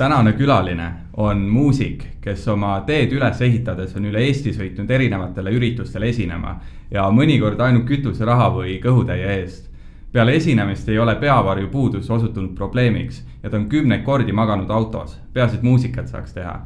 tänane 0.00 0.32
külaline 0.32 0.92
on 1.12 1.38
muusik, 1.38 2.04
kes 2.20 2.46
oma 2.48 2.78
teed 2.88 3.10
üles 3.12 3.40
ehitades 3.44 3.90
on 3.98 4.06
üle 4.08 4.22
Eesti 4.24 4.54
sõitnud 4.56 4.88
erinevatele 4.96 5.52
üritustele 5.52 6.08
esinema 6.08 6.54
ja 6.90 7.02
mõnikord 7.12 7.60
ainult 7.60 7.84
kütuseraha 7.90 8.46
või 8.54 8.78
kõhutäie 8.80 9.26
eest. 9.34 9.66
peale 10.12 10.36
esinemist 10.38 10.88
ei 10.88 10.98
ole 10.98 11.14
peavarju 11.20 11.68
puudus 11.68 12.08
osutunud 12.10 12.54
probleemiks 12.56 13.18
ja 13.42 13.50
ta 13.50 13.56
on 13.58 13.68
kümneid 13.68 14.02
kordi 14.02 14.32
maganud 14.32 14.70
autos, 14.70 15.18
peaasi, 15.32 15.56
et 15.56 15.62
muusikat 15.62 16.08
saaks 16.08 16.32
teha. 16.32 16.56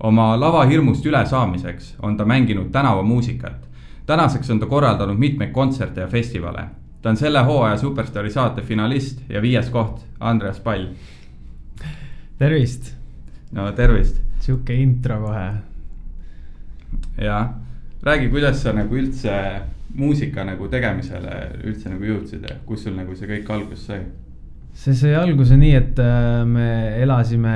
oma 0.00 0.40
lavahirmust 0.40 1.06
ülesaamiseks 1.06 1.96
on 2.02 2.16
ta 2.16 2.24
mänginud 2.24 2.72
tänavamuusikat. 2.72 3.68
tänaseks 4.06 4.50
on 4.50 4.60
ta 4.60 4.66
korraldanud 4.66 5.18
mitmeid 5.18 5.52
kontserte 5.52 6.00
ja 6.00 6.06
festivale. 6.06 6.64
ta 7.02 7.10
on 7.10 7.16
selle 7.16 7.44
hooaja 7.44 7.76
Superstaari 7.76 8.30
saate 8.30 8.62
finalist 8.62 9.22
ja 9.28 9.42
viies 9.42 9.70
koht, 9.70 10.06
Andreas 10.20 10.60
Pall 10.60 10.86
tervist. 12.38 12.94
no 13.52 13.70
tervist. 13.72 14.20
sihuke 14.40 14.74
intro 14.74 15.18
kohe. 15.24 15.48
jah, 17.18 17.50
räägi, 18.02 18.30
kuidas 18.30 18.62
sa 18.62 18.72
nagu 18.72 18.96
üldse 18.96 19.34
muusika 19.98 20.44
nagu 20.44 20.68
tegemisele 20.70 21.36
üldse 21.64 21.90
nagu 21.90 22.04
jõudsid 22.04 22.44
ja 22.48 22.56
kus 22.66 22.84
sul 22.86 22.96
nagu 22.96 23.16
see 23.16 23.28
kõik 23.28 23.50
alguse 23.52 23.84
sai? 23.84 24.02
see 24.78 24.94
sai 24.94 25.14
alguse 25.18 25.56
nii, 25.58 25.74
et 25.74 26.02
äh, 26.02 26.44
me 26.46 26.68
elasime 27.02 27.54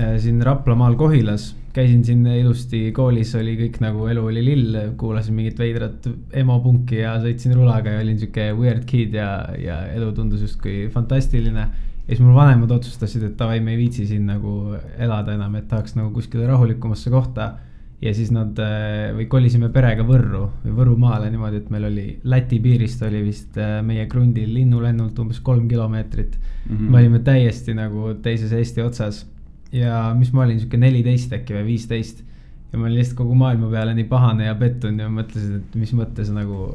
äh, 0.00 0.14
siin 0.22 0.40
Raplamaal 0.46 0.96
Kohilas, 0.96 1.50
käisin 1.76 2.00
siin 2.06 2.24
ilusti 2.32 2.86
koolis, 2.96 3.34
oli 3.38 3.58
kõik 3.58 3.78
nagu 3.84 4.08
elu 4.10 4.24
oli 4.32 4.46
lill, 4.46 4.78
kuulasin 4.98 5.36
mingit 5.36 5.60
veidrat 5.60 6.08
emopunki 6.32 7.02
ja 7.02 7.18
sõitsin 7.20 7.54
rulaga 7.58 7.98
ja 7.98 8.00
olin 8.06 8.18
sihuke 8.18 8.48
weird 8.56 8.88
kid 8.88 9.14
ja, 9.20 9.30
ja 9.60 9.82
elu 9.92 10.10
tundus 10.16 10.46
justkui 10.46 10.88
fantastiline 10.94 11.68
ja 12.10 12.16
siis 12.16 12.26
mul 12.26 12.34
vanemad 12.34 12.72
otsustasid, 12.74 13.22
et 13.28 13.34
davai, 13.38 13.60
me 13.62 13.76
ei 13.76 13.84
viitsi 13.84 14.04
siin 14.08 14.24
nagu 14.26 14.74
elada 14.98 15.36
enam, 15.36 15.54
et 15.60 15.68
tahaks 15.70 15.94
nagu 15.94 16.10
kuskile 16.14 16.48
rahulikumasse 16.48 17.10
kohta. 17.10 17.52
ja 18.00 18.14
siis 18.16 18.30
nad 18.32 18.56
äh, 18.64 19.10
või 19.12 19.26
kolisime 19.28 19.68
perega 19.68 20.00
Võrru 20.08 20.46
või 20.62 20.72
Võrumaale 20.78 21.26
niimoodi, 21.30 21.58
et 21.60 21.66
meil 21.70 21.84
oli 21.84 22.04
Läti 22.24 22.56
piirist 22.64 23.02
oli 23.04 23.20
vist 23.26 23.58
äh, 23.60 23.82
meie 23.84 24.06
krundil 24.08 24.54
linnulennult 24.54 25.18
umbes 25.20 25.40
kolm 25.44 25.68
kilomeetrit 25.68 26.38
mm. 26.38 26.76
-hmm. 26.76 26.88
me 26.88 26.98
olime 26.98 27.18
täiesti 27.18 27.74
nagu 27.76 28.14
teises 28.22 28.52
Eesti 28.56 28.82
otsas 28.82 29.26
ja 29.72 30.14
mis 30.16 30.32
ma 30.32 30.46
olin, 30.46 30.58
sihuke 30.58 30.80
neliteist 30.80 31.32
äkki 31.36 31.58
või 31.58 31.66
viisteist 31.74 32.24
ja 32.72 32.78
ma 32.78 32.86
olin 32.86 32.96
lihtsalt 32.96 33.18
kogu 33.18 33.34
maailma 33.34 33.68
peale 33.70 33.94
nii 33.94 34.08
pahane 34.08 34.48
ja 34.48 34.54
pettunud 34.54 35.04
ja 35.04 35.12
mõtlesin, 35.12 35.60
et 35.60 35.76
mis 35.76 35.92
mõttes 35.92 36.32
nagu, 36.32 36.70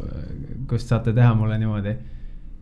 kust 0.70 0.94
saate 0.94 1.14
teha 1.14 1.34
mulle 1.34 1.58
niimoodi 1.58 1.98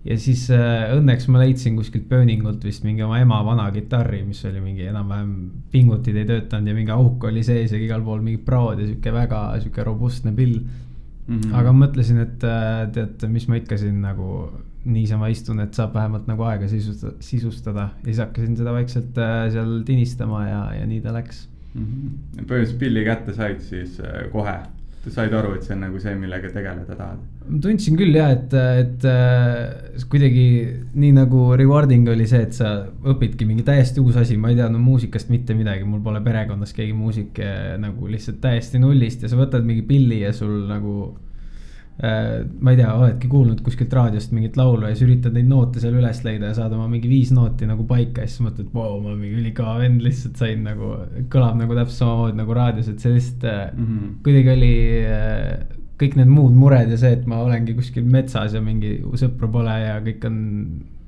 ja 0.04 0.18
siis 0.20 0.46
äh, 0.52 0.92
õnneks 0.98 1.30
ma 1.32 1.42
leidsin 1.44 1.78
kuskilt 1.80 2.10
Pööningult 2.10 2.64
vist 2.68 2.84
mingi 2.84 3.06
oma 3.06 3.22
ema 3.24 3.40
vana 3.46 3.70
kitarri, 3.72 4.24
mis 4.28 4.44
oli 4.50 4.60
mingi 4.64 4.88
enam-vähem 4.92 5.34
pingutid 5.72 6.20
ei 6.20 6.28
töötanud 6.28 6.72
ja 6.72 6.76
mingi 6.76 6.92
auk 6.96 7.24
oli 7.30 7.44
sees 7.46 7.72
ja 7.72 7.80
igal 7.80 8.04
pool 8.04 8.24
mingid 8.26 8.44
praod 8.48 8.82
ja 8.82 8.90
sihuke 8.90 9.16
väga 9.16 9.46
sihuke 9.64 9.88
robustne 9.88 10.36
pill 10.36 10.60
mm. 10.60 11.40
-hmm. 11.40 11.56
aga 11.60 11.74
mõtlesin, 11.78 12.20
et 12.26 12.44
äh, 12.44 12.84
tead, 12.92 13.26
mis 13.32 13.48
ma 13.48 13.62
ikka 13.62 13.80
siin 13.80 14.02
nagu 14.04 14.52
niisama 14.84 15.30
istun, 15.32 15.64
et 15.64 15.74
saab 15.74 15.94
vähemalt 15.96 16.28
nagu 16.28 16.44
aega 16.44 16.68
sisustada, 16.68 17.16
sisustada 17.24 17.90
ja 18.04 18.06
siis 18.10 18.20
hakkasin 18.26 18.58
seda 18.60 18.76
vaikselt 18.76 19.18
äh, 19.18 19.48
seal 19.56 19.82
tinistama 19.88 20.48
ja, 20.48 20.62
ja 20.82 20.86
nii 20.86 21.02
ta 21.02 21.16
läks 21.16 21.48
mm. 21.74 21.86
-hmm. 21.86 22.44
põhimõtteliselt 22.44 22.80
pilli 22.80 23.06
kätte 23.08 23.34
said 23.34 23.64
siis 23.64 24.00
äh, 24.04 24.26
kohe 24.32 24.60
said 25.12 25.34
aru, 25.36 25.56
et 25.58 25.64
see 25.64 25.76
on 25.76 25.84
nagu 25.84 26.00
see, 26.00 26.16
millega 26.16 26.52
tegeleda 26.52 26.96
tahad? 26.96 27.24
Ma 27.48 27.60
tundsin 27.64 27.98
küll 28.00 28.16
jah, 28.16 28.32
et, 28.36 28.54
et 28.54 29.06
äh, 29.10 30.06
kuidagi 30.12 30.46
nii 30.94 31.12
nagu 31.18 31.44
rewarding 31.60 32.08
oli 32.14 32.28
see, 32.30 32.46
et 32.48 32.56
sa 32.58 32.76
õpidki 33.14 33.48
mingi 33.50 33.66
täiesti 33.68 34.04
uus 34.04 34.18
asi, 34.20 34.38
ma 34.40 34.54
ei 34.54 34.60
teadnud 34.60 34.84
muusikast 34.84 35.32
mitte 35.34 35.58
midagi, 35.58 35.86
mul 35.88 36.02
pole 36.06 36.24
perekonnas 36.26 36.74
keegi 36.78 36.96
muusik 36.98 37.44
äh, 37.44 37.76
nagu 37.82 38.10
lihtsalt 38.10 38.42
täiesti 38.44 38.82
nullist. 38.82 39.24
Ja 39.24 39.32
sa 39.32 39.40
võtad 39.40 39.68
mingi 39.68 39.86
pilli 39.88 40.24
ja 40.24 40.34
sul 40.36 40.64
nagu 40.70 41.14
Äh, 42.02 42.42
ma 42.60 42.72
ei 42.74 42.78
tea, 42.80 42.90
oledki 42.98 43.28
kuulnud 43.30 43.60
kuskilt 43.62 43.92
raadiost 43.94 44.32
mingit 44.34 44.56
laulu 44.58 44.88
ja 44.88 44.96
siis 44.96 45.06
üritad 45.06 45.36
neid 45.38 45.46
noote 45.46 45.78
seal 45.78 45.94
üles 45.94 46.24
leida 46.26 46.50
ja 46.50 46.56
saad 46.58 46.74
oma 46.74 46.88
mingi 46.90 47.06
viis 47.12 47.30
nooti 47.36 47.68
nagu 47.70 47.86
paika. 47.86 48.24
Ja 48.26 48.32
siis 48.32 48.42
mõtled, 48.42 48.72
vau, 48.74 48.98
ma 48.98 49.12
olen 49.12 49.20
mingi 49.22 49.38
ülikõva 49.44 49.76
vend, 49.84 50.02
lihtsalt 50.02 50.42
sain 50.42 50.66
nagu, 50.66 50.90
kõlab 51.34 51.60
nagu 51.62 51.78
täpselt 51.78 52.00
samamoodi 52.00 52.40
nagu 52.40 52.58
raadios, 52.58 52.90
et 52.90 53.04
see 53.04 53.14
lihtsalt 53.14 53.46
mm 53.78 53.86
-hmm. 53.86 54.10
kuidagi 54.26 54.52
oli 54.56 54.74
äh, 55.06 55.83
kõik 56.04 56.18
need 56.20 56.32
muud 56.32 56.56
mured 56.58 56.92
ja 56.92 57.00
see, 57.00 57.16
et 57.18 57.26
ma 57.30 57.42
olengi 57.44 57.76
kuskil 57.78 58.06
metsas 58.06 58.58
ja 58.58 58.62
mingi 58.64 58.98
sõpru 59.20 59.50
pole 59.54 59.78
ja 59.82 59.98
kõik 60.04 60.28
on 60.30 60.38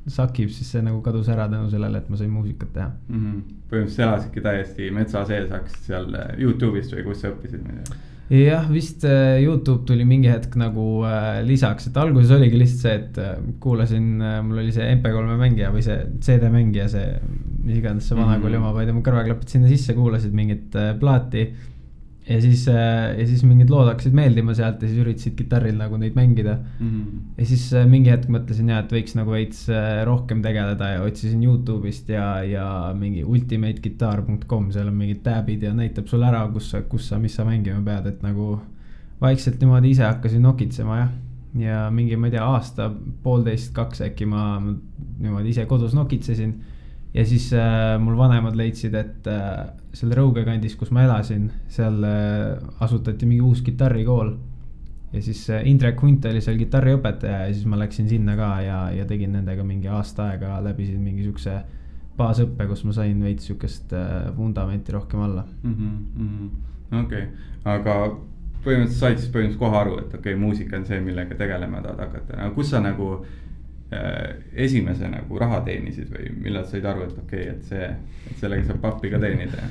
sakib, 0.07 0.51
siis 0.53 0.71
see 0.71 0.83
nagu 0.85 0.99
kadus 1.05 1.29
ära 1.33 1.47
tänu 1.49 1.69
sellele, 1.71 2.01
et 2.01 2.09
ma 2.09 2.17
sain 2.19 2.33
muusikat 2.33 2.73
teha 2.73 2.89
mm. 2.89 3.21
-hmm. 3.21 3.61
põhimõtteliselt 3.69 4.07
elasidki 4.07 4.43
täiesti 4.45 4.91
metsa 4.93 5.23
sees, 5.25 5.47
hakkasid 5.51 5.87
seal 5.91 6.19
Youtube'ist 6.37 6.93
või 6.93 7.07
kus 7.07 7.23
sa 7.23 7.33
õppisid, 7.33 7.63
tea 7.65 8.03
jah, 8.29 8.65
vist 8.71 9.03
äh, 9.05 9.37
Youtube 9.43 9.85
tuli 9.85 10.05
mingi 10.05 10.29
hetk 10.31 10.55
nagu 10.57 11.03
äh, 11.05 11.43
lisaks, 11.45 11.89
et 11.89 11.97
alguses 12.01 12.31
oligi 12.33 12.57
lihtsalt 12.57 12.81
see, 12.81 12.95
et 13.01 13.19
äh, 13.21 13.35
kuulasin 13.61 14.07
äh,, 14.21 14.39
mul 14.45 14.63
oli 14.63 14.73
see 14.73 14.87
MP3 14.95 15.37
mängija 15.37 15.69
või 15.73 15.83
see 15.85 15.99
CD 16.25 16.49
mängija, 16.53 16.87
see 16.89 17.05
mis 17.65 17.77
iganes 17.77 18.09
see 18.09 18.17
vanakooli 18.17 18.57
mm 18.57 18.63
-hmm. 18.63 18.65
oma, 18.65 18.73
panid 18.79 18.93
oma 18.93 19.05
kõrvaklapid 19.05 19.53
sinna 19.53 19.69
sisse, 19.69 19.93
kuulasid 19.97 20.33
mingit 20.33 20.75
äh, 20.75 20.93
plaati 20.99 21.45
ja 22.25 22.41
siis, 22.41 22.67
äh, 22.67 23.19
ja 23.19 23.25
siis 23.27 23.43
mingid 23.45 23.69
lood 23.69 23.85
hakkasid 23.89 24.15
meeldima 24.17 24.55
sealt 24.57 24.81
ja 24.81 24.89
siis 24.89 25.01
üritasid 25.03 25.35
kitarril 25.37 25.77
nagu 25.77 25.97
neid 26.01 26.15
mängida 26.17 26.55
mm. 26.57 26.87
-hmm. 26.89 27.19
ja 27.37 27.45
siis 27.45 27.65
äh, 27.73 27.85
mingi 27.89 28.09
hetk 28.09 28.31
mõtlesin 28.33 28.71
ja, 28.73 28.79
et 28.81 28.95
võiks 28.95 29.13
nagu 29.17 29.31
veits 29.31 29.67
äh, 29.69 30.01
rohkem 30.09 30.41
tegeleda 30.41 30.89
ja 30.95 31.03
otsisin 31.05 31.43
Youtube'ist 31.45 32.09
ja, 32.09 32.43
ja 32.43 32.67
mingi 32.97 33.23
ultimateguitar.com, 33.23 34.71
seal 34.71 34.89
on 34.89 34.97
mingid 34.97 35.21
tab'id 35.25 35.67
ja 35.67 35.73
näitab 35.73 36.09
sulle 36.09 36.25
ära, 36.31 36.47
kus 36.53 36.71
sa, 36.73 36.81
kus 36.81 37.09
sa, 37.09 37.19
mis 37.21 37.35
sa 37.35 37.45
mängima 37.45 37.83
pead, 37.85 38.13
et 38.13 38.25
nagu. 38.25 38.59
vaikselt 39.21 39.61
niimoodi 39.61 39.89
ise 39.89 40.03
hakkasin 40.03 40.41
nokitsema 40.43 40.97
jah, 40.97 41.11
ja 41.55 41.89
mingi, 41.91 42.17
ma 42.19 42.27
ei 42.27 42.33
tea, 42.33 42.43
aasta, 42.43 42.89
poolteist, 43.23 43.71
kaks 43.73 44.01
äkki 44.09 44.25
ma 44.27 44.59
niimoodi 44.59 45.53
ise 45.53 45.65
kodus 45.65 45.93
nokitsesin 45.95 46.55
ja 47.15 47.25
siis 47.25 47.53
äh, 47.53 47.95
mul 48.01 48.17
vanemad 48.17 48.57
leidsid, 48.59 48.95
et 48.99 49.27
äh, 49.31 49.69
seal 49.95 50.11
Rõuge 50.17 50.43
kandis, 50.47 50.75
kus 50.79 50.91
ma 50.95 51.05
elasin, 51.05 51.47
seal 51.71 52.03
äh, 52.03 52.57
asutati 52.83 53.27
mingi 53.29 53.43
uus 53.45 53.61
kitarrikool. 53.65 54.35
ja 55.13 55.21
siis 55.23 55.45
äh, 55.49 55.63
Indrek 55.69 56.01
Hunt 56.03 56.25
oli 56.27 56.41
seal 56.43 56.59
kitarriõpetaja 56.59 57.45
ja 57.47 57.53
siis 57.53 57.65
ma 57.71 57.79
läksin 57.79 58.09
sinna 58.11 58.35
ka 58.35 58.51
ja, 58.65 58.79
ja 58.91 59.07
tegin 59.07 59.31
nendega 59.37 59.63
mingi 59.63 59.87
aasta 59.87 60.31
aega, 60.33 60.59
läbisin 60.65 60.99
mingi 60.99 61.23
siukse 61.23 61.61
baasõppe, 62.17 62.67
kus 62.67 62.83
ma 62.87 62.95
sain 62.95 63.23
veits 63.23 63.47
siukest 63.47 63.95
äh, 63.95 64.29
vundamenti 64.35 64.91
rohkem 64.91 65.23
alla 65.23 65.45
mm 65.63 65.75
-hmm.. 65.75 66.99
okei 67.01 67.23
okay., 67.23 67.27
aga 67.63 67.95
põhimõtteliselt 68.65 68.99
said 68.99 69.17
siis 69.19 69.31
põhimõtteliselt 69.31 69.59
kohe 69.59 69.77
aru, 69.77 69.97
et 69.99 70.13
okei 70.13 70.33
okay,, 70.33 70.41
muusika 70.41 70.77
on 70.77 70.85
see, 70.85 70.99
millega 71.01 71.35
tegelema 71.35 71.81
tahad 71.81 72.07
hakata, 72.07 72.37
aga 72.37 72.53
kus 72.55 72.69
sa 72.69 72.83
nagu 72.83 73.09
Äh, 73.19 73.54
esimese 73.91 75.07
nagu 75.07 75.37
raha 75.39 75.61
teenisid 75.65 76.09
või 76.09 76.31
millal 76.41 76.65
said 76.65 76.85
aru, 76.89 77.05
et 77.05 77.19
okei 77.21 77.49
okay,, 77.49 77.51
et 77.53 77.67
see, 77.69 77.91
et 78.31 78.39
sellega 78.41 78.71
saab 78.71 78.81
pappi 78.81 79.11
ka 79.13 79.19
teenida? 79.21 79.67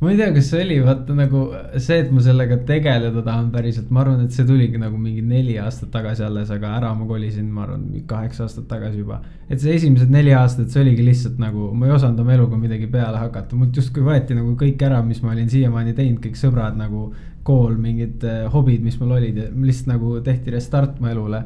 ma 0.00 0.10
ei 0.12 0.18
tea, 0.18 0.28
kas 0.34 0.50
see 0.52 0.60
oli 0.60 0.74
vaata 0.84 1.14
nagu 1.16 1.42
see, 1.80 1.96
et 2.02 2.10
ma 2.12 2.20
sellega 2.20 2.58
tegeleda 2.68 3.22
tahan 3.24 3.46
päriselt, 3.52 3.88
ma 3.90 4.02
arvan, 4.02 4.26
et 4.26 4.34
see 4.36 4.44
tuligi 4.48 4.76
nagu 4.80 4.98
mingi 5.00 5.22
neli 5.24 5.54
aastat 5.58 5.88
tagasi 5.94 6.24
alles, 6.26 6.50
aga 6.52 6.74
ära 6.76 6.90
ma 6.94 7.06
kolisin, 7.08 7.46
ma 7.52 7.64
arvan, 7.64 7.86
kaheksa 8.10 8.44
aastat 8.44 8.66
tagasi 8.68 9.00
juba. 9.00 9.22
et 9.48 9.62
see 9.62 9.72
esimesed 9.78 10.12
neli 10.12 10.34
aastat, 10.36 10.68
see 10.70 10.82
oligi 10.84 11.06
lihtsalt 11.06 11.40
nagu, 11.40 11.70
ma 11.72 11.88
ei 11.88 11.96
osanud 11.96 12.20
oma 12.20 12.36
eluga 12.36 12.60
midagi 12.60 12.90
peale 12.92 13.22
hakata, 13.22 13.56
mult 13.56 13.80
justkui 13.80 14.04
võeti 14.04 14.36
nagu 14.36 14.52
kõik 14.60 14.84
ära, 14.84 15.00
mis 15.06 15.22
ma 15.24 15.32
olin 15.32 15.48
siiamaani 15.50 15.96
teinud, 15.96 16.20
kõik 16.26 16.36
sõbrad 16.42 16.76
nagu, 16.76 17.08
kool, 17.46 17.78
mingid 17.80 18.24
äh, 18.26 18.44
hobid, 18.52 18.84
mis 18.84 18.98
mul 19.00 19.16
olid 19.16 19.36
ja 19.38 19.48
lihtsalt 19.54 19.94
nagu 19.94 20.16
tehti 20.26 20.52
restart 20.52 21.00
mu 21.00 21.08
elule. 21.08 21.44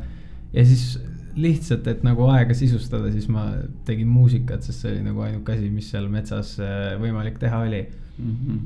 ja 0.50 0.65
siis 0.67 0.97
lihtsalt, 1.41 1.87
et 1.91 2.05
nagu 2.07 2.29
aega 2.33 2.55
sisustada, 2.57 3.11
siis 3.13 3.29
ma 3.33 3.49
tegin 3.89 4.09
muusikat, 4.11 4.63
sest 4.67 4.85
see 4.85 4.95
oli 4.95 5.07
nagu 5.07 5.25
ainuke 5.27 5.57
asi, 5.57 5.71
mis 5.73 5.91
seal 5.93 6.09
metsas 6.13 6.57
äh, 6.63 6.95
võimalik 7.01 7.39
teha 7.43 7.65
oli 7.67 7.83
mm. 7.83 8.37
-hmm. 8.37 8.61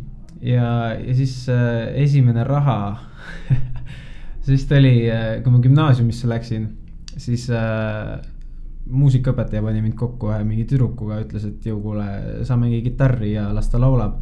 ja, 0.51 0.69
ja 0.99 1.15
siis 1.15 1.49
äh, 1.49 1.95
esimene 2.05 2.45
raha 2.45 2.79
siis 4.47 4.67
ta 4.69 4.79
oli, 4.81 5.11
äh, 5.11 5.43
kui 5.43 5.53
ma 5.53 5.61
gümnaasiumisse 5.65 6.29
läksin, 6.29 6.69
siis 7.17 7.49
äh, 7.51 8.21
muusikaõpetaja 8.91 9.63
pani 9.65 9.81
mind 9.85 9.97
kokku 9.99 10.31
ühe 10.33 10.43
mingi 10.45 10.67
tüdrukuga, 10.69 11.23
ütles, 11.25 11.47
et 11.49 11.67
jõu, 11.69 11.81
kuule, 11.85 12.07
sa 12.45 12.59
mängi 12.61 12.83
kitarri 12.85 13.33
ja 13.35 13.49
las 13.57 13.71
ta 13.73 13.81
laulab. 13.81 14.21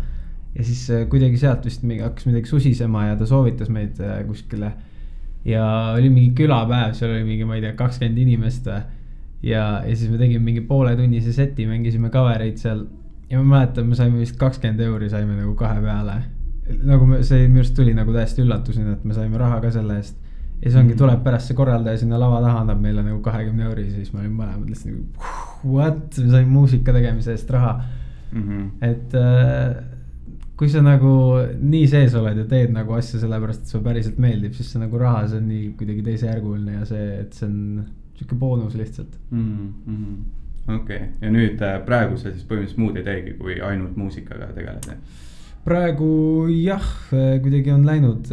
ja 0.55 0.65
siis 0.65 0.85
äh, 0.91 1.07
kuidagi 1.09 1.39
sealt 1.41 1.65
vist 1.65 1.83
mingi, 1.83 2.03
hakkas 2.05 2.27
midagi 2.29 2.51
susisema 2.51 3.07
ja 3.07 3.17
ta 3.17 3.27
soovitas 3.27 3.71
meid 3.73 4.01
äh, 4.01 4.21
kuskile 4.29 4.73
ja 5.45 5.65
oli 5.97 6.11
mingi 6.11 6.35
külapäev, 6.43 6.95
seal 6.97 7.15
oli 7.15 7.25
mingi, 7.27 7.47
ma 7.49 7.57
ei 7.59 7.65
tea, 7.65 7.75
kakskümmend 7.79 8.19
inimest 8.23 8.69
või. 8.69 8.83
ja, 9.43 9.65
ja 9.87 9.95
siis 9.97 10.11
me 10.11 10.21
tegime 10.21 10.45
mingi 10.45 10.63
pooletunnise 10.67 11.35
seti, 11.35 11.67
mängisime 11.67 12.13
cover 12.15 12.45
eid 12.45 12.61
seal. 12.63 12.85
ja 13.31 13.41
ma 13.41 13.57
mäletan, 13.57 13.89
me 13.89 13.99
saime 13.99 14.21
vist 14.23 14.39
kakskümmend 14.41 14.81
euri 14.87 15.11
saime 15.11 15.37
nagu 15.39 15.55
kahe 15.59 15.81
peale. 15.83 16.19
nagu 16.87 17.09
me, 17.11 17.23
see 17.27 17.47
minu 17.49 17.65
arust 17.65 17.77
tuli 17.79 17.95
nagu 17.95 18.15
täiesti 18.15 18.45
üllatusena, 18.45 18.99
et 18.99 19.05
me 19.05 19.17
saime 19.19 19.41
raha 19.41 19.61
ka 19.65 19.73
selle 19.75 19.99
eest. 19.99 20.19
ja 20.61 20.69
siis 20.69 20.79
ongi, 20.79 20.99
tuleb 20.99 21.25
pärast 21.25 21.51
see 21.51 21.59
korraldaja 21.59 22.05
sinna 22.05 22.21
lava 22.23 22.43
taha, 22.45 22.63
annab 22.63 22.83
meile 22.83 23.03
nagu 23.03 23.19
kahekümne 23.25 23.67
euri, 23.71 23.89
siis 23.91 24.13
me 24.15 24.23
olime 24.23 24.45
mõlemad 24.45 24.71
lihtsalt 24.71 24.95
nagu 24.95 25.75
what, 25.75 26.19
me 26.19 26.31
saime 26.31 26.51
muusika 26.51 26.95
tegemise 26.95 27.35
eest 27.35 27.51
raha 27.51 27.81
mm. 28.33 28.43
-hmm. 28.43 28.71
et 28.81 29.15
äh, 29.15 29.92
kui 30.63 30.71
sa 30.71 30.79
nagu 30.79 31.13
nii 31.59 31.87
sees 31.91 32.13
oled 32.15 32.37
ja 32.39 32.45
teed 32.47 32.71
nagu 32.71 32.95
asja 32.95 33.19
sellepärast, 33.19 33.65
et 33.65 33.73
sulle 33.73 33.83
päriselt 33.83 34.19
meeldib, 34.23 34.53
siis 34.55 34.69
see 34.71 34.79
nagu 34.79 34.99
raha, 35.01 35.25
see 35.27 35.41
on 35.41 35.49
nii 35.51 35.63
kuidagi 35.81 36.05
teisejärguline 36.07 36.77
ja 36.77 36.85
see, 36.87 37.07
et 37.19 37.33
see 37.35 37.49
on 37.49 37.57
sihuke 38.15 38.37
boonus 38.39 38.77
lihtsalt 38.79 39.17
mm. 39.33 39.73
-hmm. 39.89 40.77
okei 40.77 41.01
okay., 41.01 41.09
ja 41.19 41.33
nüüd 41.35 41.65
äh, 41.67 41.81
praegu 41.83 42.15
sa 42.15 42.31
siis 42.31 42.45
põhimõtteliselt 42.47 42.79
muud 42.79 43.01
ei 43.01 43.07
teegi, 43.09 43.35
kui 43.41 43.57
ainult 43.59 43.97
muusikaga 43.99 44.53
tegeled? 44.55 44.87
praegu 45.65 46.11
jah, 46.55 46.87
kuidagi 47.43 47.73
on 47.75 47.87
läinud, 47.87 48.31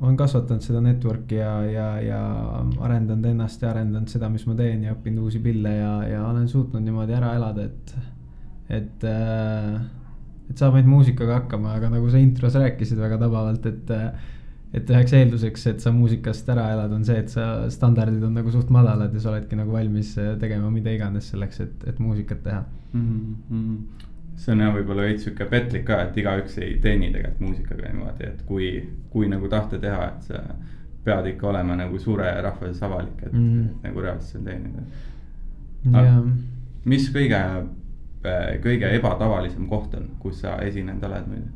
olen 0.00 0.16
kasvatanud 0.16 0.64
seda 0.64 0.80
network'i 0.80 1.42
ja, 1.42 1.52
ja, 1.68 1.88
ja 2.00 2.22
arendanud 2.88 3.28
ennast 3.34 3.60
ja 3.62 3.74
arendanud 3.74 4.08
seda, 4.08 4.30
mis 4.32 4.46
ma 4.48 4.56
teen 4.56 4.88
ja 4.88 4.96
õppinud 4.96 5.28
uusi 5.28 5.42
pille 5.44 5.74
ja, 5.76 5.92
ja 6.08 6.24
olen 6.30 6.48
suutnud 6.48 6.84
niimoodi 6.88 7.16
ära 7.20 7.34
elada, 7.36 7.68
et, 7.68 7.94
et 8.80 9.06
et 10.50 10.60
saab 10.60 10.76
ainult 10.78 10.92
muusikaga 10.92 11.40
hakkama, 11.40 11.74
aga 11.78 11.90
nagu 11.96 12.08
sa 12.12 12.20
intros 12.20 12.56
rääkisid 12.60 13.00
väga 13.00 13.18
tabavalt, 13.22 13.66
et 13.66 13.92
et 14.74 14.88
üheks 14.90 15.12
eelduseks, 15.14 15.66
et 15.70 15.84
sa 15.84 15.92
muusikast 15.94 16.48
ära 16.50 16.64
elad, 16.74 16.92
on 16.96 17.04
see, 17.06 17.20
et 17.22 17.30
sa 17.30 17.68
standardid 17.70 18.22
on 18.26 18.34
nagu 18.34 18.50
suht 18.50 18.72
madalad 18.74 19.14
ja 19.14 19.22
sa 19.22 19.30
oledki 19.30 19.58
nagu 19.58 19.70
valmis 19.74 20.16
äh, 20.18 20.32
tegema 20.40 20.70
mida 20.74 20.90
iganes 20.94 21.28
selleks, 21.30 21.60
et, 21.62 21.84
et 21.86 22.00
muusikat 22.02 22.42
teha 22.42 22.64
mm. 22.92 23.36
-hmm. 23.50 24.08
see 24.36 24.52
on 24.54 24.64
jah, 24.64 24.74
võib-olla 24.74 25.06
veits 25.06 25.22
sihuke 25.24 25.46
petlik 25.50 25.86
ka, 25.86 26.00
et 26.08 26.18
igaüks 26.18 26.58
ei 26.58 26.78
teeni 26.82 27.12
tegelikult 27.14 27.46
muusikaga 27.46 27.92
niimoodi, 27.92 28.26
et 28.32 28.42
kui, 28.48 28.70
kui 29.14 29.30
nagu 29.30 29.48
tahta 29.48 29.78
teha, 29.78 30.08
et 30.08 30.32
sa 30.32 30.42
pead 31.04 31.30
ikka 31.34 31.48
olema 31.52 31.76
nagu 31.76 31.98
suure 31.98 32.34
rahva 32.42 32.66
sees 32.66 32.82
avalik, 32.82 33.22
et 33.22 33.32
mm, 33.32 33.46
-hmm. 33.54 33.70
et 33.70 33.88
nagu 33.88 34.00
reaalselt 34.00 34.32
seal 34.32 34.44
teenida. 34.44 34.82
mis 36.84 37.10
kõige, 37.14 37.40
kõige 38.64 38.88
ebatavalisem 38.96 39.66
koht 39.68 39.94
on, 39.98 40.08
kus 40.22 40.40
sa 40.44 40.56
esinenud 40.64 41.04
oled 41.04 41.26
muidu? 41.28 41.50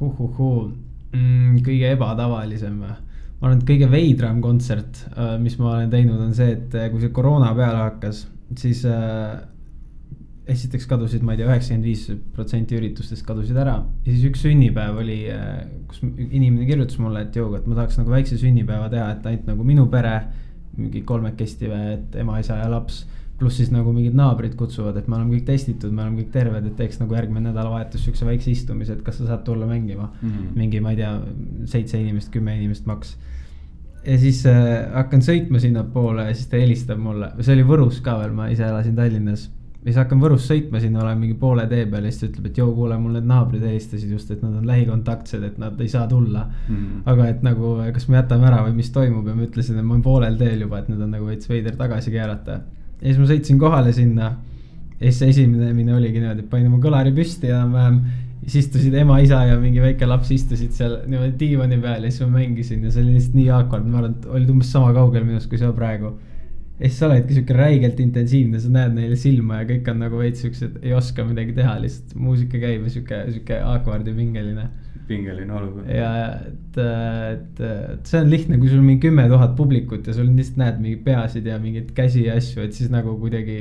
huhuhuu 0.00 0.68
mm,? 1.12 1.60
kõige 1.66 1.92
ebatavalisem 1.96 2.80
või? 2.82 2.96
ma 3.38 3.46
arvan, 3.46 3.60
et 3.60 3.68
kõige 3.68 3.86
veidram 3.92 4.40
kontsert, 4.42 5.04
äh, 5.14 5.36
mis 5.42 5.58
ma 5.60 5.76
olen 5.76 5.92
teinud, 5.92 6.18
on 6.18 6.34
see, 6.34 6.56
et 6.56 6.74
äh, 6.74 6.88
kui 6.90 7.02
see 7.04 7.14
koroona 7.14 7.52
peale 7.54 7.84
hakkas, 7.84 8.24
siis 8.58 8.82
äh, 8.88 9.36
esiteks 10.48 10.88
kadusid, 10.88 11.22
ma 11.22 11.34
ei 11.34 11.42
tea, 11.42 11.46
üheksakümmend 11.46 11.86
viis 11.86 12.06
protsenti 12.34 12.78
üritustest 12.78 13.22
kadusid 13.26 13.58
ära. 13.60 13.76
ja 14.06 14.10
siis 14.10 14.24
üks 14.30 14.42
sünnipäev 14.46 14.98
oli, 15.04 15.20
äh, 15.30 15.60
kus 15.90 16.02
inimene 16.02 16.66
kirjutas 16.66 16.98
mulle, 17.02 17.26
et 17.28 17.36
joo, 17.36 17.52
et 17.58 17.68
ma 17.68 17.78
tahaks 17.78 18.00
nagu 18.00 18.14
väikse 18.14 18.40
sünnipäeva 18.40 18.88
teha, 18.92 19.12
et 19.14 19.30
ainult 19.30 19.52
nagu 19.52 19.66
minu 19.68 19.86
pere, 19.92 20.16
mingi 20.78 21.02
kolmekesti 21.06 21.70
või, 21.70 21.94
et 21.94 22.18
ema, 22.22 22.38
isa 22.42 22.58
ja 22.58 22.66
laps 22.72 23.04
pluss 23.38 23.60
siis 23.60 23.70
nagu 23.70 23.92
mingid 23.94 24.16
naabrid 24.18 24.54
kutsuvad, 24.58 24.96
et 24.98 25.08
me 25.08 25.16
oleme 25.18 25.36
kõik 25.36 25.46
testitud, 25.46 25.92
me 25.94 26.02
oleme 26.04 26.22
kõik 26.22 26.30
terved, 26.34 26.64
et 26.66 26.76
teeks 26.78 26.98
nagu 26.98 27.14
järgmine 27.14 27.46
nädalavahetus 27.46 28.06
siukse 28.08 28.26
väikse 28.26 28.50
istumise, 28.50 28.96
et 28.96 29.04
kas 29.06 29.20
sa 29.20 29.28
saad 29.28 29.44
tulla 29.46 29.66
mängima 29.66 30.08
mm. 30.10 30.30
-hmm. 30.30 30.54
mingi, 30.58 30.80
ma 30.82 30.94
ei 30.94 31.02
tea, 31.02 31.12
seitse 31.64 32.00
inimest, 32.00 32.32
kümme 32.34 32.56
inimest 32.56 32.86
maks. 32.86 33.16
ja 34.06 34.18
siis 34.18 34.46
äh, 34.46 34.88
hakkan 34.94 35.22
sõitma 35.22 35.60
sinnapoole 35.60 36.26
ja 36.28 36.34
siis 36.34 36.48
ta 36.48 36.56
helistab 36.56 36.98
mulle, 36.98 37.30
see 37.40 37.54
oli 37.54 37.68
Võrus 37.68 38.00
ka 38.02 38.18
veel, 38.18 38.32
ma 38.32 38.48
ise 38.48 38.64
elasin 38.66 38.96
Tallinnas. 38.96 39.50
ja 39.78 39.84
siis 39.84 39.96
hakkan 39.96 40.20
Võrus 40.20 40.48
sõitma 40.50 40.80
sinna, 40.80 41.02
olen 41.02 41.18
mingi 41.18 41.34
poole 41.34 41.66
tee 41.66 41.86
peal 41.86 42.04
ja 42.04 42.10
siis 42.10 42.20
ta 42.20 42.26
ütleb, 42.26 42.46
et 42.46 42.58
joo, 42.58 42.72
kuule, 42.74 42.98
mul 42.98 43.12
need 43.12 43.28
naabrid 43.28 43.62
helistasid 43.62 44.10
just, 44.10 44.30
et 44.30 44.42
nad 44.42 44.54
on 44.54 44.66
lähikontaktsed, 44.66 45.44
et 45.44 45.58
nad 45.58 45.80
ei 45.80 45.88
saa 45.88 46.08
tulla 46.08 46.48
mm. 46.48 46.74
-hmm. 46.74 47.02
aga 47.06 47.28
et 47.28 47.42
nagu, 47.42 47.76
kas 47.94 48.08
me 48.08 48.16
jätame 48.16 48.50
ära 48.50 48.64
või 48.66 48.74
mis 48.82 48.90
toimub 48.90 49.26
ja 49.28 49.34
ma 49.34 49.46
ütlesin, 49.46 49.78
et 49.78 49.84
ma 49.84 49.94
olen 49.94 50.02
poolel 50.02 50.36
teel 50.36 50.66
juba, 50.66 50.78
et 50.78 50.88
nüüd 50.88 51.06
on 51.06 51.10
nagu 51.10 51.26
veits 51.26 51.48
veider 51.48 51.76
tagasi 51.76 52.10
keerata 52.10 52.60
ja 53.00 53.08
siis 53.08 53.18
ma 53.20 53.28
sõitsin 53.30 53.58
kohale 53.60 53.92
sinna. 53.94 54.30
ja 54.98 55.04
siis 55.06 55.20
see 55.20 55.34
esinemine 55.34 55.94
oligi 55.94 56.18
niimoodi, 56.18 56.42
et 56.42 56.50
panin 56.50 56.70
oma 56.70 56.80
kõlari 56.82 57.12
püsti 57.14 57.52
enam-vähem. 57.52 58.00
siis 58.48 58.64
istusid 58.64 58.94
ema, 58.96 59.18
isa 59.20 59.42
ja 59.44 59.58
mingi 59.60 59.82
väike 59.82 60.06
laps 60.08 60.30
istusid 60.34 60.72
seal 60.72 60.96
niimoodi 61.06 61.36
diivani 61.40 61.78
peal 61.82 62.06
ja 62.06 62.10
siis 62.10 62.24
ma 62.24 62.38
mängisin 62.38 62.86
ja 62.86 62.94
see 62.94 63.04
oli 63.04 63.18
lihtsalt 63.18 63.36
nii 63.36 63.52
awkward, 63.58 63.86
ma 63.86 64.00
arvan, 64.00 64.16
et 64.16 64.26
olid 64.38 64.50
umbes 64.54 64.72
sama 64.72 64.94
kaugel 64.96 65.26
minust, 65.28 65.50
kui 65.50 65.60
sa 65.60 65.70
praegu. 65.76 66.14
ja 66.78 66.86
siis 66.86 66.98
sa 66.98 67.06
oledki 67.10 67.36
sihuke 67.36 67.56
räigelt 67.58 68.00
intensiivne, 68.00 68.60
sa 68.62 68.72
näed 68.72 68.96
neile 68.96 69.16
silma 69.20 69.62
ja 69.62 69.70
kõik 69.70 69.92
on 69.92 70.04
nagu 70.06 70.20
veits 70.22 70.42
siuksed, 70.44 70.82
ei 70.82 70.94
oska 70.96 71.26
midagi 71.28 71.54
teha, 71.56 71.78
lihtsalt 71.82 72.18
muusika 72.18 72.60
käib 72.62 72.86
ja 72.86 72.94
sihuke, 72.96 73.24
sihuke 73.32 73.62
awkward 73.62 74.06
ja 74.06 74.14
pingeline 74.14 74.68
pingeline 75.08 75.52
olukord. 75.54 75.88
ja, 75.90 76.10
et, 76.48 76.78
et, 76.82 77.62
et 77.66 78.10
see 78.10 78.20
on 78.20 78.30
lihtne, 78.32 78.58
kui 78.60 78.70
sul 78.72 78.84
mingi 78.84 79.06
kümme 79.06 79.24
tuhat 79.30 79.54
publikut 79.58 80.06
ja 80.08 80.16
sul 80.16 80.28
lihtsalt 80.28 80.60
näed 80.62 80.82
mingeid 80.82 81.04
peasid 81.06 81.48
ja 81.48 81.58
mingeid 81.62 81.90
käsi 81.96 82.26
ja 82.26 82.36
asju, 82.38 82.62
et 82.66 82.76
siis 82.76 82.92
nagu 82.92 83.16
kuidagi 83.20 83.58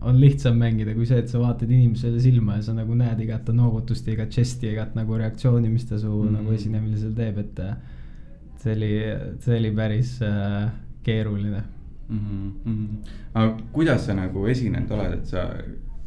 on 0.00 0.20
lihtsam 0.20 0.60
mängida 0.60 0.94
kui 0.96 1.08
see, 1.08 1.22
et 1.24 1.32
sa 1.32 1.40
vaatad 1.42 1.70
inimesele 1.70 2.20
silma 2.22 2.60
ja 2.60 2.68
sa 2.68 2.76
nagu 2.76 2.96
näed 2.98 3.20
igat 3.24 3.48
noogutust 3.56 4.08
ja 4.08 4.16
igat 4.18 4.36
žesti, 4.36 4.70
igat 4.74 4.94
nagu 4.98 5.18
reaktsiooni, 5.20 5.72
mis 5.72 5.88
ta 5.88 5.98
su 5.98 6.10
mm 6.10 6.28
-hmm. 6.28 6.38
nagu 6.38 6.56
esinemisel 6.58 7.16
teeb, 7.16 7.38
et 7.38 7.60
see 8.60 8.72
oli, 8.76 8.94
see 9.40 9.58
oli 9.58 9.70
päris 9.76 10.18
äh, 10.22 10.70
keeruline 11.02 11.62
mm. 12.08 12.52
-hmm. 12.66 13.12
aga 13.34 13.56
kuidas 13.72 14.06
sa 14.06 14.14
nagu 14.14 14.46
esinenud 14.46 14.90
oled, 14.90 15.12
et 15.12 15.26
sa 15.26 15.46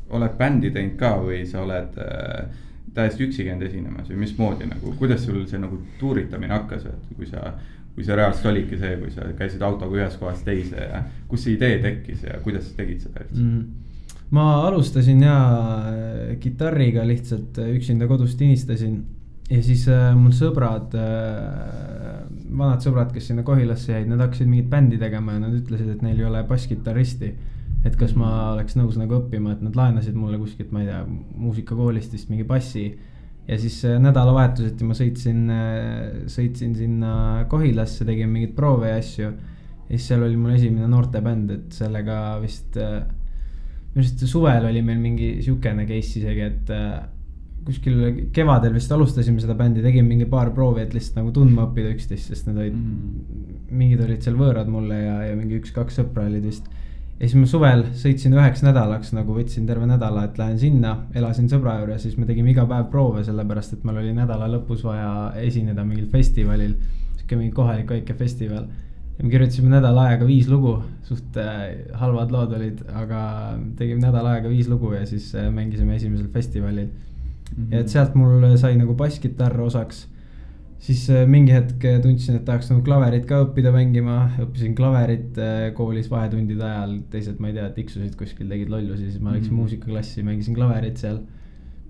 oled 0.09 0.37
bändi 0.37 0.71
teinud 0.71 0.95
ka 0.99 1.15
või 1.23 1.45
sa 1.49 1.63
oled 1.63 1.97
äh, 1.97 2.45
täiesti 2.93 3.27
üksi 3.27 3.45
käinud 3.47 3.65
esinemas 3.67 4.09
või 4.09 4.23
mismoodi 4.23 4.67
nagu, 4.69 4.93
kuidas 4.99 5.25
sul 5.25 5.45
see 5.49 5.61
nagu 5.61 5.79
tuuritamine 5.99 6.53
hakkas, 6.53 6.85
et 6.89 7.15
kui 7.17 7.29
sa. 7.29 7.53
kui 7.93 8.01
see 8.01 8.15
reaalselt 8.17 8.47
oligi 8.49 8.77
see, 8.81 8.95
kui 8.97 9.11
sa 9.13 9.27
käisid 9.37 9.61
autoga 9.61 9.99
ühest 9.99 10.17
kohast 10.17 10.41
teise 10.47 10.81
ja 10.81 11.03
kus 11.29 11.43
see 11.45 11.53
idee 11.53 11.75
tekkis 11.77 12.23
ja 12.25 12.39
kuidas 12.41 12.63
sa 12.65 12.79
tegid 12.79 13.03
seda 13.03 13.21
üldse 13.21 13.41
mm? 13.41 13.59
-hmm. 13.59 14.23
ma 14.33 14.45
alustasin 14.67 15.21
ja 15.21 15.35
kitarriga 16.39 17.05
lihtsalt 17.07 17.59
üksinda 17.75 18.07
kodus 18.09 18.33
tinistasin 18.35 19.03
ja 19.49 19.61
siis 19.63 19.87
äh, 19.91 20.15
mul 20.17 20.33
sõbrad 20.33 20.95
äh,, 20.97 22.23
vanad 22.57 22.81
sõbrad, 22.85 23.13
kes 23.13 23.29
sinna 23.29 23.43
Kohilasse 23.45 23.93
jäid, 23.93 24.09
nad 24.09 24.21
hakkasid 24.23 24.49
mingit 24.49 24.69
bändi 24.71 24.97
tegema 25.01 25.37
ja 25.37 25.43
nad 25.45 25.55
ütlesid, 25.57 25.89
et 25.95 26.01
neil 26.05 26.19
ei 26.21 26.25
ole 26.25 26.43
basskitarristi 26.49 27.33
et 27.83 27.95
kas 27.99 28.13
ma 28.15 28.29
oleks 28.53 28.77
nõus 28.79 28.97
nagu 28.99 29.17
õppima, 29.19 29.55
et 29.55 29.63
nad 29.63 29.75
laenasid 29.75 30.15
mulle 30.15 30.39
kuskilt, 30.39 30.71
ma 30.71 30.83
ei 30.83 30.89
tea, 30.89 31.01
muusikakoolist 31.07 32.13
vist 32.15 32.29
mingi 32.31 32.45
bassi. 32.47 32.91
ja 33.43 33.57
siis 33.59 33.81
äh, 33.83 33.97
nädalavahetuseti 33.99 34.85
ma 34.87 34.95
sõitsin, 34.95 35.39
äh, 35.51 36.27
sõitsin 36.31 36.77
sinna 36.79 37.15
Kohilasse, 37.51 38.05
tegin 38.07 38.29
mingeid 38.31 38.53
proove 38.55 38.93
ja 38.93 39.01
asju. 39.01 39.33
ja 39.89 39.97
siis 39.97 40.07
seal 40.07 40.23
oli 40.23 40.37
mul 40.39 40.55
esimene 40.55 40.87
noortebänd, 40.87 41.51
et 41.51 41.75
sellega 41.75 42.37
vist, 42.43 42.77
äh, 42.79 43.01
minu 43.93 44.05
arust 44.05 44.23
suvel 44.31 44.69
oli 44.69 44.81
meil 44.81 45.01
mingi 45.01 45.33
sihukene 45.43 45.83
case 45.89 46.21
isegi, 46.21 46.47
et 46.47 46.71
kuskil 47.63 47.99
kevadel 48.35 48.73
vist 48.75 48.91
alustasime 48.91 49.43
seda 49.43 49.55
bändi, 49.59 49.83
tegime 49.83 50.07
mingi 50.07 50.27
paar 50.31 50.51
proovi, 50.55 50.83
et 50.83 50.95
lihtsalt 50.95 51.19
nagu 51.19 51.31
tundma 51.35 51.67
õppida 51.67 51.91
üksteist, 51.95 52.31
sest 52.31 52.47
need 52.47 52.59
olid 52.59 52.79
mm., 52.79 53.59
mingid 53.73 54.03
olid 54.03 54.23
seal 54.23 54.39
võõrad 54.39 54.71
mulle 54.71 54.97
ja, 54.99 55.19
ja 55.29 55.35
mingi 55.35 55.59
üks-kaks 55.59 55.99
sõpra 55.99 56.27
olid 56.29 56.47
vist 56.47 56.67
ja 57.19 57.27
siis 57.27 57.35
ma 57.39 57.47
suvel 57.49 57.83
sõitsin 57.99 58.33
üheks 58.35 58.63
nädalaks 58.65 59.13
nagu 59.15 59.35
võtsin 59.35 59.67
terve 59.69 59.87
nädala, 59.89 60.25
et 60.27 60.39
lähen 60.41 60.57
sinna, 60.59 60.95
elasin 61.15 61.49
sõbra 61.51 61.77
juures, 61.81 62.01
siis 62.05 62.17
me 62.17 62.27
tegime 62.29 62.51
iga 62.53 62.65
päev 62.69 62.89
proove, 62.93 63.23
sellepärast 63.27 63.77
et 63.77 63.83
meil 63.87 64.01
oli 64.01 64.15
nädala 64.17 64.49
lõpus 64.51 64.83
vaja 64.87 65.11
esineda 65.43 65.85
mingil 65.87 66.09
festivalil. 66.11 66.75
sihuke 67.17 67.37
mingi 67.39 67.53
kohalik 67.55 67.89
väike 67.89 68.13
festival. 68.19 68.65
ja 69.17 69.23
me 69.23 69.29
kirjutasime 69.29 69.69
nädal 69.69 69.97
aega 70.01 70.25
viis 70.25 70.47
lugu, 70.49 70.79
suht 71.05 71.37
äh, 71.37 71.85
halvad 72.01 72.31
lood 72.31 72.55
olid, 72.57 72.81
aga 72.93 73.19
tegime 73.77 74.01
nädal 74.01 74.25
aega 74.25 74.49
viis 74.49 74.67
lugu 74.67 74.93
ja 74.93 75.05
siis 75.05 75.35
äh, 75.35 75.51
mängisime 75.51 75.95
esimesel 75.95 76.27
festivalil 76.33 76.87
mm. 76.87 77.55
-hmm. 77.55 77.71
ja 77.71 77.79
et 77.79 77.89
sealt 77.89 78.15
mul 78.15 78.57
sai 78.57 78.75
nagu 78.75 78.95
basskitarr 78.95 79.61
osaks 79.61 80.07
siis 80.83 81.03
äh, 81.11 81.23
mingi 81.29 81.53
hetk 81.55 81.85
äh, 81.87 81.99
tundsin, 82.03 82.37
et 82.39 82.45
tahaks 82.47 82.69
nagu 82.71 82.83
klaverit 82.85 83.27
ka 83.29 83.41
õppida 83.45 83.71
mängima, 83.75 84.17
õppisin 84.43 84.75
klaverit 84.77 85.37
äh, 85.39 85.69
koolis 85.77 86.09
vahetundide 86.11 86.65
ajal, 86.67 86.97
teised, 87.13 87.39
ma 87.43 87.51
ei 87.51 87.57
tea, 87.57 87.69
tiksusid 87.77 88.17
kuskil, 88.19 88.49
tegid 88.51 88.71
lollusi, 88.73 89.07
siis 89.07 89.21
ma 89.21 89.31
läksin 89.31 89.51
mm 89.51 89.53
-hmm. 89.53 89.61
muusikaklassi, 89.61 90.25
mängisin 90.27 90.59
klaverit 90.59 90.99
seal. 90.99 91.23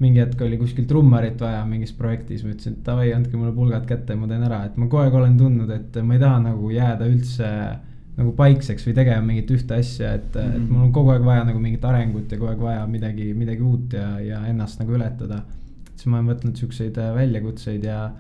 mingi 0.04 0.20
hetk 0.20 0.42
oli 0.42 0.58
kuskil 0.58 0.86
trummarit 0.90 1.40
vaja 1.40 1.66
mingis 1.66 1.92
projektis, 1.94 2.42
ma 2.44 2.50
ütlesin, 2.50 2.74
et 2.74 2.86
davai, 2.86 3.12
andke 3.14 3.38
mulle 3.38 3.52
pulgad 3.56 3.86
kätte, 3.86 4.16
ma 4.16 4.28
teen 4.28 4.42
ära, 4.44 4.64
et 4.66 4.78
ma 4.78 4.88
kogu 4.88 5.04
aeg 5.04 5.14
olen 5.14 5.38
tundnud, 5.38 5.70
et 5.70 6.00
ma 6.04 6.14
ei 6.14 6.20
taha 6.20 6.40
nagu 6.40 6.72
jääda 6.74 7.08
üldse 7.08 7.50
nagu 8.18 8.32
paikseks 8.36 8.88
või 8.88 8.96
tegema 8.98 9.22
mingit 9.22 9.52
ühte 9.52 9.78
asja, 9.78 10.14
et 10.14 10.36
mm, 10.36 10.42
-hmm. 10.42 10.56
et 10.56 10.62
mhm. 10.62 10.74
mul 10.74 10.84
on 10.88 10.92
kogu 10.92 11.14
aeg 11.14 11.24
vaja 11.26 11.44
nagu 11.44 11.60
mingit 11.60 11.86
arengut 11.86 12.32
ja 12.32 12.38
kogu 12.38 12.50
aeg 12.50 12.60
vaja 12.62 12.88
midagi, 12.88 13.34
midagi 13.34 13.62
uut 13.62 13.94
ja, 13.94 14.20
ja 14.20 14.46
ennast 14.48 14.80
nagu 14.80 14.94
ületada. 14.94 15.44
siis 15.96 16.06
ma 16.06 16.18
olen 16.18 16.36
võtnud 16.36 16.56
siukseid 16.58 16.98
väljakutseid 17.16 17.84
ja 17.84 18.12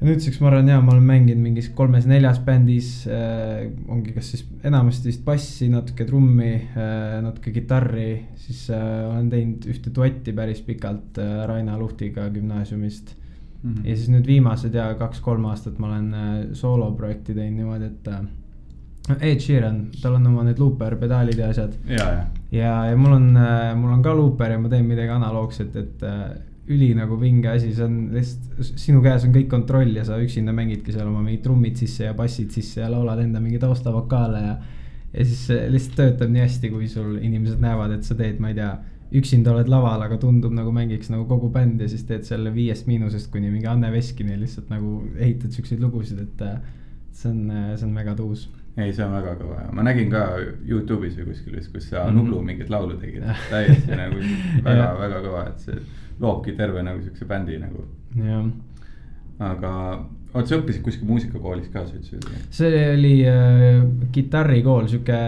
ja 0.00 0.08
nüüdseks 0.08 0.40
ma 0.42 0.50
arvan, 0.50 0.68
jaa, 0.72 0.82
ma 0.84 0.94
olen 0.94 1.06
mänginud 1.06 1.42
mingis 1.44 1.70
kolmes-neljas 1.76 2.40
bändis 2.44 2.90
äh,. 3.08 3.66
ongi, 3.90 4.14
kas 4.16 4.32
siis 4.34 4.44
enamasti 4.66 5.10
vist 5.10 5.24
bassi, 5.26 5.68
natuke 5.72 6.06
trummi 6.08 6.52
äh,, 6.54 7.18
natuke 7.24 7.54
kitarri, 7.54 8.08
siis 8.46 8.66
äh, 8.74 8.86
olen 9.08 9.28
teinud 9.32 9.68
ühte 9.70 9.92
duetti 9.94 10.34
päris 10.36 10.64
pikalt 10.66 11.20
äh, 11.22 11.44
Raina 11.48 11.78
Luhtiga 11.78 12.26
gümnaasiumist 12.34 13.14
mm. 13.62 13.72
-hmm. 13.72 13.84
ja 13.88 13.96
siis 13.96 14.10
nüüd 14.10 14.26
viimased 14.26 14.74
ja 14.74 14.88
kaks-kolm 14.98 15.46
aastat 15.50 15.78
ma 15.78 15.92
olen 15.92 16.14
äh, 16.14 16.32
sooloprojekti 16.52 17.34
teinud 17.34 17.62
niimoodi, 17.62 17.92
et 17.92 18.08
äh, 18.08 18.24
Ed 19.20 19.40
Sheeran, 19.40 19.90
tal 20.00 20.14
on 20.16 20.26
oma 20.26 20.42
need 20.46 20.58
looper 20.58 20.96
pedaalid 20.96 21.38
ja 21.38 21.48
asjad. 21.52 21.74
ja, 21.86 22.10
ja. 22.10 22.26
ja, 22.52 22.74
ja 22.90 22.96
mul 22.96 23.12
on, 23.12 23.30
mul 23.76 23.92
on 23.92 24.02
ka 24.02 24.14
luuper 24.16 24.50
ja 24.50 24.58
ma 24.58 24.68
teen 24.72 24.86
midagi 24.88 25.12
analoogset, 25.12 25.76
et 25.76 26.04
üli 26.72 26.94
nagu 26.96 27.18
vinge 27.20 27.50
asi, 27.52 27.74
see 27.76 27.84
on 27.84 27.98
lihtsalt, 28.14 28.70
sinu 28.80 29.02
käes 29.04 29.26
on 29.26 29.34
kõik 29.34 29.50
kontroll 29.52 29.92
ja 29.98 30.04
sa 30.06 30.16
üksinda 30.22 30.54
mängidki 30.56 30.94
seal 30.94 31.10
oma 31.10 31.20
mingid 31.24 31.42
trummid 31.44 31.76
sisse 31.80 32.06
ja 32.06 32.14
bassid 32.16 32.54
sisse 32.54 32.80
ja 32.80 32.88
laulad 32.92 33.20
enda 33.20 33.42
mingi 33.44 33.60
taustavokaale 33.60 34.40
ja. 34.46 34.56
ja 35.12 35.26
siis 35.28 35.44
lihtsalt 35.74 35.98
töötab 36.00 36.32
nii 36.32 36.44
hästi, 36.46 36.72
kui 36.72 36.88
sul 36.88 37.18
inimesed 37.20 37.60
näevad, 37.60 37.98
et 37.98 38.08
sa 38.08 38.16
teed, 38.16 38.40
ma 38.40 38.54
ei 38.54 38.58
tea, 38.58 38.72
üksinda 39.14 39.52
oled 39.52 39.68
laval, 39.70 40.00
aga 40.02 40.16
tundub 40.18 40.54
nagu 40.56 40.72
mängiks 40.74 41.12
nagu 41.12 41.28
kogu 41.28 41.52
bänd 41.54 41.84
ja 41.84 41.90
siis 41.90 42.06
teed 42.08 42.24
selle 42.26 42.50
viiest 42.54 42.88
miinusest 42.88 43.28
kuni 43.30 43.52
mingi 43.52 43.68
Anne 43.70 43.92
Veskini 43.92 44.40
lihtsalt 44.40 44.72
nagu 44.72 45.02
ehitad 45.18 45.52
siukseid 45.54 45.84
lugusid, 45.84 46.24
et 46.24 46.44
see 47.14 47.30
on, 47.30 47.44
see 47.76 47.86
on 47.86 47.92
mega 47.94 48.16
tuus 48.18 48.48
ei, 48.76 48.90
see 48.90 49.04
on 49.06 49.14
väga 49.14 49.36
kõva 49.38 49.60
ja 49.62 49.74
ma 49.74 49.84
nägin 49.86 50.10
ka 50.10 50.24
Youtube'is 50.66 51.14
või 51.20 51.30
kuskil 51.30 51.58
vist, 51.58 51.70
kus 51.74 51.88
sa 51.90 52.02
mm 52.02 52.08
-hmm. 52.08 52.18
Nublu 52.18 52.42
mingit 52.42 52.72
laulu 52.72 52.98
tegid, 52.98 53.22
täiesti 53.50 53.94
nagu 54.02 54.18
väga 54.64 54.88
väga 54.98 55.22
kõva, 55.28 55.46
et 55.52 55.68
see 55.68 55.78
loobki 56.20 56.56
terve 56.58 56.82
nagu 56.82 57.02
siukse 57.02 57.24
bändi 57.24 57.58
nagu. 57.58 57.86
aga, 59.38 59.70
oot 60.34 60.46
sa 60.46 60.58
õppisid 60.60 60.82
kuskil 60.82 61.06
muusikakoolis 61.06 61.70
ka, 61.72 61.84
sa 61.86 61.96
ütlesid? 61.96 62.26
see 62.54 62.82
oli 62.92 63.14
äh, 63.26 63.80
kitarrikool, 64.14 64.86
sihuke 64.90 65.18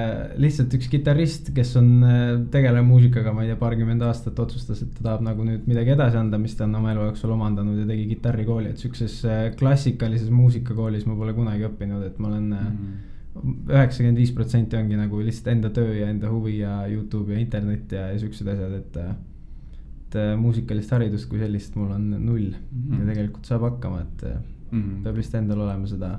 lihtsalt 0.43 0.75
üks 0.79 0.91
kitarrist, 0.91 1.51
kes 1.55 1.75
on 1.77 1.91
äh,, 2.03 2.21
tegeleb 2.51 2.87
muusikaga, 2.87 3.33
ma 3.33 3.43
ei 3.43 3.51
tea, 3.51 3.59
paarkümmend 3.63 4.03
aastat, 4.03 4.39
otsustas, 4.39 4.83
et 4.83 4.95
ta 4.99 5.09
tahab 5.09 5.27
nagu 5.27 5.47
nüüd 5.47 5.67
midagi 5.67 5.95
edasi 5.95 6.19
anda, 6.19 6.39
mis 6.39 6.55
ta 6.55 6.65
on 6.67 6.79
oma 6.79 6.95
elu 6.95 7.11
jooksul 7.11 7.35
omandanud 7.35 7.83
ja 7.83 7.87
tegi 7.87 8.07
kitarrikooli, 8.15 8.71
et 8.71 8.79
sihukeses 8.79 9.19
äh, 9.25 9.43
klassikalises 9.59 10.31
muusikakoolis 10.31 11.07
ma 11.07 11.19
pole 11.19 11.35
kunagi 11.35 11.67
õppinud, 11.71 12.07
et 12.07 12.19
ma 12.19 12.33
olen 12.33 12.49
mm. 12.49 12.73
-hmm 12.73 13.13
üheksakümmend 13.45 14.21
viis 14.21 14.33
protsenti 14.37 14.79
ongi 14.79 14.99
nagu 14.99 15.21
lihtsalt 15.25 15.53
enda 15.55 15.71
töö 15.75 15.95
ja 15.97 16.11
enda 16.13 16.31
huvi 16.33 16.59
ja 16.59 16.79
Youtube 16.91 17.35
ja 17.35 17.41
internet 17.43 17.93
ja, 17.93 18.09
ja 18.13 18.21
siuksed 18.23 18.49
asjad, 18.53 18.77
et. 18.81 19.01
et 20.07 20.17
äh, 20.21 20.33
muusikalist 20.39 20.93
haridust 20.95 21.29
kui 21.31 21.41
sellist 21.43 21.75
mul 21.77 21.91
on 21.91 22.11
null 22.11 22.53
mm 22.53 22.83
-hmm. 22.89 23.01
ja 23.01 23.13
tegelikult 23.13 23.45
saab 23.45 23.63
hakkama, 23.71 24.01
et 24.01 24.23
mm 24.71 24.83
-hmm. 24.83 25.03
peab 25.05 25.17
lihtsalt 25.17 25.43
endal 25.43 25.61
olema 25.67 25.87
seda 25.87 26.19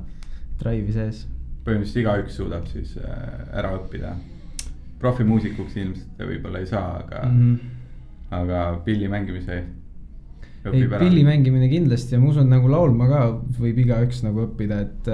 drive'i 0.59 0.93
sees. 0.93 1.27
põhimõtteliselt 1.65 2.01
igaüks 2.01 2.35
suudab 2.35 2.67
siis 2.67 2.97
äh, 2.97 3.57
ära 3.59 3.73
õppida. 3.77 4.15
profimuusikuks 4.99 5.75
ilmselt 5.77 6.19
võib-olla 6.19 6.59
ei 6.59 6.65
saa, 6.65 6.97
aga 6.99 7.27
mm, 7.29 7.55
-hmm. 7.55 7.59
aga 8.31 8.81
pilli 8.85 9.07
mängimise 9.07 9.63
ei, 10.73 10.87
pilli 10.99 11.23
mängimine 11.23 11.69
kindlasti 11.69 12.15
ja 12.15 12.19
ma 12.19 12.31
usun, 12.31 12.49
nagu 12.49 12.69
laulma 12.71 13.07
ka 13.07 13.19
võib 13.59 13.77
igaüks 13.83 14.23
nagu 14.25 14.47
õppida, 14.47 14.79
et, 14.81 15.09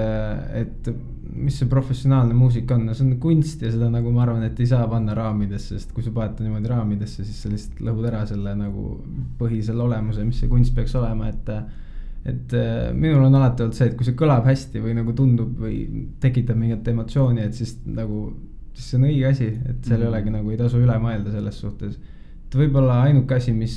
et 0.60 0.88
mis 1.32 1.56
see 1.58 1.68
professionaalne 1.70 2.34
muusika 2.36 2.76
on, 2.76 2.86
no 2.88 2.94
see 2.96 3.06
on 3.06 3.16
kunst 3.22 3.62
ja 3.64 3.70
seda 3.72 3.88
nagu 3.92 4.12
ma 4.14 4.24
arvan, 4.24 4.42
et 4.46 4.60
ei 4.60 4.68
saa 4.70 4.86
panna 4.90 5.14
raamidesse, 5.16 5.78
sest 5.78 5.94
kui 5.96 6.04
sa 6.04 6.12
paned 6.14 6.36
ta 6.38 6.44
niimoodi 6.44 6.70
raamidesse, 6.70 7.24
siis 7.24 7.42
sa 7.44 7.52
lihtsalt 7.52 7.82
lõhud 7.86 8.08
ära 8.10 8.24
selle 8.28 8.54
nagu 8.58 8.98
põhisele 9.40 9.84
olemuse, 9.84 10.24
mis 10.26 10.42
see 10.42 10.50
kunst 10.52 10.74
peaks 10.76 10.94
olema, 11.00 11.30
et. 11.32 11.54
et 12.24 12.56
minul 12.96 13.26
on 13.26 13.34
alati 13.36 13.66
olnud 13.66 13.76
see, 13.76 13.90
et 13.90 13.96
kui 13.98 14.06
see 14.06 14.16
kõlab 14.16 14.46
hästi 14.48 14.80
või 14.80 14.94
nagu 14.96 15.12
tundub 15.16 15.58
või 15.60 15.82
tekitab 16.22 16.56
mingit 16.56 16.86
emotsiooni, 16.88 17.44
et 17.44 17.56
siis 17.56 17.76
nagu, 17.84 18.30
siis 18.72 18.86
see 18.90 19.00
on 19.00 19.08
õige 19.10 19.26
asi, 19.28 19.50
et 19.52 19.84
seal 19.84 19.98
mm 19.98 20.06
ei 20.06 20.12
olegi 20.12 20.32
nagu 20.32 20.54
ei 20.54 20.60
tasu 20.60 20.80
üle 20.80 20.96
mõelda 21.02 21.34
selles 21.34 21.58
suhtes 21.60 21.98
et 22.54 22.60
võib-olla 22.60 23.00
ainuke 23.08 23.34
asi, 23.36 23.52
mis, 23.56 23.74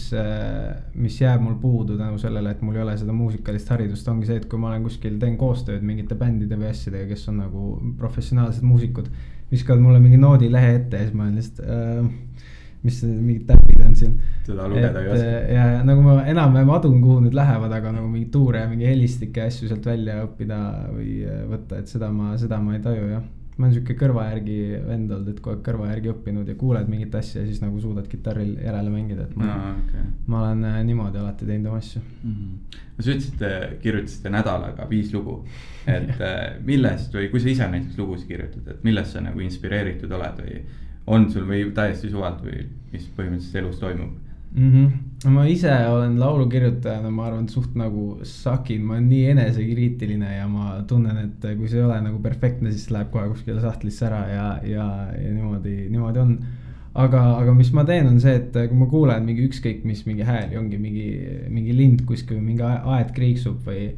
mis 1.02 1.16
jääb 1.18 1.42
mul 1.42 1.56
puudu 1.62 1.98
tänu 1.98 2.20
sellele, 2.22 2.54
et 2.54 2.62
mul 2.62 2.78
ei 2.78 2.84
ole 2.84 2.94
seda 3.00 3.16
muusikalist 3.16 3.72
haridust, 3.74 4.08
ongi 4.12 4.30
see, 4.30 4.38
et 4.42 4.46
kui 4.50 4.62
ma 4.62 4.70
olen 4.72 4.86
kuskil, 4.86 5.18
teen 5.22 5.38
koostööd 5.40 5.86
mingite 5.86 6.18
bändide 6.20 6.60
või 6.60 6.70
asjadega, 6.70 7.10
kes 7.10 7.26
on 7.32 7.42
nagu 7.42 7.72
professionaalsed 7.98 8.66
muusikud. 8.68 9.10
viskavad 9.48 9.80
mulle 9.80 10.00
mingi 10.04 10.18
noodilehe 10.20 10.74
ette 10.76 10.98
ja 11.00 11.08
siis 11.08 11.14
ma 11.16 11.24
olen 11.24 11.36
lihtsalt 11.40 11.70
äh,, 11.72 12.42
mis 12.84 12.98
mingid 13.04 13.46
täpid 13.48 13.80
on 13.86 13.96
siin. 13.96 14.18
seda 14.46 14.68
lugeda 14.68 15.02
ei 15.02 15.12
oska. 15.14 15.32
ja, 15.56 15.68
ja 15.78 15.86
nagu 15.88 16.04
ma 16.04 16.18
enam-vähem 16.28 16.74
adun, 16.76 17.00
kuhu 17.02 17.22
need 17.24 17.38
lähevad, 17.38 17.72
aga 17.80 17.96
nagu 17.96 18.12
mingeid 18.12 18.34
tuure 18.36 18.62
ja 18.62 18.68
mingi 18.70 18.90
helistikke 18.90 19.48
asju 19.48 19.72
sealt 19.72 19.88
välja 19.88 20.20
õppida 20.28 20.60
või 20.92 21.18
võtta, 21.54 21.80
et 21.80 21.90
seda 21.90 22.12
ma, 22.14 22.36
seda 22.38 22.60
ma 22.62 22.76
ei 22.76 22.84
taju 22.84 23.10
jah 23.16 23.26
ma 23.58 23.66
olen 23.66 23.74
sihuke 23.74 23.96
kõrva 23.98 24.28
järgi 24.30 24.58
vend 24.86 25.12
olnud, 25.12 25.30
et 25.32 25.40
kogu 25.42 25.56
aeg 25.56 25.64
kõrva 25.66 25.90
järgi 25.90 26.12
õppinud 26.12 26.50
ja 26.52 26.56
kuuled 26.60 26.90
mingit 26.92 27.16
asja 27.18 27.42
ja 27.42 27.48
siis 27.48 27.62
nagu 27.64 27.80
suudad 27.82 28.06
kitarril 28.12 28.54
järele 28.62 28.92
mängida, 28.94 29.26
et 29.26 29.38
ma 29.40 29.48
no,, 29.50 29.72
okay. 29.82 30.04
ma 30.30 30.42
olen 30.44 30.66
äh, 30.70 30.78
niimoodi 30.86 31.22
alati 31.22 31.48
teinud 31.50 31.72
oma 31.72 31.82
asju 31.82 32.02
mm. 32.04 32.36
-hmm. 32.36 32.82
sa 33.00 33.16
ütlesid, 33.16 33.46
kirjutasite 33.82 34.34
nädalaga 34.34 34.90
viis 34.90 35.14
lugu, 35.14 35.40
et 35.88 36.22
äh, 36.22 36.44
millest 36.66 37.18
või 37.18 37.32
kui 37.34 37.42
sa 37.42 37.50
ise 37.54 37.72
näiteks 37.74 37.98
lugusid 37.98 38.30
kirjutad, 38.30 38.68
et 38.76 38.84
millest 38.86 39.18
sa 39.18 39.26
nagu 39.26 39.42
inspireeritud 39.42 40.12
oled 40.20 40.44
või 40.46 40.62
on 41.08 41.30
sul 41.32 41.48
või 41.50 41.66
täiesti 41.74 42.12
suvalt 42.14 42.44
või 42.46 42.66
mis 42.92 43.10
põhimõtteliselt 43.18 43.62
elus 43.64 43.80
toimub 43.80 44.14
mm? 44.54 44.72
-hmm. 44.72 44.92
Ma 45.26 45.46
ise 45.50 45.72
olen 45.90 46.20
laulukirjutajana, 46.22 47.10
ma 47.10 47.26
arvan, 47.26 47.48
suht 47.50 47.74
nagu 47.78 48.20
sakin, 48.28 48.84
ma 48.86 48.98
olen 48.98 49.08
nii 49.10 49.24
enesekriitiline 49.34 50.36
ja 50.36 50.46
ma 50.52 50.76
tunnen, 50.90 51.18
et 51.24 51.48
kui 51.58 51.70
see 51.72 51.82
ei 51.82 51.88
ole 51.88 51.98
nagu 52.06 52.22
perfektne, 52.22 52.70
siis 52.74 52.92
läheb 52.94 53.10
kohe 53.14 53.26
kuskile 53.32 53.64
sahtlisse 53.64 54.06
ära 54.06 54.22
ja, 54.30 54.48
ja, 54.68 54.88
ja 55.18 55.34
niimoodi, 55.34 55.76
niimoodi 55.90 56.22
on. 56.22 56.38
aga, 56.98 57.24
aga 57.40 57.54
mis 57.58 57.74
ma 57.74 57.86
teen, 57.86 58.10
on 58.10 58.22
see, 58.22 58.36
et 58.38 58.54
kui 58.70 58.78
ma 58.78 58.90
kuulen 58.90 59.26
mingi 59.26 59.46
ükskõik 59.50 59.84
mis 59.90 60.06
mingi 60.06 60.26
hääli, 60.26 60.58
ongi 60.58 60.78
mingi, 60.82 61.10
mingi 61.50 61.74
lind 61.78 62.06
kuskil, 62.10 62.42
mingi 62.42 62.66
aed 62.66 63.14
kriiksub 63.18 63.66
või, 63.66 63.92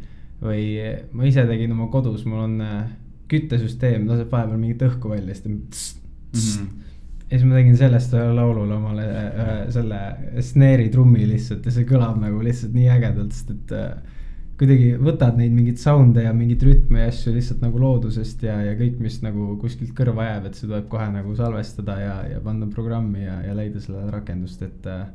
või 0.44 0.66
ma 1.12 1.28
ise 1.28 1.48
tegin 1.48 1.76
oma 1.76 1.92
kodus, 1.92 2.24
mul 2.28 2.46
on 2.48 2.60
äh, 2.64 2.84
küttesüsteem, 3.32 4.08
laseb 4.08 4.32
vahepeal 4.32 4.60
mingit 4.60 4.88
õhku 4.88 5.12
välja, 5.12 5.36
siis 5.36 5.44
ta. 5.44 6.06
Mm 6.30 6.46
-hmm 6.46 6.89
ja 7.30 7.38
siis 7.38 7.46
ma 7.46 7.60
tegin 7.60 7.78
sellest 7.78 8.14
ühele 8.18 8.34
laulule 8.38 8.76
omale 8.76 9.06
ühe 9.10 9.58
selle 9.74 10.00
snare'i 10.46 10.90
trummi 10.94 11.28
lihtsalt 11.30 11.68
ja 11.68 11.74
see 11.76 11.86
kõlab 11.90 12.18
nagu 12.22 12.42
lihtsalt 12.46 12.74
nii 12.74 12.90
ägedalt, 12.96 13.36
sest 13.36 13.54
et 13.54 13.76
äh, 13.78 14.18
kuidagi 14.60 14.90
võtad 15.00 15.38
neid 15.40 15.54
mingeid 15.56 15.80
sound'e 15.80 16.26
ja 16.26 16.34
mingeid 16.36 16.66
rütme 16.68 17.06
ja 17.06 17.14
asju 17.14 17.32
lihtsalt 17.36 17.62
nagu 17.64 17.80
loodusest 17.80 18.44
ja, 18.44 18.58
ja 18.66 18.74
kõik, 18.80 18.98
mis 19.04 19.22
nagu 19.24 19.54
kuskilt 19.62 19.94
kõrva 19.96 20.26
jääb, 20.26 20.50
et 20.50 20.58
see 20.58 20.68
tuleb 20.68 20.90
kohe 20.92 21.08
nagu 21.14 21.36
salvestada 21.38 21.96
ja, 22.02 22.16
ja 22.34 22.42
panna 22.44 22.68
programmi 22.74 23.24
ja, 23.24 23.40
ja 23.46 23.56
leida 23.56 23.80
sellele 23.84 24.12
rakendust, 24.18 24.66
et 24.66 24.90
äh, 24.90 25.06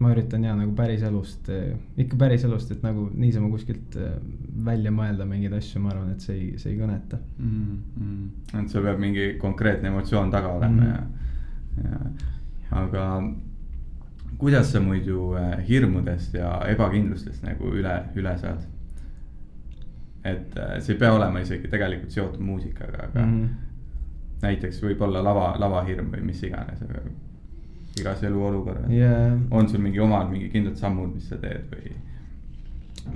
ma 0.00 0.14
üritan 0.14 0.44
ja 0.44 0.54
nagu 0.56 0.72
päriselust, 0.76 1.48
eh, 1.52 1.74
ikka 2.00 2.16
päriselust, 2.20 2.70
et 2.72 2.84
nagu 2.84 3.04
niisama 3.12 3.50
kuskilt 3.52 3.96
eh, 4.00 4.16
välja 4.64 4.92
mõelda 4.96 5.26
mingeid 5.28 5.52
asju, 5.58 5.82
ma 5.84 5.92
arvan, 5.92 6.14
et 6.14 6.24
see 6.24 6.36
ei, 6.38 6.48
see 6.62 6.72
ei 6.72 6.78
kõneta 6.80 7.20
mm. 7.36 7.76
-hmm. 7.98 8.62
et 8.62 8.72
sul 8.72 8.86
peab 8.86 9.00
mingi 9.02 9.28
konkreetne 9.40 9.92
emotsioon 9.92 10.32
taga 10.32 10.54
olema 10.56 10.82
mm 10.82 10.90
-hmm. 10.90 11.84
ja, 11.84 12.00
ja 12.64 12.82
aga 12.84 13.06
kuidas 14.38 14.72
sa 14.72 14.80
muidu 14.80 15.34
eh, 15.36 15.68
hirmudest 15.68 16.34
ja 16.34 16.60
ebakindlustest 16.68 17.44
nagu 17.44 17.68
üle, 17.68 18.02
üle 18.16 18.36
saad? 18.38 18.64
et 20.24 20.56
see 20.80 20.94
ei 20.94 20.98
pea 20.98 21.12
olema 21.12 21.40
isegi 21.40 21.68
tegelikult 21.68 22.10
seotud 22.10 22.40
muusikaga, 22.40 23.04
aga 23.04 23.26
mm 23.26 23.40
-hmm. 23.40 23.48
näiteks 24.42 24.82
võib-olla 24.82 25.24
lava, 25.24 25.54
lavahirm 25.58 26.10
või 26.12 26.22
mis 26.22 26.42
iganes, 26.42 26.82
aga 26.82 27.04
igas 28.00 28.22
eluolukorras. 28.26 28.90
Yeah.. 28.92 29.40
on 29.50 29.68
sul 29.68 29.82
mingi 29.84 30.00
omal 30.00 30.30
mingi 30.30 30.50
kindlad 30.52 30.78
sammud, 30.80 31.14
mis 31.14 31.28
sa 31.30 31.40
teed 31.40 31.66
või? 31.72 31.98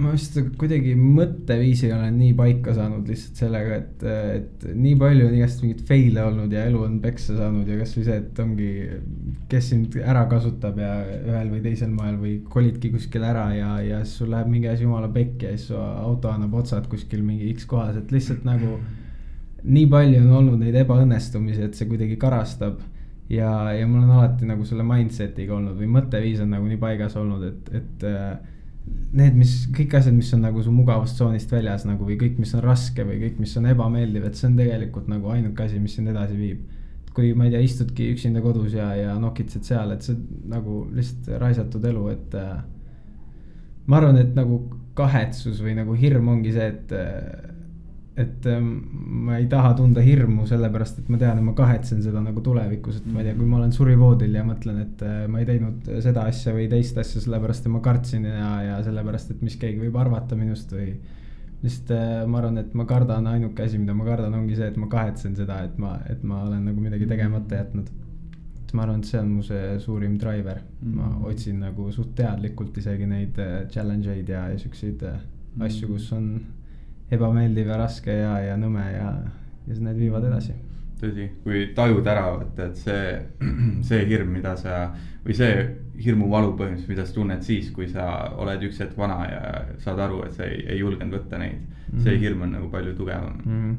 ma 0.00 0.10
vist 0.14 0.36
kuidagi 0.58 0.94
mõtteviisi 0.98 1.90
olen 1.94 2.16
nii 2.18 2.32
paika 2.38 2.72
saanud 2.74 3.06
lihtsalt 3.10 3.42
sellega, 3.44 3.76
et, 3.82 4.04
et 4.38 4.64
nii 4.72 4.94
palju 4.98 5.26
on 5.28 5.36
igast 5.36 5.62
mingeid 5.62 5.82
fail'e 5.88 6.24
olnud 6.24 6.54
ja 6.54 6.64
elu 6.70 6.80
on 6.86 6.96
peksa 7.04 7.36
saanud 7.36 7.68
ja 7.68 7.76
kasvõi 7.78 8.06
see, 8.06 8.16
et 8.22 8.40
ongi, 8.42 8.70
kes 9.52 9.68
sind 9.70 9.98
ära 10.00 10.24
kasutab 10.30 10.80
ja 10.80 10.96
ühel 11.20 11.52
või 11.52 11.62
teisel 11.66 11.92
moel 11.94 12.16
või 12.22 12.34
kolidki 12.50 12.90
kuskile 12.94 13.28
ära 13.30 13.46
ja, 13.54 13.70
ja 13.84 14.00
siis 14.02 14.16
sul 14.22 14.32
läheb 14.34 14.50
mingi 14.50 14.70
asi 14.72 14.86
jumala 14.86 15.10
pekki 15.14 15.50
ja 15.50 15.54
siis 15.54 15.68
su 15.70 15.78
auto 15.78 16.32
annab 16.32 16.56
otsad 16.62 16.88
kuskil 16.90 17.22
mingi 17.26 17.52
X 17.54 17.68
kohas, 17.70 18.00
et 18.00 18.14
lihtsalt 18.14 18.42
nagu 18.48 18.78
nii 19.64 19.86
palju 19.92 20.24
on 20.24 20.34
olnud 20.40 20.64
neid 20.64 20.80
ebaõnnestumisi, 20.82 21.68
et 21.68 21.78
see 21.78 21.88
kuidagi 21.92 22.18
karastab 22.20 22.80
ja, 23.30 23.50
ja 23.72 23.86
mul 23.88 24.02
on 24.02 24.16
alati 24.18 24.48
nagu 24.48 24.66
selle 24.68 24.84
mindset'iga 24.86 25.56
olnud 25.56 25.78
või 25.78 25.88
mõtteviis 25.98 26.42
on 26.44 26.52
nagu 26.54 26.66
nii 26.68 26.80
paigas 26.80 27.16
olnud, 27.20 27.46
et, 27.48 27.70
et 27.80 28.04
äh, 28.08 28.34
need, 29.14 29.36
mis 29.38 29.54
kõik 29.74 29.96
asjad, 29.98 30.14
mis 30.16 30.30
on 30.36 30.44
nagu 30.44 30.62
su 30.64 30.72
mugavustsoonist 30.74 31.52
väljas 31.54 31.86
nagu 31.88 32.04
või 32.06 32.18
kõik, 32.20 32.38
mis 32.42 32.52
on 32.56 32.64
raske 32.64 33.06
või 33.06 33.20
kõik, 33.22 33.40
mis 33.40 33.54
on 33.60 33.68
ebameeldiv, 33.72 34.26
et 34.28 34.38
see 34.38 34.48
on 34.50 34.58
tegelikult 34.58 35.08
nagu 35.10 35.30
ainuke 35.32 35.64
asi, 35.64 35.80
mis 35.80 35.96
sind 35.96 36.12
edasi 36.12 36.38
viib. 36.38 36.64
kui 37.14 37.28
ma 37.38 37.44
ei 37.46 37.52
tea, 37.52 37.60
istudki 37.62 38.08
üksinda 38.10 38.40
kodus 38.42 38.72
ja, 38.74 38.88
ja 38.98 39.12
nokitsed 39.22 39.62
seal, 39.62 39.92
et 39.94 40.02
see 40.02 40.16
nagu 40.50 40.80
lihtsalt 40.90 41.28
raisatud 41.38 41.84
elu, 41.86 42.08
et 42.10 42.34
äh,. 42.34 42.56
ma 43.86 44.00
arvan, 44.00 44.18
et 44.18 44.32
nagu 44.34 44.64
kahetsus 44.98 45.60
või 45.62 45.76
nagu 45.78 45.94
hirm 45.94 46.32
ongi 46.32 46.56
see, 46.56 46.66
et 46.74 46.94
äh, 46.98 47.54
et 48.16 48.46
ähm, 48.46 48.68
ma 49.26 49.40
ei 49.40 49.48
taha 49.50 49.72
tunda 49.74 50.02
hirmu, 50.04 50.44
sellepärast 50.46 51.00
et 51.00 51.08
ma 51.10 51.18
tean, 51.18 51.40
et 51.40 51.46
ma 51.46 51.54
kahetsen 51.58 52.02
seda 52.04 52.20
nagu 52.22 52.42
tulevikus, 52.46 53.00
et 53.00 53.08
ma 53.10 53.20
ei 53.20 53.26
tea, 53.26 53.34
kui 53.40 53.48
ma 53.50 53.58
olen 53.58 53.74
surivoodil 53.74 54.36
ja 54.38 54.44
mõtlen, 54.46 54.78
et 54.84 55.02
äh, 55.02 55.24
ma 55.30 55.42
ei 55.42 55.48
teinud 55.48 55.90
seda 56.04 56.28
asja 56.30 56.54
või 56.54 56.68
teist 56.70 57.00
asja, 57.00 57.24
sellepärast 57.24 57.66
et 57.66 57.74
ma 57.74 57.82
kartsin 57.82 58.28
ja, 58.30 58.52
ja 58.68 58.78
sellepärast, 58.86 59.34
et 59.34 59.42
mis 59.42 59.58
keegi 59.58 59.82
võib 59.82 59.98
arvata 59.98 60.38
minust 60.38 60.70
või. 60.76 60.94
lihtsalt 61.64 61.90
äh, 61.96 62.22
ma 62.30 62.38
arvan, 62.38 62.62
et 62.62 62.78
ma 62.78 62.86
kardan, 62.86 63.26
ainuke 63.26 63.66
asi, 63.66 63.82
mida 63.82 63.98
ma 63.98 64.06
kardan, 64.06 64.38
ongi 64.38 64.60
see, 64.60 64.70
et 64.70 64.78
ma 64.78 64.86
kahetsen 64.94 65.34
seda, 65.34 65.64
et 65.66 65.78
ma, 65.82 65.96
et 66.06 66.22
ma 66.22 66.44
olen 66.46 66.70
nagu 66.70 66.80
midagi 66.80 67.10
tegemata 67.10 67.64
jätnud. 67.64 67.90
ma 68.74 68.82
arvan, 68.82 69.02
et 69.02 69.10
see 69.10 69.18
on 69.18 69.28
mu 69.30 69.42
see 69.42 69.78
suurim 69.78 70.18
driver 70.18 70.60
mm. 70.82 70.94
ma 70.94 71.08
Mhm. 71.08 71.24
otsin 71.30 71.60
nagu 71.62 71.90
suht 71.92 72.14
teadlikult 72.14 72.78
isegi 72.78 73.06
neid 73.06 73.38
äh, 73.38 73.66
challenge 73.70 74.10
eid 74.10 74.28
ja, 74.28 74.48
ja 74.50 74.58
siukseid 74.58 75.02
asju, 75.58 75.88
kus 75.88 76.12
on 76.12 76.28
ebameeldiv 77.14 77.72
ja 77.72 77.80
raske 77.80 78.14
ja, 78.18 78.36
ja 78.44 78.56
nõme 78.60 78.84
ja, 78.92 79.08
ja 79.66 79.72
siis 79.72 79.82
need 79.84 79.98
viivad 80.00 80.26
edasi. 80.28 80.54
tõsi, 81.00 81.28
kui 81.44 81.66
tajud 81.76 82.06
ära 82.06 82.28
võtta, 82.36 82.68
et 82.70 82.76
see, 82.80 83.16
see 83.88 84.04
hirm, 84.08 84.30
mida 84.36 84.54
sa 84.60 84.88
või 85.24 85.36
see 85.36 85.56
hirmuvalu 86.04 86.54
põhimõtteliselt, 86.58 86.90
mida 86.90 87.06
sa 87.06 87.14
tunned 87.14 87.42
siis, 87.46 87.70
kui 87.74 87.88
sa 87.90 88.06
oled 88.40 88.62
üks 88.68 88.80
hetk 88.82 88.96
vana 88.98 89.18
ja 89.28 89.42
saad 89.82 90.00
aru, 90.04 90.22
et 90.26 90.36
sa 90.36 90.46
ei, 90.48 90.62
ei 90.68 90.78
julgenud 90.80 91.18
võtta 91.18 91.38
neid 91.38 91.58
mm. 91.58 91.90
-hmm. 91.90 92.02
see 92.02 92.14
Mhm. 92.14 92.22
hirm 92.22 92.42
on 92.42 92.56
nagu 92.58 92.70
palju 92.70 92.94
tugevam 92.96 93.40
mm. 93.44 93.52
mm. 93.52 93.76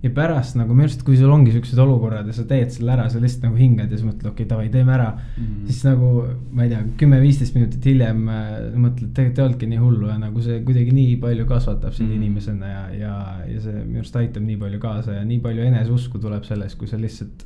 Ja 0.00 0.10
pärast 0.16 0.56
nagu 0.56 0.72
minu 0.72 0.86
arust, 0.86 1.02
kui 1.04 1.16
sul 1.20 1.32
ongi 1.32 1.52
siuksed 1.52 1.78
olukorrad 1.82 2.28
ja 2.30 2.32
sa 2.32 2.46
teed 2.48 2.72
selle 2.72 2.94
ära, 2.94 3.04
sa 3.12 3.20
lihtsalt 3.20 3.44
nagu 3.48 3.58
hingad 3.60 3.90
ja 3.90 3.98
siis 3.98 4.06
mõtled, 4.06 4.30
okei 4.30 4.46
okay,, 4.46 4.48
davai, 4.48 4.70
teeme 4.72 4.94
ära 4.94 5.10
mm. 5.12 5.42
Mhm. 5.42 5.66
siis 5.68 5.82
nagu, 5.84 6.12
ma 6.56 6.64
ei 6.64 6.72
tea, 6.72 6.80
kümme-viisteist 7.02 7.58
minutit 7.58 7.90
hiljem 7.90 8.22
äh, 8.32 8.48
mõtled, 8.80 9.12
tegelikult 9.12 9.42
ei 9.42 9.44
olnudki 9.44 9.70
nii 9.74 9.82
hullu 9.82 10.08
ja 10.08 10.16
nagu 10.22 10.46
see 10.46 10.62
kuidagi 10.64 10.96
nii 10.96 11.20
palju 11.20 11.46
kasvatab 11.50 11.92
sind 11.96 12.08
mm. 12.08 12.16
inimesena 12.16 12.72
ja, 12.72 12.82
ja, 12.96 13.14
ja 13.50 13.62
see 13.66 13.76
minu 13.84 14.00
arust 14.00 14.18
aitab 14.22 14.48
nii 14.48 14.58
palju 14.64 14.82
kaasa 14.86 15.20
ja 15.20 15.28
nii 15.28 15.40
palju 15.44 15.68
eneseusku 15.68 16.22
tuleb 16.22 16.48
sellest, 16.48 16.80
kui 16.80 16.88
sa 16.88 17.00
lihtsalt 17.00 17.44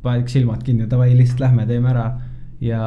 paned 0.00 0.32
silmad 0.32 0.64
kinni, 0.64 0.88
davai, 0.88 1.12
lihtsalt 1.12 1.44
lähme, 1.44 1.68
teeme 1.68 1.92
ära. 1.92 2.10
ja, 2.64 2.84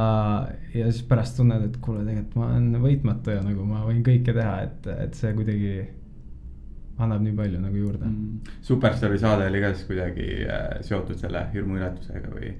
ja 0.73 0.89
siis 0.89 1.05
pärast 1.05 1.37
tunned, 1.37 1.61
et 1.65 1.77
kuule, 1.81 2.01
tegelikult 2.05 2.41
ma 2.41 2.49
olen 2.49 2.81
võitmatu 2.81 3.37
ja 3.37 3.41
nagu 3.45 3.65
ma 3.69 3.85
võin 3.85 4.01
kõike 4.05 4.33
teha, 4.33 4.63
et, 4.65 4.89
et 5.05 5.17
see 5.17 5.33
kuidagi 5.37 5.75
annab 7.01 7.23
nii 7.25 7.33
palju 7.37 7.61
nagu 7.61 7.79
juurde 7.79 8.05
mm. 8.05 8.53
Superstaari 8.61 9.17
saade 9.21 9.47
oli 9.49 9.63
ka 9.63 9.73
siis 9.73 9.87
kuidagi 9.89 10.27
äh, 10.45 10.67
seotud 10.85 11.17
selle 11.19 11.47
hirmuületusega 11.53 12.33
või? 12.35 12.53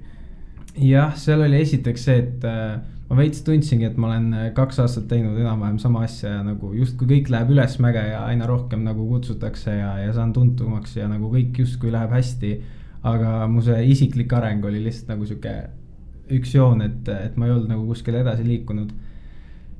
jah, 0.80 1.14
seal 1.18 1.44
oli 1.44 1.60
esiteks 1.62 2.08
see, 2.08 2.18
et 2.24 2.46
äh, 2.48 2.80
ma 3.08 3.18
veits 3.20 3.44
tundsingi, 3.46 3.86
et 3.90 4.00
ma 4.00 4.10
olen 4.10 4.30
äh, 4.34 4.48
kaks 4.56 4.80
aastat 4.82 5.06
teinud 5.10 5.38
enam-vähem 5.38 5.78
sama 5.82 6.04
asja 6.08 6.38
ja 6.38 6.42
nagu 6.46 6.72
justkui 6.74 7.08
kõik 7.10 7.30
läheb 7.34 7.52
ülesmäge 7.54 8.02
ja 8.10 8.24
aina 8.26 8.48
rohkem 8.50 8.82
nagu 8.86 9.06
kutsutakse 9.10 9.76
ja, 9.78 9.92
ja 10.02 10.16
saan 10.16 10.34
tuntumaks 10.36 10.96
ja 10.98 11.08
nagu 11.10 11.30
kõik 11.32 11.62
justkui 11.62 11.94
läheb 11.94 12.14
hästi. 12.14 12.56
aga 13.04 13.46
mu 13.52 13.60
see 13.60 13.82
isiklik 13.92 14.32
areng 14.32 14.64
oli 14.64 14.78
lihtsalt 14.80 15.10
nagu 15.12 15.26
sihuke 15.28 15.54
üks 16.32 16.54
joon, 16.54 16.80
et, 16.80 17.08
et 17.08 17.34
ma 17.36 17.46
ei 17.46 17.52
olnud 17.52 17.68
nagu 17.68 17.84
kuskile 17.86 18.22
edasi 18.24 18.46
liikunud. 18.46 18.92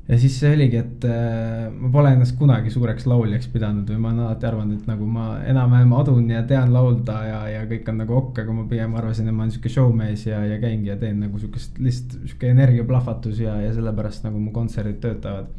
Ja 0.08 0.18
siis 0.20 0.37
see 0.40 0.52
oligi, 0.52 0.76
et 0.82 1.04
äh, 1.08 1.70
ma 1.73 1.88
pole 1.92 2.12
ennast 2.12 2.37
kunagi 2.38 2.73
suureks 2.73 3.06
lauljaks 3.08 3.49
pidanud 3.52 3.88
või 3.88 4.02
ma 4.02 4.12
olen 4.12 4.26
alati 4.26 4.49
arvanud, 4.50 4.78
et 4.80 4.88
nagu 4.90 5.08
ma 5.08 5.26
enam-vähem 5.49 5.94
adun 5.96 6.30
ja 6.30 6.44
tean 6.49 6.73
laulda 6.75 7.18
ja, 7.28 7.40
ja 7.54 7.64
kõik 7.70 7.88
on 7.92 8.00
nagu 8.02 8.18
okk, 8.20 8.44
aga 8.44 8.56
ma 8.58 8.68
pigem 8.70 8.96
arvasin, 9.00 9.30
et 9.30 9.37
ma 9.37 9.46
olen 9.46 9.54
sihuke 9.54 9.73
showmees 9.73 10.26
ja, 10.28 10.44
ja 10.44 10.61
käingi 10.61 10.92
ja 10.92 10.99
teen 11.00 11.23
nagu 11.25 11.40
sihukest 11.40 11.80
lihtsalt 11.80 12.18
sihuke 12.28 12.52
energiaplahvatus 12.52 13.40
ja, 13.46 13.56
ja 13.64 13.73
sellepärast 13.76 14.28
nagu 14.28 14.42
mu 14.42 14.52
kontserdid 14.52 15.00
töötavad 15.04 15.52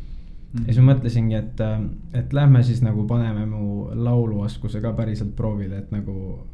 ja 0.63 0.71
siis 0.71 0.81
ma 0.81 0.93
mõtlesingi, 0.93 1.37
et, 1.39 1.63
et 2.15 2.33
lähme 2.35 2.61
siis 2.63 2.81
nagu 2.85 3.03
paneme 3.09 3.45
mu 3.49 3.87
lauluoskuse 3.91 4.81
ka 4.83 4.93
päriselt 4.97 5.35
proovile, 5.37 5.83
et 5.83 5.95
nagu. 5.95 6.45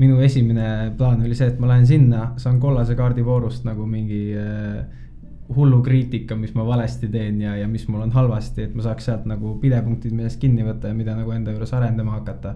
minu 0.00 0.16
esimene 0.24 0.94
plaan 0.96 1.20
oli 1.20 1.34
see, 1.36 1.50
et 1.50 1.58
ma 1.60 1.68
lähen 1.68 1.84
sinna, 1.86 2.30
saan 2.40 2.56
kollase 2.60 2.94
kaardi 2.96 3.20
voorust 3.24 3.66
nagu 3.66 3.84
mingi 3.86 4.30
äh, 4.32 4.78
hullu 5.56 5.80
kriitika, 5.82 6.36
mis 6.38 6.52
ma 6.54 6.64
valesti 6.66 7.08
teen 7.10 7.40
ja, 7.42 7.56
ja 7.58 7.68
mis 7.68 7.86
mul 7.90 8.04
on 8.04 8.12
halvasti, 8.14 8.68
et 8.68 8.76
ma 8.76 8.84
saaks 8.86 9.08
sealt 9.08 9.26
nagu 9.30 9.56
pidepunktid, 9.62 10.14
millest 10.14 10.38
kinni 10.42 10.66
võtta 10.66 10.92
ja 10.92 10.96
mida 10.96 11.16
nagu 11.18 11.32
enda 11.34 11.54
juures 11.54 11.72
arendama 11.74 12.18
hakata. 12.18 12.54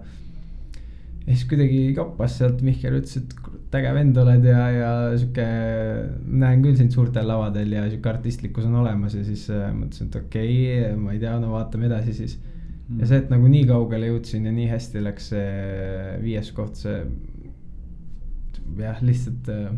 ja 1.24 1.32
siis 1.32 1.44
kuidagi 1.50 1.80
kappas 1.96 2.38
sealt, 2.38 2.62
Mihkel 2.62 3.00
ütles, 3.00 3.16
et 3.18 3.34
kurat 3.40 3.78
äge 3.80 3.92
vend 3.96 4.18
oled 4.22 4.46
ja, 4.46 4.64
ja 4.70 4.90
sihuke, 5.18 5.46
näen 6.44 6.62
küll 6.62 6.78
sind 6.78 6.94
suurtel 6.94 7.26
lavadel 7.26 7.72
ja 7.74 7.86
sihuke 7.88 8.12
artistlikkus 8.12 8.68
on 8.68 8.76
olemas 8.84 9.16
ja 9.18 9.24
siis 9.26 9.48
äh, 9.50 9.70
mõtlesin, 9.74 10.10
et 10.10 10.18
okei 10.20 10.52
okay,, 10.52 10.98
ma 11.00 11.14
ei 11.16 11.22
tea, 11.22 11.34
no 11.42 11.54
vaatame 11.56 11.88
edasi 11.90 12.14
siis. 12.14 12.36
ja 13.00 13.08
see, 13.08 13.22
et 13.24 13.32
nagu 13.32 13.48
nii 13.50 13.64
kaugele 13.72 14.12
jõudsin 14.12 14.46
ja 14.46 14.54
nii 14.54 14.68
hästi 14.70 15.02
läks 15.02 15.32
see 15.32 15.48
viies 16.22 16.52
koht, 16.54 16.78
see 16.78 17.00
jah, 18.78 19.02
lihtsalt 19.02 19.50
äh, 19.50 19.74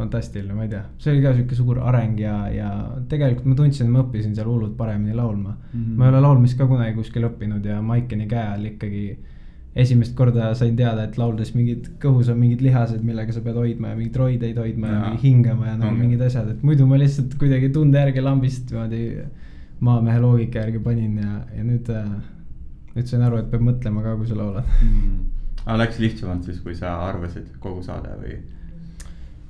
fantastiline, 0.00 0.56
ma 0.56 0.66
ei 0.66 0.72
tea, 0.72 0.82
see 0.98 1.14
oli 1.14 1.24
ka 1.24 1.34
sihuke 1.36 1.58
suur 1.58 1.80
areng 1.92 2.20
ja, 2.20 2.36
ja 2.52 2.70
tegelikult 3.10 3.50
ma 3.52 3.58
tundsin, 3.58 3.88
et 3.88 3.94
ma 3.94 4.04
õppisin 4.04 4.36
seal 4.36 4.48
hullult 4.48 4.76
paremini 4.78 5.16
laulma 5.16 5.52
mm. 5.52 5.74
-hmm. 5.74 5.98
ma 5.98 6.06
ei 6.08 6.14
ole 6.14 6.22
laulmist 6.26 6.58
ka 6.58 6.68
kunagi 6.70 6.96
kuskil 6.96 7.28
õppinud 7.28 7.68
ja 7.68 7.82
Maikeni 7.82 8.28
käe 8.30 8.46
all 8.54 8.72
ikkagi 8.72 9.04
esimest 9.76 10.16
korda 10.18 10.50
sain 10.58 10.74
teada, 10.76 11.04
et 11.06 11.18
lauldes 11.18 11.52
mingid, 11.54 11.92
kõhus 12.02 12.30
on 12.32 12.40
mingid 12.40 12.62
lihased, 12.64 13.04
millega 13.06 13.32
sa 13.32 13.42
pead 13.44 13.58
hoidma 13.60 13.92
ja 13.92 13.98
mingeid 13.98 14.16
roideid 14.18 14.58
hoidma 14.58 14.90
ja, 14.90 15.02
ja 15.12 15.20
hingama 15.22 15.68
ja 15.68 15.76
nagu 15.76 15.92
Ongi. 15.92 16.06
mingid 16.06 16.24
asjad, 16.26 16.48
et 16.50 16.64
muidu 16.66 16.88
ma 16.90 16.98
lihtsalt 16.98 17.36
kuidagi 17.38 17.70
tunde 17.76 18.02
järgi 18.02 18.24
lambist 18.24 18.72
niimoodi 18.72 19.04
maamehe 19.80 20.20
loogika 20.20 20.64
järgi 20.64 20.82
panin 20.84 21.16
ja, 21.22 21.36
ja 21.54 21.64
nüüd 21.64 21.92
äh, 21.94 22.08
nüüd 22.96 23.10
sain 23.10 23.22
aru, 23.26 23.38
et 23.40 23.50
peab 23.52 23.62
mõtlema 23.64 24.02
ka, 24.04 24.16
kui 24.18 24.30
sa 24.30 24.38
laulad 24.38 24.66
mm.. 24.66 25.18
aga 25.64 25.76
läks 25.84 26.00
lihtsamalt 26.02 26.48
siis, 26.48 26.58
kui 26.64 26.74
sa 26.76 26.96
arvasid 27.06 27.52
kogu 27.62 27.84
saade 27.86 28.16
või? 28.20 28.40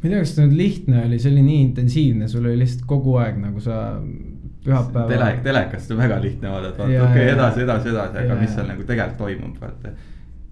Ma 0.01 0.09
ei 0.09 0.13
tea, 0.15 0.21
kas 0.25 0.35
see 0.35 0.47
nüüd 0.47 0.57
lihtne 0.57 1.05
oli, 1.05 1.19
see 1.21 1.33
oli 1.33 1.43
nii 1.45 1.63
intensiivne, 1.69 2.29
sul 2.29 2.47
oli 2.47 2.63
lihtsalt 2.63 2.87
kogu 2.89 3.19
aeg 3.21 3.41
nagu 3.43 3.61
sa 3.61 3.81
pühapäeva. 4.65 5.09
tele, 5.09 5.41
telekast 5.45 5.91
on 5.91 6.01
väga 6.01 6.21
lihtne 6.23 6.53
vaadata, 6.53 6.85
okei 6.85 7.01
okay, 7.01 7.27
edasi, 7.35 7.65
edasi, 7.65 7.93
edasi, 7.93 8.23
aga 8.23 8.33
ja, 8.35 8.39
mis 8.41 8.55
seal 8.55 8.69
nagu 8.69 8.87
tegelikult 8.87 9.21
toimub, 9.21 9.59
vaata. 9.61 9.93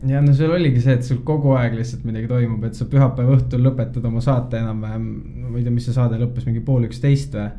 ja 0.08 0.20
no 0.24 0.34
seal 0.36 0.52
oligi 0.56 0.82
see, 0.84 0.98
et 0.98 1.08
sul 1.08 1.22
kogu 1.28 1.54
aeg 1.58 1.76
lihtsalt 1.78 2.04
midagi 2.08 2.30
toimub, 2.30 2.64
et 2.68 2.78
sa 2.78 2.88
pühapäeva 2.90 3.36
õhtul 3.36 3.64
lõpetad 3.68 4.04
oma 4.08 4.22
saate 4.24 4.60
enam-vähem, 4.62 5.08
ma 5.48 5.56
ei 5.56 5.66
tea, 5.66 5.74
mis 5.74 5.88
see 5.88 5.96
saade 5.96 6.20
lõppes, 6.20 6.46
mingi 6.48 6.64
pool 6.64 6.88
üksteist 6.88 7.36
või. 7.36 7.50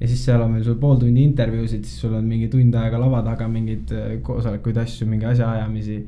ja 0.00 0.10
siis 0.10 0.24
seal 0.26 0.42
on 0.44 0.56
veel 0.56 0.66
sul 0.66 0.76
pool 0.80 1.00
tundi 1.00 1.24
intervjuusid, 1.24 1.86
siis 1.88 2.04
sul 2.04 2.16
on 2.18 2.28
mingi 2.28 2.50
tund 2.52 2.76
aega 2.80 3.00
lava 3.00 3.22
taga 3.24 3.48
mingeid 3.48 3.92
äh, 3.94 4.12
koosolekuid, 4.26 4.80
asju, 4.84 5.08
mingi 5.08 5.28
asjaajamisi. 5.30 5.98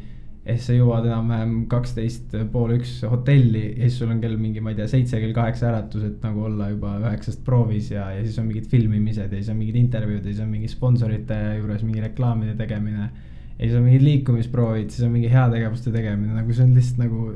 Ja 0.47 0.55
siis 0.55 0.69
sa 0.71 0.77
jõuad 0.77 1.07
enam-vähem 1.09 1.55
kaksteist, 1.71 2.37
pool 2.53 2.77
üks 2.77 3.01
hotelli 3.11 3.65
ja 3.73 3.89
siis 3.89 3.99
sul 4.01 4.13
on 4.15 4.21
kell 4.23 4.39
mingi, 4.39 4.63
ma 4.63 4.71
ei 4.73 4.79
tea, 4.79 4.87
seitse, 4.91 5.19
kell 5.23 5.35
kaheksa 5.35 5.71
äratus, 5.73 6.05
et 6.07 6.23
nagu 6.23 6.47
olla 6.47 6.71
juba 6.71 6.97
üheksast 7.03 7.43
proovis 7.47 7.91
ja, 7.91 8.09
ja 8.15 8.23
siis 8.23 8.39
on 8.39 8.47
mingid 8.51 8.71
filmimised 8.71 9.27
ja 9.27 9.41
siis 9.41 9.51
on 9.51 9.59
mingid 9.59 9.81
intervjuud 9.83 10.23
ja 10.23 10.31
siis 10.31 10.45
on 10.45 10.53
mingi 10.55 10.71
sponsorite 10.71 11.41
juures 11.59 11.83
mingi 11.83 12.05
reklaamide 12.05 12.55
tegemine 12.59 13.09
ja 13.09 13.63
siis 13.65 13.75
on 13.75 13.89
mingid 13.89 14.07
liikumisproovid, 14.07 14.91
siis 14.95 15.09
on 15.09 15.17
mingi 15.17 15.33
heategevuste 15.33 15.91
tegemine, 15.95 16.37
nagu 16.39 16.55
see 16.55 16.69
on 16.69 16.77
lihtsalt 16.79 17.03
nagu 17.03 17.31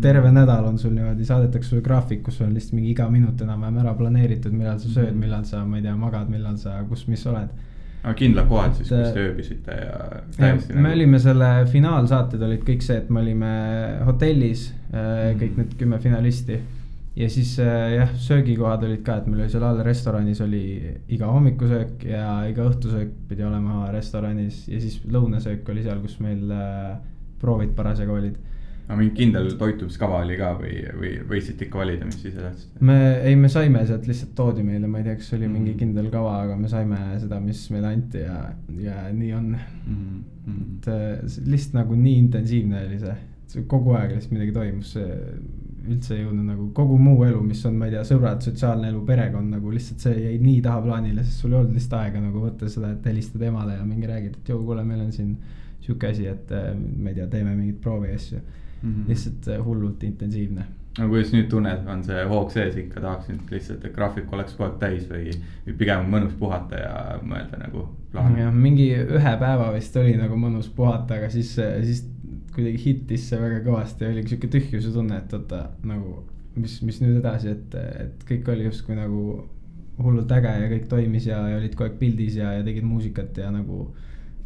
terve 0.00 0.30
nädal 0.32 0.64
on 0.64 0.78
sul 0.78 0.92
niimoodi, 0.94 1.24
saadetakse 1.24 1.70
sulle 1.70 1.82
graafik, 1.82 2.22
kus 2.26 2.40
on 2.40 2.54
lihtsalt 2.54 2.76
mingi 2.78 2.92
iga 2.94 3.08
minut 3.10 3.40
enam-vähem 3.42 3.80
ära 3.82 3.94
planeeritud, 3.98 4.54
millal 4.54 4.78
sa 4.78 4.90
sööd, 4.90 5.16
millal 5.18 5.44
sa, 5.48 5.64
ma 5.66 5.78
ei 5.78 5.84
tea, 5.86 5.96
magad, 5.98 6.30
millal 6.30 6.56
sa, 6.60 6.78
kus, 6.88 7.06
mis 7.10 7.26
oled. 7.26 7.50
Aga 8.00 8.16
kindlad 8.16 8.48
kohad 8.48 8.76
siis, 8.78 8.88
kus 8.88 8.98
Et, 8.98 9.14
te 9.14 9.24
ööbisite 9.28 9.76
ja 9.76 9.96
täiesti 10.36 10.74
me 10.74 10.86
nagu... 10.86 10.96
olime 10.96 11.20
selle 11.20 11.48
finaalsaated 11.70 12.44
olid 12.46 12.66
kõik 12.66 12.84
see, 12.84 12.98
et 13.02 13.08
me 13.12 13.20
olime 13.20 13.54
hotellis 14.08 14.70
äh, 14.92 15.32
kõik 15.40 15.58
need 15.60 15.74
kümme 15.80 15.98
finalisti. 16.00 16.60
ja 17.20 17.28
siis 17.32 17.52
äh, 17.60 17.96
jah, 17.98 18.14
söögikohad 18.28 18.86
olid 18.88 19.04
ka, 19.04 19.18
et 19.20 19.28
meil 19.28 19.44
oli 19.44 19.52
seal 19.52 19.66
all 19.68 19.82
restoranis 19.84 20.40
oli 20.44 20.64
iga 21.12 21.28
hommikusöök 21.28 22.06
ja 22.08 22.26
iga 22.48 22.64
õhtusöök 22.70 23.12
pidi 23.28 23.44
olema 23.44 23.90
restoranis. 23.92 24.62
Ja 24.70 24.80
siis 24.80 25.00
lõunasöök 25.04 25.68
oli 25.68 25.84
seal, 25.84 26.00
kus 26.00 26.16
meil 26.24 26.54
äh, 26.56 26.94
proovid 27.40 27.76
parasjagu 27.76 28.16
olid 28.16 28.38
aga 28.90 28.98
mingi 28.98 29.12
kindel 29.20 29.52
toitumiskava 29.60 30.18
oli 30.24 30.34
ka 30.40 30.48
või, 30.58 30.80
või 30.98 31.10
võisite 31.30 31.62
ikka 31.68 31.78
valida, 31.78 32.08
mis 32.08 32.18
ise 32.24 32.40
tahtsite? 32.42 32.80
me, 32.88 32.96
ei, 33.22 33.36
me 33.38 33.48
saime 33.52 33.84
sealt 33.86 34.08
lihtsalt 34.10 34.32
toodi 34.34 34.64
meile, 34.66 34.90
ma 34.90 34.98
ei 34.98 35.06
tea, 35.06 35.14
kas 35.20 35.30
oli 35.36 35.46
Mhm. 35.46 35.52
mingi 35.54 35.74
kindel 35.78 36.10
kava, 36.10 36.32
aga 36.42 36.56
me 36.58 36.68
saime 36.72 36.98
seda, 37.22 37.38
mis 37.44 37.62
meile 37.70 37.92
anti 37.94 38.24
ja, 38.24 38.40
ja 38.82 38.96
nii 39.14 39.32
on 39.38 39.48
mm. 39.54 39.94
-hmm. 39.94 40.60
et 40.64 40.88
äh, 40.88 41.28
see 41.30 41.46
lihtsalt 41.54 41.78
nagu 41.78 41.94
nii 42.02 42.16
intensiivne 42.24 42.82
oli 42.88 42.98
see, 42.98 43.62
kogu 43.70 43.94
aeg 43.98 44.16
lihtsalt 44.16 44.34
midagi 44.34 44.52
toimus, 44.58 44.96
üldse 45.90 46.14
ei 46.16 46.24
jõudnud 46.24 46.46
nagu 46.50 46.68
kogu 46.76 46.98
muu 46.98 47.22
elu, 47.24 47.40
mis 47.42 47.62
on, 47.66 47.78
ma 47.78 47.86
ei 47.86 47.94
tea, 47.94 48.02
sõbrad, 48.10 48.42
sotsiaalne 48.44 48.90
elu, 48.90 49.00
perekond 49.06 49.54
nagu 49.54 49.70
lihtsalt 49.72 50.02
see 50.04 50.18
jäi 50.18 50.36
nii 50.42 50.60
tahaplaanile, 50.66 51.24
sest 51.24 51.40
sul 51.44 51.54
ei 51.54 51.58
olnud 51.62 51.78
lihtsalt 51.78 52.00
aega 52.02 52.20
nagu 52.26 52.42
võtta 52.42 52.68
seda, 52.68 52.90
et 52.92 53.06
helistada 53.06 53.46
emale 53.48 53.78
ja 53.78 53.84
mingi 53.86 54.10
räägid, 54.10 54.36
et 54.42 54.48
joo, 54.52 54.60
kuule, 54.66 54.84
meil 54.84 55.00
on 55.06 55.12
siin 55.12 55.36
sihuke 55.80 56.10
asi, 56.10 56.26
et 56.26 56.50
äh, 56.52 56.72
ma 56.76 57.10
ei 57.14 57.14
tea, 57.20 57.26
teeme 57.32 57.54
mingeid 57.54 57.78
proovi 57.82 58.12
asju 58.14 58.42
mm. 58.82 58.90
Mhm. 58.90 59.08
lihtsalt 59.08 59.48
äh, 59.48 59.64
hullult 59.64 60.04
intensiivne 60.06 60.66
aga 60.98 61.06
kuidas 61.08 61.30
nüüd 61.32 61.48
tunned, 61.50 61.86
on 61.88 62.02
see 62.04 62.22
hoog 62.28 62.50
sees 62.52 62.76
ikka, 62.80 63.00
tahaks 63.00 63.28
nüüd 63.30 63.52
lihtsalt, 63.54 63.84
et 63.86 63.94
graafik 63.94 64.32
oleks 64.34 64.56
kogu 64.56 64.66
aeg 64.66 64.80
täis 64.80 65.04
või, 65.10 65.34
või 65.66 65.76
pigem 65.78 66.08
mõnus 66.10 66.34
puhata 66.38 66.80
ja 66.80 66.94
mõelda 67.22 67.60
nagu 67.60 67.84
plaani? 68.12 68.42
jah, 68.42 68.50
mingi 68.54 68.88
ühe 68.98 69.34
päeva 69.42 69.70
vist 69.76 69.96
oli 70.00 70.16
nagu 70.18 70.38
mõnus 70.40 70.68
puhata, 70.74 71.20
aga 71.20 71.30
siis, 71.32 71.52
siis 71.54 72.02
kuidagi 72.54 72.82
hittis 72.84 73.28
see 73.30 73.38
väga 73.40 73.62
kõvasti, 73.66 74.08
oligi 74.08 74.34
sihuke 74.34 74.50
tühjuse 74.50 74.92
tunne, 74.94 75.22
et 75.22 75.32
oota 75.36 75.68
nagu. 75.86 76.18
mis, 76.60 76.80
mis 76.82 76.98
nüüd 77.00 77.20
edasi, 77.20 77.54
et, 77.54 77.74
et 78.04 78.24
kõik 78.28 78.48
oli 78.50 78.66
justkui 78.66 78.96
nagu 78.98 79.20
hullult 80.02 80.32
äge 80.34 80.50
ja 80.64 80.68
kõik 80.72 80.88
toimis 80.90 81.28
ja, 81.28 81.38
ja 81.48 81.60
olid 81.60 81.76
kogu 81.76 81.86
aeg 81.86 81.98
pildis 82.00 82.36
ja, 82.40 82.56
ja 82.58 82.64
tegid 82.66 82.84
muusikat 82.84 83.38
ja 83.38 83.52
nagu. 83.54 83.90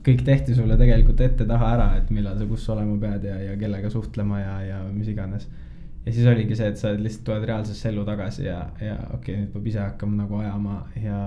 Kõik 0.04 0.24
tehti 0.24 0.54
sulle 0.56 0.76
tegelikult 0.80 1.20
ette-taha 1.24 1.68
ära, 1.76 1.90
et 1.98 2.10
millal 2.14 2.36
sa 2.38 2.46
kus 2.48 2.66
olema 2.72 2.96
pead 3.00 3.28
ja, 3.28 3.38
ja 3.40 3.54
kellega 3.60 3.90
suhtlema 3.92 4.40
ja, 4.40 4.56
ja 4.68 4.80
mis 4.92 5.08
iganes. 5.08 5.48
ja 6.04 6.12
siis 6.12 6.26
oligi 6.28 6.56
see, 6.58 6.68
et 6.68 6.80
sa 6.80 6.92
lihtsalt 6.92 7.24
tuled 7.30 7.46
reaalsesse 7.48 7.88
ellu 7.88 8.04
tagasi 8.04 8.44
ja, 8.44 8.58
ja 8.80 8.98
okei 9.14 9.16
okay,, 9.16 9.38
nüüd 9.40 9.54
peab 9.54 9.70
ise 9.70 9.80
hakkama 9.80 10.18
nagu 10.20 10.40
ajama 10.42 10.76
ja, 11.00 11.20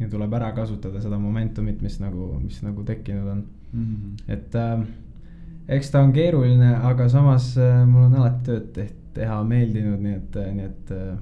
ja 0.00 0.10
tuleb 0.12 0.36
ära 0.36 0.52
kasutada 0.56 1.00
seda 1.00 1.18
momentumit, 1.18 1.80
mis 1.82 1.96
nagu, 2.02 2.34
mis 2.42 2.60
nagu 2.66 2.84
tekkinud 2.84 3.32
on 3.32 3.42
mm. 3.72 3.86
-hmm. 3.86 4.32
et 4.36 4.54
äh, 4.54 4.84
eks 5.68 5.90
ta 5.90 6.04
on 6.04 6.12
keeruline, 6.12 6.74
aga 6.90 7.08
samas 7.08 7.54
äh, 7.58 7.80
mul 7.88 8.10
on 8.10 8.20
alati 8.20 8.44
tööd 8.50 8.70
teht, 8.76 9.00
teha 9.16 9.40
meeldinud, 9.48 10.00
nii 10.02 10.14
et, 10.20 10.38
nii 10.58 10.68
et 10.68 10.92
äh, 10.92 11.16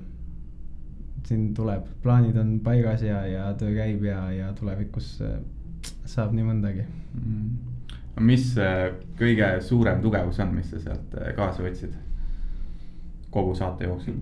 siin 1.29 1.53
tuleb, 1.57 1.87
plaanid 2.03 2.37
on 2.37 2.57
paigas 2.65 3.03
ja, 3.07 3.23
ja 3.27 3.53
töö 3.59 3.73
käib 3.77 4.03
ja, 4.05 4.25
ja 4.35 4.53
tulevikus 4.59 5.21
äh, 5.23 5.39
saab 6.09 6.33
nii 6.37 6.47
mõndagi 6.47 6.87
mm. 6.87 8.25
mis 8.25 8.51
kõige 9.19 9.53
suurem 9.67 10.03
tugevus 10.05 10.41
on, 10.45 10.55
mis 10.57 10.73
sa 10.73 10.83
sealt 10.83 11.15
kaasa 11.37 11.65
võtsid? 11.67 11.95
kogu 13.35 13.55
saate 13.59 13.89
jooksul? 13.89 14.19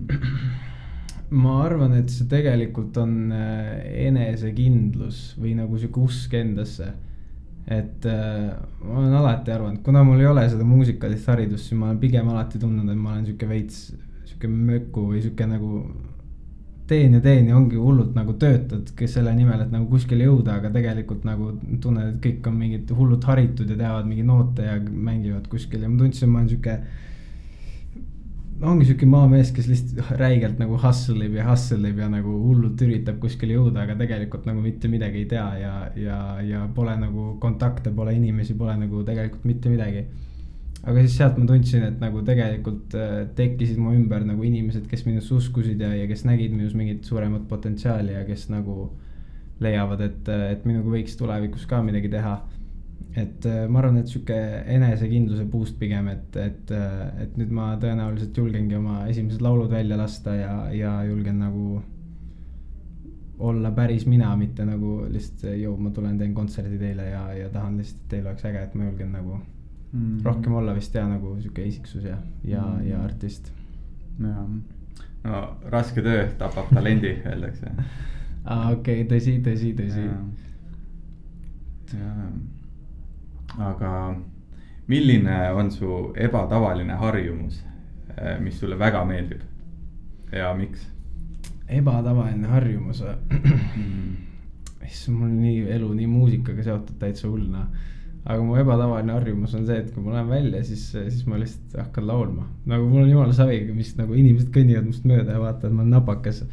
ma 1.43 1.57
arvan, 1.63 1.95
et 1.97 2.11
see 2.13 2.27
tegelikult 2.29 2.97
on 3.01 3.33
äh, 3.33 3.81
enesekindlus 4.07 5.33
või 5.39 5.55
nagu 5.57 5.79
sihuke 5.79 6.03
usk 6.03 6.35
endasse. 6.37 6.91
et 7.63 8.05
äh, 8.09 8.49
ma 8.83 8.97
olen 8.99 9.13
alati 9.21 9.53
arvanud, 9.53 9.81
kuna 9.85 10.03
mul 10.03 10.19
ei 10.19 10.27
ole 10.27 10.43
seda 10.51 10.65
muusikalist 10.67 11.29
haridust, 11.31 11.69
siis 11.69 11.79
ma 11.79 11.89
olen 11.89 12.01
pigem 12.01 12.27
alati 12.29 12.59
tundnud, 12.59 12.89
et 12.91 12.99
ma 12.99 13.13
olen 13.13 13.29
sihuke 13.29 13.47
veits, 13.49 13.85
sihuke 14.27 14.49
möku 14.51 15.07
või 15.13 15.21
sihuke 15.23 15.47
nagu 15.47 15.85
teen 16.87 17.15
ja 17.15 17.21
teen 17.23 17.47
ja 17.47 17.55
ongi 17.57 17.79
hullult 17.79 18.15
nagu 18.17 18.35
töötad, 18.39 18.89
selle 19.07 19.31
nimel, 19.37 19.61
et 19.63 19.71
nagu 19.71 19.87
kuskile 19.91 20.27
jõuda, 20.27 20.57
aga 20.59 20.71
tegelikult 20.73 21.23
nagu 21.27 21.53
tunned, 21.81 22.15
et 22.15 22.19
kõik 22.25 22.49
on 22.49 22.59
mingid 22.59 22.91
hullult 22.97 23.23
haritud 23.29 23.69
ja 23.71 23.79
teavad 23.79 24.09
mingeid 24.09 24.27
noote 24.27 24.67
ja 24.67 24.75
mängivad 24.83 25.47
kuskil 25.51 25.85
ja 25.85 25.89
ma 25.89 26.01
tundsin, 26.01 26.31
ma 26.31 26.41
olen 26.41 26.51
sihuke 26.51 26.77
ongi 28.63 28.85
sihuke 28.87 29.07
maamees, 29.09 29.51
kes 29.55 29.67
lihtsalt 29.67 30.11
räigelt 30.19 30.59
nagu 30.61 30.77
hustle 30.79 31.25
ib 31.27 31.37
ja 31.39 31.47
hustle 31.49 31.89
ib 31.89 31.99
ja 31.99 32.09
nagu 32.11 32.35
hullult 32.45 32.81
üritab 32.85 33.17
kuskile 33.23 33.57
jõuda, 33.57 33.83
aga 33.83 33.95
tegelikult 33.99 34.45
nagu 34.49 34.61
mitte 34.63 34.91
midagi 34.91 35.23
ei 35.23 35.29
tea 35.31 35.47
ja, 35.59 35.73
ja, 35.99 36.19
ja 36.45 36.61
pole 36.75 36.95
nagu 36.99 37.33
kontakte, 37.43 37.91
pole 37.95 38.13
inimesi, 38.15 38.55
pole 38.59 38.75
nagu 38.79 39.03
tegelikult 39.07 39.47
mitte 39.49 39.73
midagi. 39.73 40.05
Aga 40.83 41.03
siis 41.05 41.15
sealt 41.15 41.37
ma 41.39 41.47
tundsin, 41.47 41.85
et 41.87 42.01
nagu 42.03 42.23
tegelikult 42.27 42.95
äh, 42.99 43.13
tekkisid 43.37 43.79
mu 43.79 43.93
ümber 43.95 44.25
nagu 44.27 44.43
inimesed, 44.43 44.87
kes 44.91 45.05
minusse 45.07 45.31
uskusid 45.37 45.79
ja, 45.83 45.93
ja 45.95 46.09
kes 46.09 46.25
nägid 46.27 46.55
minus 46.55 46.75
mingit 46.75 47.07
suuremat 47.07 47.47
potentsiaali 47.47 48.17
ja 48.17 48.25
kes 48.27 48.49
nagu 48.51 48.89
leiavad, 49.63 50.03
et, 50.03 50.27
et 50.27 50.67
minuga 50.67 50.91
võiks 50.97 51.15
tulevikus 51.19 51.63
ka 51.69 51.79
midagi 51.85 52.11
teha. 52.11 52.35
Et 53.19 53.45
äh, 53.45 53.63
ma 53.69 53.79
arvan, 53.79 54.01
et 54.01 54.11
sihuke 54.11 54.35
enesekindluse 54.73 55.45
boost 55.47 55.77
pigem, 55.79 56.09
et, 56.11 56.35
et, 56.41 56.75
äh, 56.75 57.01
et 57.23 57.39
nüüd 57.39 57.53
ma 57.55 57.73
tõenäoliselt 57.79 58.37
julgengi 58.41 58.75
oma 58.75 59.03
esimesed 59.11 59.43
laulud 59.45 59.71
välja 59.71 59.99
lasta 59.99 60.35
ja, 60.35 60.53
ja 60.73 60.93
julgen 61.07 61.39
nagu 61.45 61.79
olla 63.43 63.71
päris 63.75 64.05
mina, 64.09 64.33
mitte 64.39 64.65
nagu 64.67 65.03
lihtsalt 65.11 65.55
jõu, 65.59 65.77
ma 65.79 65.95
tulen 65.95 66.19
teen 66.19 66.35
kontserdi 66.35 66.79
teile 66.81 67.07
ja, 67.11 67.25
ja 67.37 67.49
tahan 67.53 67.79
lihtsalt, 67.79 68.03
et 68.03 68.15
teil 68.17 68.27
oleks 68.27 68.47
äge, 68.49 68.67
et 68.67 68.75
ma 68.77 68.89
julgen 68.89 69.11
nagu 69.15 69.39
mm. 69.93 70.21
rohkem 70.25 70.53
olla 70.59 70.75
vist 70.75 70.95
ja 70.95 71.07
nagu 71.07 71.35
sihuke 71.39 71.65
isiksus 71.65 72.03
ja, 72.03 72.17
ja 72.43 72.61
mm., 72.61 72.87
ja 72.89 73.03
artist. 73.03 73.51
jah, 74.19 74.47
no 75.23 75.45
raske 75.71 76.01
töö 76.01 76.27
tapab 76.37 76.73
talendi, 76.73 77.15
öeldakse 77.31 77.71
aa, 78.43 78.71
okei 78.71 79.03
okay,, 79.03 79.07
tõsi, 79.13 79.39
tõsi, 79.45 79.71
tõsi. 79.79 80.09
jaa 81.93 82.27
aga 83.57 84.15
milline 84.87 85.51
on 85.53 85.71
su 85.71 86.13
ebatavaline 86.15 86.93
harjumus, 86.93 87.63
eh, 88.17 88.39
mis 88.39 88.59
sulle 88.59 88.79
väga 88.79 89.05
meeldib 89.05 89.41
ja 90.31 90.53
miks? 90.53 90.87
ebatavaline 91.69 92.47
harjumus 92.47 93.01
või? 93.01 93.41
issand, 94.89 95.17
mul 95.17 95.31
nii 95.31 95.67
elu 95.77 95.93
nii 95.93 96.07
muusikaga 96.07 96.63
seotud 96.63 96.99
täitsa 96.99 97.29
hull 97.29 97.47
noh. 97.49 97.69
Aga 98.23 98.39
mu 98.43 98.57
ebatavaline 98.59 99.15
harjumus 99.17 99.55
on 99.57 99.65
see, 99.67 99.79
et 99.83 99.89
kui 99.93 100.03
ma 100.03 100.17
lähen 100.17 100.29
välja, 100.31 100.63
siis, 100.67 100.83
siis 100.95 101.23
ma 101.27 101.39
lihtsalt 101.41 101.79
hakkan 101.81 102.07
laulma. 102.07 102.45
nagu 102.69 102.89
mul 102.89 103.03
on 103.03 103.09
jumala 103.11 103.35
savi, 103.35 103.59
mis 103.75 103.95
nagu 103.99 104.15
inimesed 104.15 104.51
kõnnivad 104.55 104.87
must 104.87 105.07
mööda 105.09 105.35
ja 105.35 105.41
vaatavad, 105.41 105.75
ma 105.75 105.83
olen 105.83 105.97
napakas. 105.97 106.43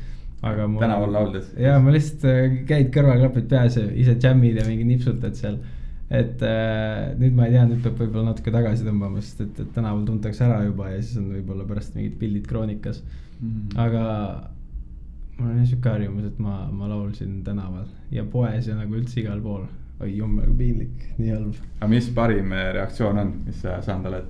aga 0.42 0.66
mul. 0.68 0.82
tänaval 0.82 1.12
lauldes? 1.18 1.52
jaa, 1.58 1.78
ma 1.82 1.94
lihtsalt 1.94 2.26
äh, 2.30 2.56
käid 2.70 2.90
kõrvaklapid 2.94 3.50
peas 3.50 3.78
ja 3.78 3.86
ise 4.04 4.16
džämmid 4.18 4.58
ja 4.58 4.66
mingi 4.66 4.88
nipsutad 4.88 5.36
seal 5.38 5.60
et 6.10 6.42
äh, 6.42 7.10
nüüd 7.20 7.36
ma 7.38 7.46
ei 7.46 7.54
tea, 7.54 7.66
nüüd 7.70 7.84
peab 7.84 8.00
võib-olla 8.02 8.32
natuke 8.32 8.50
tagasi 8.50 8.86
tõmbama, 8.86 9.22
sest 9.22 9.44
et, 9.44 9.60
et 9.62 9.74
tänaval 9.76 10.02
tuntakse 10.08 10.42
ära 10.48 10.64
juba 10.66 10.90
ja 10.90 11.02
siis 11.02 11.20
on 11.22 11.28
võib-olla 11.36 11.68
pärast 11.68 11.94
mingid 11.94 12.16
pildid 12.18 12.48
kroonikas 12.50 13.04
mm. 13.38 13.76
aga 13.78 14.06
mul 15.40 15.52
on 15.54 15.66
sihuke 15.66 15.88
harjumus, 15.88 16.26
et 16.28 16.40
ma, 16.42 16.64
ma 16.72 16.88
laulsin 16.90 17.40
tänaval 17.44 17.86
ja 18.12 18.24
poes 18.28 18.68
ja 18.68 18.76
nagu 18.78 18.96
üldse 18.98 19.22
igal 19.22 19.40
pool. 19.44 19.64
Oi 20.00 20.12
jummel 20.16 20.48
kui 20.48 20.58
piinlik, 20.62 21.08
nii 21.18 21.32
halb. 21.34 21.56
aga 21.78 21.88
mis 21.92 22.08
parim 22.16 22.52
äh, 22.56 22.70
reaktsioon 22.76 23.20
on, 23.20 23.32
mis 23.46 23.58
sa 23.64 23.80
saanud 23.84 24.10
oled? 24.10 24.28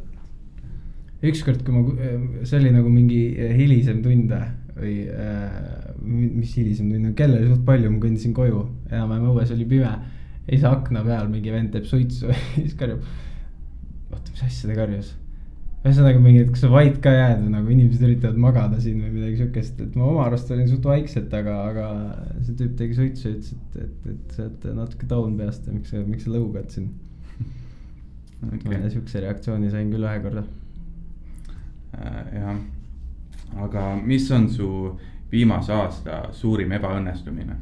ükskord, 1.30 1.62
kui 1.66 1.76
ma, 1.76 1.84
äh, 1.94 2.16
see 2.48 2.58
oli 2.58 2.72
nagu 2.74 2.90
mingi 2.92 3.20
äh, 3.36 3.54
hilisem 3.58 4.02
tund 4.04 4.34
või 4.80 4.96
mis 6.00 6.54
hilisem 6.56 6.88
tund, 6.88 7.12
kell 7.18 7.36
oli 7.36 7.50
suht 7.50 7.66
palju, 7.66 7.90
ma 7.92 8.00
kõndisin 8.02 8.34
koju, 8.34 8.64
enam-vähem 8.90 9.28
õues 9.30 9.52
oli 9.54 9.66
pime 9.68 9.90
ja 9.90 10.48
siis 10.48 10.64
akna 10.66 11.02
peal 11.06 11.28
mingi 11.30 11.52
vend 11.52 11.74
teeb 11.74 11.86
suitsu 11.86 12.30
ja 12.32 12.38
siis 12.54 12.74
karjub. 12.78 13.04
oota, 14.10 14.26
mis 14.32 14.46
asja 14.46 14.72
ta 14.72 14.78
karjus? 14.82 15.14
Ühesõnaga 15.80 16.20
mingi, 16.20 16.42
et 16.44 16.50
kas 16.52 16.64
sa 16.66 16.68
vait 16.72 16.96
ka 17.00 17.12
jääd 17.14 17.38
või 17.40 17.52
nagu 17.54 17.70
inimesed 17.72 18.02
üritavad 18.04 18.40
magada 18.42 18.80
siin 18.82 18.98
või 19.00 19.14
midagi 19.14 19.38
siukest, 19.40 19.78
et 19.80 19.94
ma 19.96 20.08
oma 20.10 20.26
arust 20.26 20.50
olin 20.52 20.68
suht 20.68 20.84
vaikselt, 20.84 21.32
aga, 21.38 21.54
aga 21.70 21.86
see 22.44 22.58
tüüp 22.58 22.74
tegi 22.76 22.98
suitsu 22.98 23.30
ja 23.30 23.36
ütles, 23.38 23.54
et, 23.54 23.78
et, 23.86 24.10
et 24.12 24.34
sa 24.36 24.44
oled 24.44 24.66
natuke 24.76 25.08
down 25.08 25.38
peast 25.40 25.68
ja 25.68 25.76
miks 25.76 25.94
sa, 25.94 26.02
miks 26.04 26.28
sa 26.28 26.34
lõugad 26.34 26.68
siin 26.74 26.90
okay.. 28.50 28.90
siukse 28.92 29.24
reaktsiooni 29.24 29.72
sain 29.72 29.88
küll 29.92 30.04
ühe 30.04 30.20
korra 30.26 30.44
äh,. 31.96 32.20
jah, 32.36 32.60
aga 33.64 33.88
mis 34.04 34.28
on 34.36 34.48
su 34.52 34.70
viimase 35.32 35.72
aasta 35.72 36.22
suurim 36.36 36.76
ebaõnnestumine? 36.76 37.56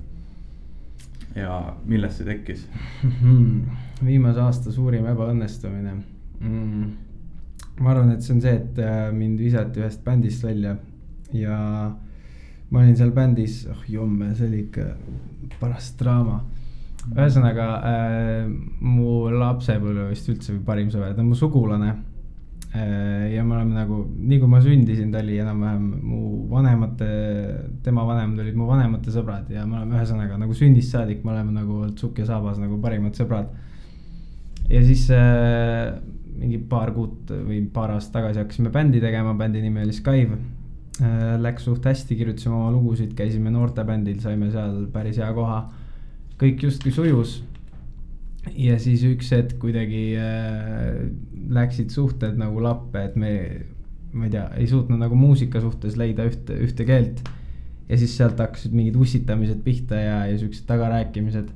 ja 1.39 1.59
millest 1.87 2.19
see 2.19 2.33
tekkis 2.33 2.67
viimase 4.09 4.43
aasta 4.43 4.75
suurim 4.75 5.07
ebaõnnestumine 5.07 6.01
mm.? 6.41 6.97
Ma 7.81 7.93
arvan, 7.93 8.13
et 8.15 8.23
see 8.25 8.35
on 8.35 8.43
see, 8.43 8.55
et 8.59 8.79
äh, 8.83 9.09
mind 9.15 9.41
visati 9.41 9.83
ühest 9.83 10.05
bändist 10.05 10.45
välja 10.45 10.77
ja 11.33 11.57
ma 12.71 12.83
olin 12.83 12.97
seal 12.97 13.15
bändis, 13.17 13.63
oh 13.71 13.83
jumme, 13.89 14.35
see 14.37 14.49
oli 14.49 14.63
ikka 14.67 14.91
paras 15.61 15.93
draama. 16.01 16.43
ühesõnaga 17.15 17.69
äh, 17.89 18.51
mu 18.85 19.31
lapsepõlve 19.33 20.11
vist 20.11 20.29
üldse 20.29 20.59
parim 20.67 20.91
sõber, 20.93 21.15
ta 21.15 21.25
on 21.25 21.33
mu 21.33 21.39
sugulane 21.39 21.95
Äh, 22.75 23.35
ja 23.35 23.45
me 23.45 23.55
oleme 23.57 23.73
nagu, 23.73 24.03
nii 24.13 24.39
kui 24.43 24.49
ma 24.53 24.59
sündisin, 24.61 25.09
ta 25.09 25.23
oli 25.23 25.39
enam-vähem 25.41 25.85
mu 26.05 26.19
vanemate, 26.51 27.07
tema 27.85 28.03
vanemad 28.05 28.43
olid 28.45 28.59
mu 28.61 28.67
vanemate 28.69 29.13
sõbrad 29.15 29.49
ja 29.49 29.63
me 29.65 29.79
oleme 29.79 29.97
ühesõnaga 29.97 30.37
nagu 30.37 30.53
sünnist 30.57 30.93
saadik, 30.93 31.23
me 31.25 31.33
oleme 31.33 31.55
nagu 31.55 31.79
olnud 31.79 31.97
sukk 31.97 32.21
ja 32.21 32.27
saabas 32.29 32.61
nagu 32.61 32.77
parimad 32.83 33.17
sõbrad. 33.17 33.49
ja 34.69 34.83
siis 34.85 35.07
äh, 35.17 35.97
mingi 36.39 36.61
paar 36.71 36.93
kuud 36.95 37.33
või 37.33 37.63
paar 37.73 37.97
aastat 37.97 38.21
tagasi 38.21 38.43
hakkasime 38.43 38.73
bändi 38.75 39.03
tegema, 39.03 39.35
bändi 39.39 39.63
nimi 39.65 39.83
oli 39.85 39.97
Skyve 39.97 40.39
äh,. 40.39 41.37
Läks 41.39 41.69
suht 41.69 41.85
hästi, 41.87 42.17
kirjutasime 42.19 42.57
oma 42.57 42.73
lugusid, 42.75 43.13
käisime 43.19 43.53
noortebändil, 43.55 44.19
saime 44.23 44.51
seal 44.55 44.87
päris 44.93 45.21
hea 45.23 45.29
koha. 45.35 45.61
kõik 46.39 46.63
justkui 46.63 46.93
sujus 46.95 47.41
ja 48.57 48.77
siis 48.81 49.03
üks 49.07 49.33
hetk 49.35 49.59
kuidagi 49.63 50.03
äh, 50.21 51.09
läksid 51.55 51.93
suhted 51.95 52.39
nagu 52.41 52.63
lappe, 52.63 53.03
et 53.09 53.17
me, 53.19 53.33
ma 54.13 54.29
ei 54.29 54.35
tea, 54.35 54.47
ei 54.61 54.69
suutnud 54.71 55.01
nagu 55.01 55.19
muusika 55.19 55.63
suhtes 55.65 55.99
leida 56.01 56.27
ühte, 56.29 56.57
ühte 56.65 56.87
keelt. 56.89 57.23
ja 57.89 57.97
siis 57.97 58.15
sealt 58.19 58.41
hakkasid 58.41 58.75
mingid 58.77 58.97
ussitamised 59.01 59.63
pihta 59.65 59.97
ja, 59.97 60.17
ja 60.29 60.37
siuksed 60.39 60.67
tagarääkimised. 60.69 61.49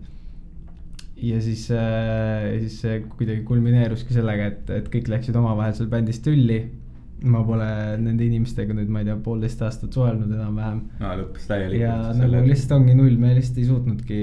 Ja 1.16 1.40
siis 1.44 1.68
äh,, 1.70 2.61
siis 2.64 2.79
see 2.85 3.01
kuidagi 3.16 3.44
kulmineeruski 3.48 4.14
sellega, 4.16 4.53
et, 4.53 4.70
et 4.83 4.92
kõik 4.92 5.11
läksid 5.12 5.37
omavahel 5.38 5.77
seal 5.77 5.90
bändis 5.92 6.22
tülli 6.25 6.62
ma 7.22 7.42
pole 7.46 7.66
nende 8.03 8.25
inimestega 8.27 8.75
nüüd, 8.75 8.88
ma 8.92 9.03
ei 9.03 9.07
tea, 9.07 9.14
poolteist 9.22 9.61
aastat 9.62 9.94
suhelnud 9.94 10.31
enam-vähem. 10.33 10.79
no 11.01 11.11
lõppes 11.20 11.44
täielikult. 11.48 11.83
ja 11.83 11.94
nagu 12.18 12.40
lihtsalt 12.48 12.75
ongi 12.79 12.96
null, 12.98 13.18
me 13.20 13.35
lihtsalt 13.37 13.61
ei 13.62 13.66
suutnudki, 13.68 14.20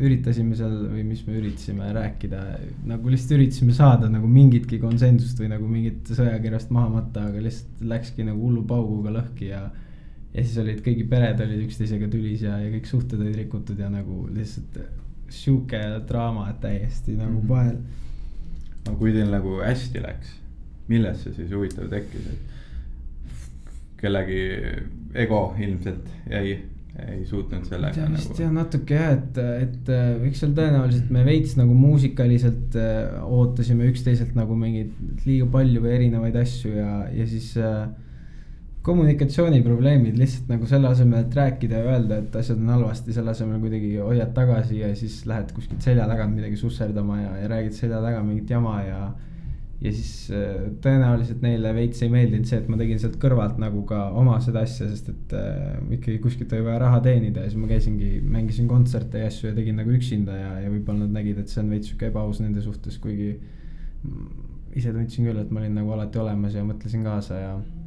üritasime 0.00 0.56
seal 0.58 0.76
või 0.94 1.04
mis 1.08 1.24
me 1.26 1.36
üritasime 1.40 1.90
rääkida, 1.96 2.44
nagu 2.88 3.12
lihtsalt 3.12 3.36
üritasime 3.38 3.76
saada 3.76 4.08
nagu 4.12 4.30
mingitki 4.32 4.80
konsensust 4.82 5.42
või 5.42 5.52
nagu 5.52 5.68
mingit 5.68 6.08
sõjakirjast 6.14 6.72
maha 6.74 6.94
matta, 6.98 7.26
aga 7.28 7.44
lihtsalt 7.44 7.84
läkski 7.92 8.26
nagu 8.28 8.40
hullu 8.46 8.64
pauguga 8.68 9.12
lõhki 9.18 9.52
ja. 9.52 9.66
ja 10.32 10.46
siis 10.46 10.56
olid 10.64 10.80
kõigi 10.86 11.04
pered 11.10 11.44
olid 11.44 11.66
üksteisega 11.66 12.08
tülis 12.12 12.46
ja, 12.46 12.56
ja 12.62 12.72
kõik 12.72 12.88
suhted 12.88 13.20
olid 13.20 13.36
rikutud 13.42 13.84
ja 13.84 13.92
nagu 13.92 14.24
lihtsalt 14.32 14.80
sihuke 15.28 15.80
draama 16.08 16.52
täiesti 16.60 17.16
nagu 17.16 17.32
mm 17.32 17.40
-hmm. 17.40 17.48
vahel. 17.48 17.76
aga 18.86 18.96
kui 18.96 19.12
teil 19.12 19.30
nagu 19.30 19.60
hästi 19.60 20.02
läks 20.02 20.38
millest 20.88 21.26
see 21.26 21.36
siis 21.36 21.52
huvitav 21.52 21.90
tekkis, 21.92 22.32
et 22.32 24.00
kellegi 24.00 24.42
ego 25.18 25.42
ilmselt 25.60 26.10
jäi 26.30 26.58
ei 26.98 27.22
suutnud 27.28 27.66
sellega. 27.68 27.94
tean 27.94 28.16
vist 28.16 28.32
nagu... 28.32 28.42
jah 28.42 28.52
natuke 28.54 28.96
jah, 28.96 29.12
et, 29.14 29.38
et 29.66 29.90
eks 30.28 30.42
seal 30.42 30.54
tõenäoliselt 30.56 31.12
me 31.14 31.22
veits 31.26 31.54
nagu 31.58 31.76
muusikaliselt 31.78 32.78
äh, 32.80 33.20
ootasime 33.22 33.86
üksteiselt 33.92 34.34
nagu 34.38 34.56
mingeid 34.58 35.26
liiga 35.26 35.46
palju 35.52 35.84
või 35.84 35.94
erinevaid 35.94 36.38
asju 36.40 36.72
ja, 36.74 36.92
ja 37.14 37.26
siis 37.30 37.52
äh, 37.60 37.84
kommunikatsiooniprobleemid 38.86 40.18
lihtsalt 40.18 40.50
nagu 40.52 40.66
selle 40.70 40.88
asemel, 40.92 41.24
et 41.26 41.34
rääkida 41.36 41.80
ja 41.80 41.94
öelda, 41.94 42.20
et 42.22 42.36
asjad 42.40 42.60
on 42.62 42.74
halvasti, 42.76 43.14
selle 43.14 43.32
asemel 43.34 43.60
kuidagi 43.62 43.96
hoiad 44.00 44.34
tagasi 44.36 44.82
ja 44.82 44.90
siis 44.96 45.20
lähed 45.28 45.50
kuskilt 45.56 45.82
selja 45.84 46.06
tagant 46.08 46.36
midagi 46.36 46.56
susserdama 46.60 47.18
ja, 47.20 47.32
ja 47.42 47.48
räägid 47.50 47.74
selja 47.76 48.00
taga 48.04 48.22
mingit 48.24 48.50
jama 48.50 48.78
ja 48.86 49.00
ja 49.78 49.92
siis 49.94 50.32
äh, 50.34 50.64
tõenäoliselt 50.82 51.42
neile 51.44 51.70
veits 51.74 52.00
ei 52.02 52.10
meeldinud 52.10 52.48
see, 52.50 52.58
et 52.58 52.70
ma 52.70 52.78
tegin 52.80 52.98
sealt 52.98 53.14
kõrvalt 53.22 53.60
nagu 53.62 53.84
ka 53.86 54.08
oma 54.18 54.40
seda 54.42 54.64
asja, 54.66 54.88
sest 54.90 55.12
et 55.12 55.34
äh, 55.38 55.76
ikkagi 55.94 56.18
kuskilt 56.24 56.54
oli 56.56 56.66
vaja 56.66 56.80
raha 56.82 56.98
teenida 57.04 57.44
ja 57.44 57.52
siis 57.52 57.60
ma 57.62 57.70
käisingi, 57.70 58.10
mängisin 58.24 58.66
kontserte 58.70 59.22
ja 59.22 59.30
asju 59.30 59.52
ja 59.52 59.54
tegin 59.58 59.78
nagu 59.78 59.94
üksinda 59.94 60.34
ja, 60.34 60.52
ja 60.64 60.72
võib-olla 60.72 61.04
nad 61.04 61.20
nägid, 61.20 61.38
et 61.38 61.52
see 61.52 61.62
on 61.62 61.70
veits 61.70 61.92
sihuke 61.92 62.10
ebaaus 62.10 62.42
nende 62.42 62.64
suhtes, 62.64 62.98
kuigi 63.02 63.36
ise 64.78 64.90
tundsin 64.94 65.30
küll, 65.30 65.38
et 65.38 65.54
ma 65.54 65.62
olin 65.62 65.78
nagu 65.78 65.94
alati 65.94 66.22
olemas 66.26 66.58
ja 66.58 66.66
mõtlesin 66.66 67.06
kaasa 67.06 67.42
ja 67.42 67.58
Mm 67.58 67.77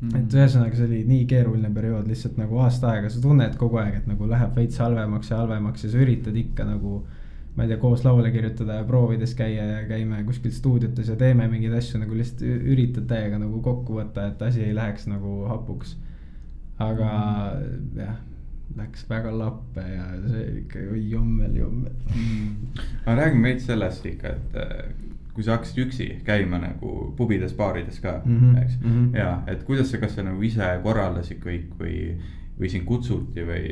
-hmm. 0.00 0.16
et 0.16 0.34
ühesõnaga, 0.34 0.76
see 0.76 0.86
oli 0.86 1.02
nii 1.08 1.26
keeruline 1.30 1.70
periood, 1.74 2.08
lihtsalt 2.08 2.36
nagu 2.40 2.58
aasta 2.64 2.90
aega, 2.92 3.10
sa 3.10 3.20
tunned 3.20 3.56
kogu 3.60 3.80
aeg, 3.82 4.02
et 4.02 4.10
nagu 4.10 4.28
läheb 4.28 4.56
veits 4.56 4.78
halvemaks 4.82 5.30
ja 5.30 5.40
halvemaks 5.42 5.84
ja 5.84 5.90
sa 5.92 6.02
üritad 6.04 6.36
ikka 6.36 6.68
nagu 6.68 7.00
ma 7.56 7.64
ei 7.64 7.70
tea, 7.70 7.80
koos 7.80 8.04
laule 8.04 8.30
kirjutada 8.30 8.80
ja 8.80 8.84
proovides 8.84 9.32
käia 9.34 9.64
ja 9.64 9.84
käime 9.88 10.20
kuskil 10.28 10.52
stuudiotes 10.52 11.08
ja 11.08 11.16
teeme 11.16 11.48
mingeid 11.48 11.72
asju 11.78 12.02
nagu 12.02 12.16
lihtsalt 12.16 12.44
üritad 12.44 13.06
täiega 13.08 13.40
nagu 13.40 13.62
kokku 13.64 13.96
võtta, 13.96 14.28
et 14.28 14.42
asi 14.44 14.64
ei 14.66 14.74
läheks 14.76 15.08
nagu 15.08 15.38
hapuks. 15.48 15.96
aga 16.78 17.10
mm. 17.56 17.96
jah, 17.96 18.16
läks 18.76 19.06
väga 19.08 19.32
lappe 19.32 19.80
ja 19.80 20.04
see 20.26 20.44
ikka 20.60 20.84
jommel, 21.00 21.56
jommel 21.56 21.94
mm.. 22.12 22.82
aga 23.06 23.14
räägime 23.22 23.48
veits 23.48 23.64
sellest 23.70 24.04
ikka, 24.12 24.34
et 24.36 24.58
äh, 24.60 24.90
kui 25.36 25.44
sa 25.44 25.58
hakkasid 25.58 25.82
üksi 25.84 26.06
käima 26.24 26.58
nagu 26.62 27.10
pubides, 27.16 27.52
baarides 27.58 28.00
ka 28.00 28.22
mm, 28.24 28.38
-hmm. 28.40 28.62
eks 28.62 28.78
mm. 28.80 28.92
-hmm. 28.92 29.16
ja, 29.18 29.42
et 29.52 29.62
kuidas 29.68 29.90
sa, 29.92 30.00
kas 30.00 30.14
sa 30.16 30.24
nagu 30.24 30.42
ise 30.42 30.70
korraldasid 30.82 31.42
kõik 31.44 31.76
või, 31.80 31.98
või 32.60 32.70
sind 32.72 32.88
kutsuti 32.88 33.44
või 33.44 33.66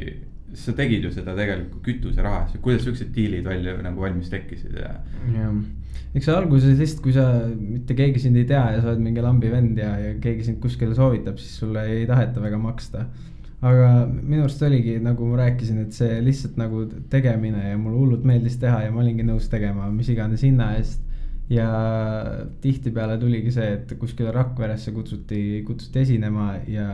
sa 0.54 0.74
tegid 0.76 1.04
ju 1.04 1.12
seda 1.12 1.34
tegelikult 1.36 1.80
kütuseraha 1.86 2.42
eest, 2.44 2.58
kuidas 2.62 2.84
siuksed 2.84 3.14
diilid 3.14 3.48
välja 3.48 3.74
nagu 3.82 4.00
valmis 4.00 4.28
tekkisid 4.30 4.76
ja. 4.78 4.92
jah, 5.34 5.54
eks 6.14 6.28
alguses 6.28 6.76
lihtsalt, 6.78 7.02
kui 7.02 7.14
sa 7.16 7.24
mitte 7.56 7.96
keegi 7.98 8.20
sind 8.26 8.36
ei 8.36 8.44
tea 8.50 8.62
ja 8.76 8.82
sa 8.82 8.92
oled 8.92 9.02
mingi 9.06 9.24
lambi 9.24 9.50
vend 9.50 9.80
ja, 9.80 9.94
ja 9.98 10.12
keegi 10.20 10.44
sind 10.50 10.60
kuskile 10.62 10.94
soovitab, 10.94 11.40
siis 11.40 11.56
sulle 11.62 11.86
ei 11.96 12.04
taheta 12.06 12.44
väga 12.44 12.58
maksta. 12.58 13.06
aga 13.64 13.88
minu 14.12 14.44
arust 14.44 14.62
oligi, 14.62 14.98
nagu 15.00 15.26
ma 15.32 15.40
rääkisin, 15.40 15.80
et 15.86 15.96
see 15.96 16.20
lihtsalt 16.20 16.60
nagu 16.60 16.84
tegemine 17.10 17.70
ja 17.70 17.78
mulle 17.80 17.96
hullult 17.96 18.24
meeldis 18.28 18.60
teha 18.60 18.84
ja 18.84 18.92
ma 18.92 19.00
olingi 19.00 19.24
nõus 19.24 19.48
tegema 19.48 19.88
mis 19.90 20.12
iganes 20.12 20.44
hinna 20.44 20.74
eest 20.76 21.00
ja 21.50 21.68
tihtipeale 22.60 23.18
tuligi 23.20 23.52
see, 23.52 23.72
et 23.76 23.96
kuskile 24.00 24.32
Rakveresse 24.32 24.94
kutsuti, 24.96 25.62
kutsuti 25.66 26.00
esinema 26.00 26.54
ja 26.68 26.88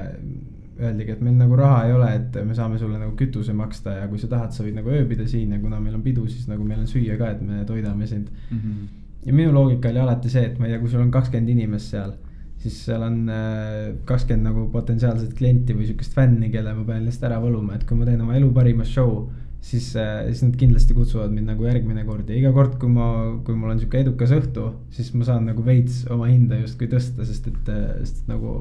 öeldigi, 0.80 1.14
et 1.14 1.20
meil 1.24 1.36
nagu 1.38 1.58
raha 1.58 1.82
ei 1.86 1.92
ole, 1.94 2.08
et 2.16 2.38
me 2.46 2.56
saame 2.56 2.78
sulle 2.80 2.98
nagu 2.98 3.12
kütuse 3.18 3.54
maksta 3.56 3.98
ja 3.98 4.08
kui 4.10 4.20
sa 4.20 4.30
tahad, 4.32 4.54
sa 4.54 4.64
võid 4.64 4.78
nagu 4.78 4.92
ööbida 4.94 5.26
siin 5.28 5.52
ja 5.54 5.60
kuna 5.62 5.80
meil 5.82 5.98
on 5.98 6.02
pidu, 6.04 6.24
siis 6.30 6.48
nagu 6.50 6.64
meil 6.66 6.80
on 6.82 6.88
süüa 6.90 7.18
ka, 7.20 7.34
et 7.34 7.44
me 7.44 7.64
toidame 7.68 8.08
sind 8.10 8.30
mm. 8.32 8.56
-hmm. 8.56 8.88
ja 9.26 9.36
minu 9.36 9.52
loogika 9.54 9.92
oli 9.92 10.02
alati 10.02 10.32
see, 10.32 10.46
et 10.48 10.58
ma 10.58 10.66
ei 10.66 10.74
tea, 10.74 10.80
kui 10.80 10.90
sul 10.90 11.04
on 11.04 11.10
kakskümmend 11.10 11.52
inimest 11.52 11.94
seal, 11.94 12.14
siis 12.58 12.80
seal 12.86 13.02
on 13.02 13.28
äh, 13.28 13.92
kakskümmend 14.04 14.48
nagu 14.48 14.66
potentsiaalset 14.72 15.34
klienti 15.34 15.76
või 15.76 15.86
sihukest 15.86 16.16
fänni, 16.16 16.50
kelle 16.50 16.74
ma 16.74 16.84
pean 16.84 17.04
lihtsalt 17.04 17.30
ära 17.30 17.40
võluma, 17.44 17.76
et 17.76 17.84
kui 17.84 17.96
ma 17.96 18.08
teen 18.08 18.20
oma 18.20 18.36
elu 18.40 18.50
parima 18.52 18.84
show 18.84 19.28
siis, 19.60 19.90
äh, 19.96 20.26
siis 20.30 20.42
nad 20.46 20.56
kindlasti 20.60 20.96
kutsuvad 20.96 21.32
mind 21.34 21.52
nagu 21.52 21.66
järgmine 21.68 22.04
kord 22.08 22.30
ja 22.30 22.36
iga 22.38 22.52
kord, 22.56 22.78
kui 22.80 22.90
ma, 22.92 23.06
kui 23.44 23.56
mul 23.56 23.74
on 23.74 23.80
sihuke 23.80 24.00
edukas 24.00 24.32
õhtu, 24.34 24.70
siis 24.94 25.12
ma 25.14 25.26
saan 25.28 25.48
nagu 25.50 25.64
veits 25.66 26.02
oma 26.10 26.30
hinda 26.30 26.60
justkui 26.62 26.88
tõsta, 26.90 27.26
sest 27.28 27.50
et, 27.52 27.72
äh, 27.72 27.90
sest 28.02 28.22
et 28.24 28.32
nagu 28.32 28.54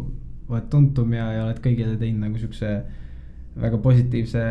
oled 0.50 0.70
tuntum 0.72 1.14
ja, 1.14 1.30
ja 1.36 1.46
oled 1.48 1.60
kõigile 1.64 1.96
teinud 2.00 2.26
nagu 2.26 2.42
siukse 2.42 2.72
väga 3.60 3.80
positiivse 3.84 4.42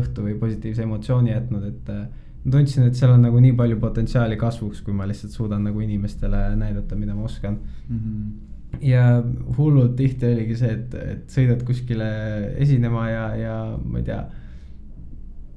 õhtu 0.00 0.24
või 0.26 0.36
positiivse 0.40 0.84
emotsiooni 0.84 1.32
jätnud, 1.32 1.66
et 1.68 1.92
äh, 1.92 2.06
ma 2.44 2.56
tundsin, 2.56 2.88
et 2.88 2.98
seal 2.98 3.14
on 3.14 3.24
nagu 3.24 3.40
nii 3.40 3.54
palju 3.58 3.78
potentsiaali 3.82 4.38
kasvuks, 4.40 4.82
kui 4.84 4.96
ma 4.96 5.08
lihtsalt 5.08 5.34
suudan 5.36 5.64
nagu 5.68 5.80
inimestele 5.84 6.46
näidata, 6.60 6.96
mida 6.96 7.16
ma 7.16 7.28
oskan 7.28 7.58
mm. 7.88 7.98
-hmm. 7.98 8.80
ja 8.80 9.22
hullult 9.58 9.96
tihti 9.96 10.32
oligi 10.32 10.56
see, 10.56 10.72
et, 10.72 10.94
et 10.94 11.36
sõidad 11.36 11.64
kuskile 11.68 12.08
esinema 12.64 13.08
ja, 13.10 13.26
ja 13.36 13.58
ma 13.84 14.00
ei 14.00 14.08
tea 14.08 14.22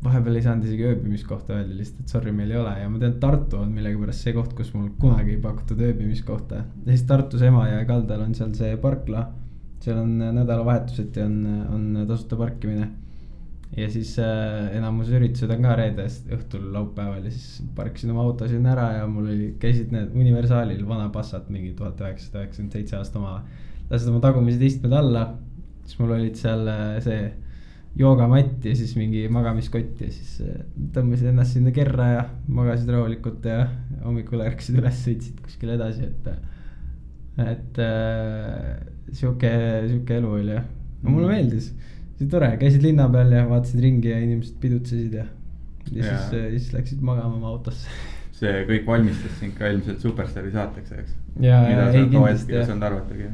vahepeal 0.04 0.38
ei 0.38 0.44
saanud 0.46 0.68
isegi 0.68 0.86
ööbimiskohta 0.92 1.56
öelda 1.56 1.74
lihtsalt, 1.78 2.04
et 2.04 2.14
sorry, 2.14 2.34
meil 2.36 2.52
ei 2.54 2.60
ole 2.60 2.74
ja 2.78 2.90
ma 2.92 3.00
tean, 3.02 3.16
Tartu 3.22 3.58
on 3.64 3.74
millegipärast 3.74 4.28
see 4.28 4.36
koht, 4.36 4.54
kus 4.58 4.70
mul 4.76 4.92
kunagi 5.02 5.34
ei 5.34 5.42
pakutud 5.42 5.82
ööbimiskohta. 5.88 6.62
ja 6.84 6.92
siis 6.92 7.08
Tartus 7.10 7.44
Emajõe 7.48 7.82
kaldal 7.90 8.22
on 8.28 8.36
seal 8.38 8.54
see 8.58 8.78
parkla, 8.82 9.26
seal 9.82 10.00
on 10.04 10.14
nädalavahetuseti 10.22 11.24
on, 11.24 11.36
on 11.74 11.88
tasuta 12.10 12.38
parkimine. 12.38 12.92
ja 13.78 13.88
siis 13.92 14.14
äh, 14.22 14.70
enamus 14.78 15.10
üritused 15.18 15.52
on 15.56 15.66
ka 15.66 15.74
reedest 15.82 16.30
õhtul 16.38 16.70
laupäeval 16.76 17.26
ja 17.26 17.34
siis 17.34 17.66
parkisin 17.76 18.14
oma 18.14 18.28
auto 18.28 18.48
sinna 18.48 18.76
ära 18.76 18.92
ja 19.00 19.10
mul 19.12 19.32
oli, 19.34 19.50
käisid 19.60 19.92
need 19.96 20.14
Universaalil 20.16 20.86
vana 20.88 21.10
Passat 21.10 21.50
mingi 21.50 21.74
tuhat 21.74 22.00
üheksasada 22.06 22.46
üheksakümmend 22.46 22.78
seitse 22.78 23.02
aasta 23.02 23.20
oma. 23.20 23.42
lasid 23.90 24.14
oma 24.14 24.22
tagumised 24.24 24.62
istmed 24.62 24.94
alla, 24.94 25.28
siis 25.88 26.00
mul 26.04 26.16
olid 26.20 26.38
seal 26.38 26.70
äh, 26.70 27.02
see 27.04 27.20
joogamatt 27.98 28.66
ja 28.66 28.76
siis 28.78 28.94
mingi 28.98 29.24
magamiskott 29.34 30.02
ja 30.04 30.10
siis 30.14 30.42
äh, 30.46 30.60
tõmbasid 30.94 31.32
ennast 31.32 31.58
sinna 31.58 31.74
kerra 31.76 32.08
ja 32.12 32.26
magasid 32.48 32.92
rahulikult 32.94 33.46
ja 33.48 33.64
hommikul 34.04 34.44
ärkasid 34.46 34.78
üles, 34.82 35.00
sõitsid 35.06 35.40
kuskile 35.46 35.78
edasi, 35.78 36.12
et. 36.12 36.30
et 37.48 37.82
äh, 37.84 38.76
sihuke, 39.14 39.52
sihuke 39.88 40.20
elu 40.20 40.36
oli 40.42 40.54
jah, 40.58 40.68
aga 41.00 41.10
mulle 41.10 41.30
mhm. 41.30 41.34
meeldis, 41.34 41.72
see 42.18 42.26
oli 42.26 42.32
tore, 42.34 42.52
käisid 42.62 42.86
linna 42.86 43.08
peal 43.14 43.34
ja 43.34 43.48
vaatasid 43.50 43.82
ringi 43.82 44.14
ja 44.14 44.22
inimesed 44.22 44.62
pidutsesid 44.62 45.18
ja. 45.22 45.26
ja, 45.92 46.04
siis, 46.04 46.30
siis 46.58 46.72
läksid 46.76 47.04
magama 47.06 47.40
oma 47.40 47.54
autosse 47.56 47.90
see 48.38 48.64
kõik 48.70 48.86
valmistas 48.86 49.38
sind 49.40 49.56
ka 49.58 49.70
ilmselt 49.74 50.04
superstaari 50.04 50.52
saateks, 50.54 50.98
eks. 51.02 51.14
mida 51.40 51.86
sa 51.94 52.10
too 52.12 52.26
hetk 52.28 52.52
ei 52.52 52.60
osanud 52.62 52.90
arvatagi 52.92 53.30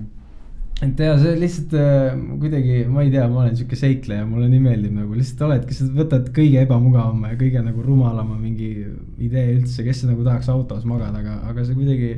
et 0.84 1.00
ja 1.00 1.16
see 1.20 1.34
lihtsalt 1.40 1.74
äh, 1.80 2.14
kuidagi, 2.42 2.84
ma 2.92 3.04
ei 3.06 3.12
tea, 3.14 3.26
ma 3.32 3.44
olen 3.44 3.58
sihuke 3.58 3.78
seikleja, 3.80 4.28
mulle 4.28 4.50
nii 4.52 4.62
meeldib 4.64 4.96
nagu 4.98 5.16
lihtsalt 5.18 5.46
oledki, 5.48 5.78
sa 5.78 5.88
võtad 5.96 6.30
kõige 6.36 6.64
ebamugavama 6.66 7.34
ja 7.34 7.40
kõige 7.40 7.64
nagu 7.64 7.84
rumalama 7.86 8.38
mingi 8.40 8.72
idee 9.24 9.58
üldse, 9.58 9.86
kes 9.88 10.04
nagu 10.10 10.26
tahaks 10.26 10.50
autos 10.54 10.88
magada, 10.90 11.24
aga, 11.24 11.40
aga 11.50 11.66
sa 11.68 11.76
kuidagi 11.78 12.14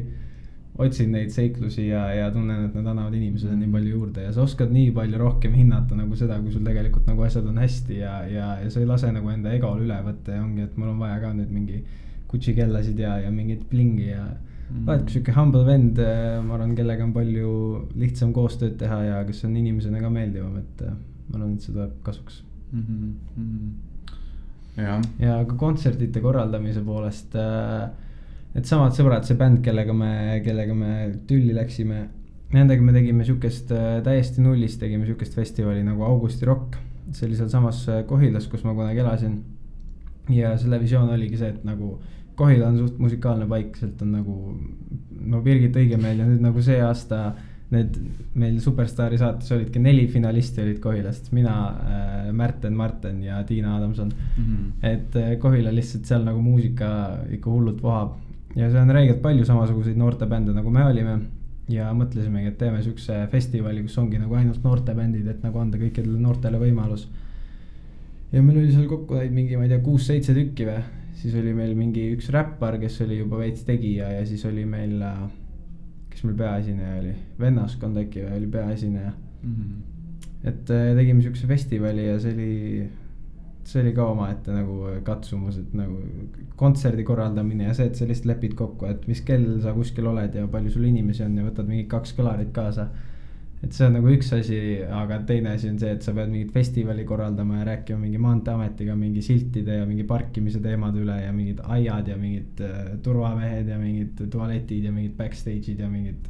otsid 0.75 1.08
neid 1.08 1.32
seiklusi 1.32 1.86
ja, 1.88 2.04
ja 2.12 2.32
tunnen, 2.34 2.65
et 2.67 2.73
nad 2.75 2.89
annavad 2.91 3.13
inimesele 3.15 3.56
nii 3.56 3.69
palju 3.71 3.93
juurde 3.93 4.25
ja 4.25 4.34
sa 4.36 4.43
oskad 4.43 4.73
nii 4.75 4.89
palju 4.95 5.19
rohkem 5.21 5.54
hinnata 5.56 5.95
nagu 5.95 6.17
seda, 6.19 6.41
kui 6.43 6.51
sul 6.51 6.65
tegelikult 6.67 7.08
nagu 7.08 7.23
asjad 7.23 7.45
on 7.47 7.62
hästi 7.63 8.01
ja, 8.01 8.15
ja, 8.28 8.49
ja 8.63 8.71
sa 8.73 8.82
ei 8.82 8.89
lase 8.89 9.12
nagu 9.15 9.32
enda 9.32 9.54
egol 9.56 9.86
üle 9.86 10.01
võtta 10.04 10.36
ja 10.36 10.43
ongi, 10.43 10.65
et 10.65 10.75
mul 10.75 10.91
on 10.91 10.99
vaja 11.06 11.21
ka 11.23 11.32
nüüd 11.38 11.54
mingi 11.54 11.84
Gucci 12.28 12.56
kellasid 12.58 12.99
ja, 12.99 13.13
ja 13.23 13.30
mingit 13.32 13.62
blingi 13.69 14.10
ja 14.10 14.25
mm.. 14.69 14.88
oledki 14.88 15.15
sihuke 15.15 15.36
humble 15.36 15.63
vend, 15.67 15.99
äh, 16.01 16.38
ma 16.45 16.58
arvan, 16.58 16.75
kellega 16.78 17.06
on 17.06 17.13
palju 17.15 17.51
lihtsam 17.99 18.34
koostööd 18.36 18.78
teha 18.82 19.01
ja 19.08 19.19
kes 19.28 19.43
on 19.47 19.56
inimesena 19.60 20.01
ka 20.04 20.12
meeldivam, 20.13 20.58
et 20.62 20.86
äh, 20.86 20.95
ma 21.30 21.39
arvan, 21.39 21.56
et 21.56 21.65
see 21.65 21.75
tuleb 21.75 21.95
kasuks 22.06 22.41
mm. 22.71 22.84
-hmm. 23.38 23.69
ja, 24.82 24.99
ja 25.21 25.38
ka 25.45 25.58
kontsertide 25.62 26.23
korraldamise 26.23 26.84
poolest 26.86 27.38
äh, 27.39 27.88
needsamad 28.56 28.95
sõbrad, 28.97 29.25
see 29.28 29.39
bänd, 29.39 29.62
kellega 29.65 29.93
me, 29.93 30.41
kellega 30.45 30.75
me 30.78 30.93
tülli 31.28 31.54
läksime, 31.56 32.08
nendega 32.56 32.84
me 32.86 32.93
tegime 32.95 33.25
sihukest 33.28 33.71
täiesti 34.06 34.41
nullist, 34.41 34.80
tegime 34.80 35.06
sihukest 35.06 35.36
festivali 35.36 35.84
nagu 35.84 36.06
Augusti 36.08 36.45
Rock. 36.45 36.78
see 37.12 37.28
oli 37.28 37.36
sealsamas 37.38 37.84
Kohilas, 38.08 38.47
kus 38.47 38.63
ma 38.63 38.73
kunagi 38.73 38.99
elasin. 38.99 39.43
ja 40.30 40.56
selle 40.58 40.80
visioon 40.82 41.10
oligi 41.10 41.38
see, 41.38 41.49
et 41.49 41.65
nagu 41.67 41.99
Kohila 42.36 42.67
on 42.67 42.78
suht 42.78 43.00
musikaalne 43.00 43.48
paik, 43.48 43.76
sealt 43.80 44.02
on 44.04 44.15
nagu 44.17 44.38
no 45.26 45.41
Birgit 45.41 45.76
Õigemeel 45.80 46.21
ja 46.21 46.28
nüüd 46.28 46.43
nagu 46.43 46.63
see 46.63 46.82
aasta 46.84 47.34
need 47.74 47.95
meil 48.38 48.58
Superstaari 48.62 49.17
saates 49.17 49.50
olidki 49.56 49.82
neli 49.82 50.06
finalisti 50.12 50.62
olid 50.62 50.78
Kohilast, 50.84 51.32
mina 51.34 51.56
äh,, 51.65 52.28
Märten 52.36 52.76
Marten 52.78 53.24
ja 53.24 53.39
Tiina 53.43 53.78
Adamson 53.78 54.12
mm. 54.12 54.43
-hmm. 54.43 54.91
et 54.91 55.15
äh, 55.15 55.38
Kohila 55.39 55.74
lihtsalt 55.74 56.06
seal 56.06 56.24
nagu 56.24 56.41
muusika 56.41 56.89
ikka 57.32 57.50
hullult 57.50 57.82
vohab 57.84 58.13
ja 58.56 58.69
seal 58.69 58.84
on 58.84 58.93
räigelt 58.95 59.21
palju 59.21 59.45
samasuguseid 59.45 59.98
noortebände, 59.98 60.54
nagu 60.54 60.69
me 60.69 60.86
olime. 60.86 61.19
ja 61.69 61.88
mõtlesimegi, 61.98 62.52
et 62.52 62.58
teeme 62.60 62.84
siukse 62.86 63.24
festivali, 63.32 63.82
kus 63.82 63.95
ongi 63.98 64.19
nagu 64.21 64.36
ainult 64.38 64.62
noortebändid, 64.63 65.26
et 65.28 65.39
nagu 65.43 65.58
anda 65.58 65.80
kõikidele 65.82 66.19
noortele 66.21 66.60
võimalus. 66.62 67.08
ja 68.32 68.41
meil 68.41 68.60
oli 68.60 68.71
seal 68.71 68.86
kokku 68.88 69.17
neid 69.17 69.34
mingi, 69.34 69.58
ma 69.58 69.63
ei 69.63 69.74
tea, 69.74 69.80
kuus-seitse 69.80 70.34
tükki 70.38 70.67
või 70.69 70.84
siis 71.15 71.36
oli 71.39 71.54
meil 71.56 71.73
mingi 71.78 72.10
üks 72.15 72.30
räppar, 72.34 72.78
kes 72.82 72.99
oli 73.06 73.21
juba 73.21 73.39
veits 73.41 73.65
tegija 73.67 74.12
ja 74.17 74.25
siis 74.28 74.43
oli 74.49 74.65
meil, 74.69 74.99
äh, 75.06 75.23
kes 76.12 76.25
meil 76.28 76.38
peaesineja 76.39 76.99
oli, 77.01 77.15
vennaskond 77.39 78.04
äkki 78.04 78.25
või 78.25 78.41
oli 78.41 78.51
peaesineja. 78.58 79.13
mm. 79.41 79.56
-hmm. 79.56 80.21
et 80.43 80.69
äh, 80.71 80.91
tegime 80.99 81.21
siukse 81.21 81.47
festivali 81.47 82.08
ja 82.08 82.19
see 82.19 82.34
oli, 82.34 82.89
see 83.63 83.82
oli 83.82 83.93
ka 83.93 84.06
omaette 84.12 84.54
nagu 84.54 84.91
katsumus, 85.04 85.58
et 85.58 85.73
nagu 85.73 86.01
kontserdi 86.56 87.04
korraldamine 87.04 87.69
ja 87.69 87.73
see, 87.73 87.88
et 87.88 87.95
sa 87.95 88.08
lihtsalt 88.08 88.34
lepid 88.36 88.54
kokku, 88.54 88.86
et 88.86 89.08
mis 89.08 89.21
kell 89.21 89.60
sa 89.62 89.73
kuskil 89.73 90.08
oled 90.08 90.36
ja 90.36 90.47
palju 90.47 90.71
sul 90.71 90.86
inimesi 90.91 91.23
on 91.23 91.38
ja 91.38 91.47
võtad 91.47 91.67
mingid 91.67 91.89
kaks 91.91 92.13
kõlarit 92.17 92.51
kaasa 92.54 92.89
et 93.63 93.74
see 93.74 93.86
on 93.88 93.96
nagu 93.98 94.10
üks 94.12 94.32
asi, 94.36 94.58
aga 94.84 95.22
teine 95.28 95.54
asi 95.56 95.70
on 95.72 95.78
see, 95.82 95.94
et 95.96 96.04
sa 96.06 96.13
pead 96.15 96.32
mingit 96.32 96.52
festivali 96.54 97.06
korraldama 97.08 97.62
ja 97.62 97.68
rääkima 97.72 98.00
mingi 98.02 98.20
maanteeametiga 98.22 98.96
mingi 99.00 99.24
siltide 99.26 99.80
ja 99.80 99.86
mingi 99.89 100.04
parkimise 100.08 100.62
teemade 100.63 101.02
üle 101.02 101.15
ja 101.22 101.32
mingid 101.34 101.63
aiad 101.78 102.12
ja 102.12 102.18
mingid 102.20 102.62
uh, 102.65 102.91
turvamehed 103.06 103.72
ja 103.72 103.80
mingid 103.82 104.26
tualetid 104.32 104.89
ja 104.89 104.94
mingid 104.96 105.15
backstage'id 105.18 105.82
ja 105.82 105.89
mingid 105.89 106.30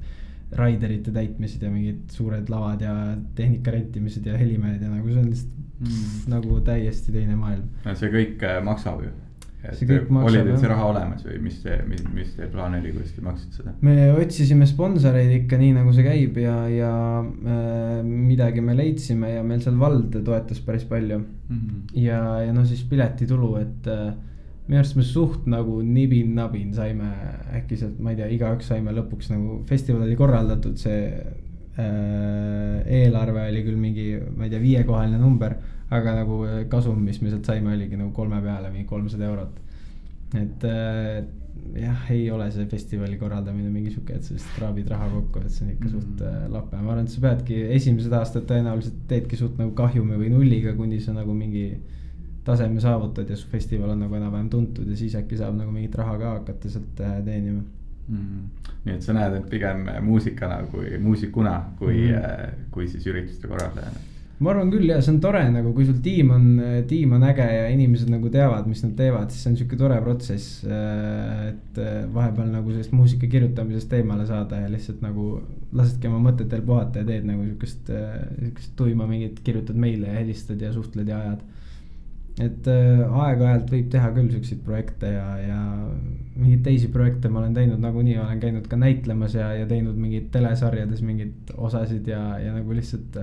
raiderite 0.55 1.11
täitmised 1.11 1.63
ja 1.65 1.71
mingid 1.73 2.05
suured 2.13 2.49
lavad 2.53 2.81
ja 2.85 2.95
tehnika 3.35 3.73
rentimised 3.73 4.25
ja 4.29 4.37
helimehed 4.37 4.85
ja 4.85 4.93
nagu 4.93 5.09
see 5.09 5.19
on 5.19 5.29
lihtsalt 5.31 5.55
mm. 5.79 6.31
nagu 6.31 6.59
täiesti 6.65 7.11
teine 7.11 7.35
maailm. 7.39 7.67
no 7.85 7.95
see 7.97 8.11
kõik 8.13 8.45
äh, 8.45 8.61
maksab 8.63 9.01
ju 9.07 9.13
oli 9.73 10.41
teil 10.41 10.59
see 10.61 10.69
raha 10.71 10.89
olemas 10.91 11.25
või 11.27 11.39
mis 11.45 11.57
see, 11.63 11.77
mis, 11.89 12.03
mis 12.13 12.35
teie 12.37 12.49
plaan 12.51 12.77
oli, 12.79 12.91
kuidas 12.95 13.15
te 13.15 13.23
maksite 13.25 13.59
seda? 13.59 13.73
me 13.85 13.95
otsisime 14.13 14.67
sponsoreid 14.69 15.33
ikka 15.41 15.59
nii, 15.61 15.73
nagu 15.77 15.93
see 15.95 16.05
käib 16.05 16.39
ja, 16.41 16.55
ja 16.71 16.91
äh, 17.23 17.99
midagi 18.05 18.63
me 18.65 18.77
leidsime 18.77 19.35
ja 19.35 19.43
meil 19.47 19.63
seal 19.65 19.79
vald 19.81 20.15
toetas 20.25 20.61
päris 20.65 20.85
palju 20.89 21.19
mm. 21.21 21.57
-hmm. 21.57 21.81
ja, 22.03 22.21
ja 22.45 22.53
no 22.55 22.65
siis 22.65 22.83
piletitulu, 22.89 23.55
et 23.61 23.91
äh, 23.91 24.13
minu 24.67 24.81
arust 24.81 24.97
me 24.97 25.03
suht 25.05 25.45
nagu 25.49 25.81
nibin-nabin 25.85 26.73
saime 26.73 27.11
äkki 27.53 27.77
sealt, 27.77 27.99
ma 27.99 28.13
ei 28.13 28.19
tea, 28.21 28.29
igaüks 28.33 28.71
saime 28.71 28.93
lõpuks 28.97 29.29
nagu 29.33 29.59
festival 29.69 30.07
oli 30.07 30.17
korraldatud, 30.17 30.77
see 30.81 31.05
äh, 31.77 32.81
eelarve 33.03 33.45
oli 33.51 33.63
küll 33.67 33.77
mingi, 33.77 34.09
ma 34.35 34.47
ei 34.47 34.53
tea, 34.53 34.63
viiekohaline 34.63 35.21
number 35.21 35.57
aga 35.93 36.15
nagu 36.21 36.43
äh, 36.45 36.65
kasum, 36.69 37.01
mis 37.05 37.21
me 37.21 37.29
sealt 37.29 37.45
saime, 37.45 37.73
oligi 37.75 37.97
nagu 37.99 38.11
kolme 38.13 38.41
peale 38.41 38.71
mingi 38.73 38.87
kolmsada 38.89 39.27
eurot. 39.29 39.59
et 40.35 40.63
äh, 40.65 41.25
jah, 41.79 42.07
ei 42.11 42.29
ole 42.31 42.47
see 42.51 42.65
festivali 42.69 43.17
korraldamine 43.17 43.69
mingi 43.71 43.91
sihuke, 43.93 44.17
et 44.17 44.25
sa 44.25 44.33
lihtsalt 44.33 44.57
kraabid 44.57 44.89
raha 44.91 45.09
kokku, 45.13 45.43
et 45.45 45.53
see 45.53 45.65
on 45.65 45.73
ikka 45.73 45.87
mm 45.87 45.91
-hmm. 45.91 46.01
suht 46.01 46.21
äh, 46.21 46.47
lape, 46.51 46.77
ma 46.77 46.91
arvan, 46.91 47.05
et 47.05 47.13
sa 47.13 47.21
peadki 47.21 47.61
esimesed 47.77 48.13
aastad 48.13 48.47
tõenäoliselt 48.49 49.05
teedki 49.07 49.37
suht 49.37 49.57
nagu 49.61 49.71
kahjumi 49.71 50.17
või 50.23 50.31
nulliga, 50.33 50.73
kuni 50.73 50.99
sa 50.99 51.13
nagu 51.13 51.33
mingi 51.33 51.67
taseme 52.45 52.81
saavutad 52.81 53.29
ja 53.29 53.35
su 53.35 53.47
festival 53.47 53.89
on 53.89 53.99
nagu 53.99 54.15
enam-vähem 54.15 54.49
tuntud 54.49 54.87
ja 54.87 54.97
siis 54.97 55.15
äkki 55.15 55.37
saab 55.37 55.55
nagu 55.57 55.71
mingit 55.71 55.95
raha 55.95 56.17
ka 56.17 56.33
hakata 56.33 56.69
sealt 56.69 57.01
teenima 57.25 57.61
mm. 58.07 58.17
-hmm. 58.17 58.73
nii 58.85 58.95
et 58.95 59.01
sa 59.01 59.13
näed 59.13 59.33
end 59.33 59.49
pigem 59.49 59.87
muusikana 60.01 60.63
kui 60.71 60.97
muusikuna, 60.97 61.63
kui 61.79 61.95
mm, 61.95 62.13
-hmm. 62.13 62.67
kui 62.71 62.87
siis 62.87 63.07
ürituste 63.07 63.47
korraldajana 63.47 64.14
ma 64.43 64.51
arvan 64.51 64.67
küll 64.67 64.89
ja 64.89 64.97
see 64.99 65.13
on 65.13 65.19
tore 65.23 65.41
nagu, 65.47 65.71
kui 65.75 65.85
sul 65.87 66.01
tiim 66.03 66.31
on, 66.35 66.47
tiim 66.89 67.13
on 67.15 67.23
äge 67.23 67.45
ja 67.45 67.67
inimesed 67.71 68.09
nagu 68.11 68.27
teavad, 68.31 68.67
mis 68.67 68.81
nad 68.83 68.91
teevad, 68.97 69.31
siis 69.31 69.45
see 69.45 69.51
on 69.53 69.57
sihuke 69.61 69.79
tore 69.79 69.99
protsess. 70.03 70.57
Äh, 70.67 71.53
et 71.53 71.79
äh, 71.79 72.01
vahepeal 72.11 72.49
nagu 72.51 72.73
sellest 72.73 72.91
muusika 72.95 73.29
kirjutamisest 73.31 73.95
eemale 73.95 74.27
saada 74.27 74.59
ja 74.65 74.71
lihtsalt 74.71 74.99
nagu 75.05 75.37
lasedki 75.75 76.11
oma 76.11 76.19
mõtetel 76.27 76.65
puhata 76.67 77.03
ja 77.03 77.07
teed 77.07 77.29
nagu 77.29 77.45
sihukest, 77.45 77.93
äh, 77.95 78.17
sihukest 78.41 78.75
tuima 78.79 79.07
mingit, 79.07 79.39
kirjutad 79.45 79.79
meile 79.79 80.11
ja 80.11 80.19
helistad 80.19 80.59
ja 80.61 80.73
suhtled 80.75 81.11
ja 81.11 81.21
ajad. 81.23 81.51
et 82.43 82.67
aeg-ajalt 82.67 83.69
võib 83.71 83.85
teha 83.93 84.09
küll 84.17 84.27
siukseid 84.33 84.59
projekte 84.65 85.07
ja, 85.07 85.27
ja 85.39 85.59
mingeid 86.35 86.65
teisi 86.65 86.89
projekte 86.91 87.29
ma 87.31 87.39
olen 87.39 87.55
teinud 87.55 87.79
nagunii, 87.79 88.17
olen 88.19 88.41
käinud 88.43 88.67
ka 88.67 88.75
näitlemas 88.75 89.37
ja, 89.39 89.53
ja 89.55 89.67
teinud 89.69 89.95
mingeid 89.95 90.27
telesarjades 90.33 90.99
mingeid 90.99 91.55
osasid 91.55 92.11
ja, 92.11 92.25
ja 92.43 92.57
nagu 92.57 92.75
lihtsalt 92.75 93.15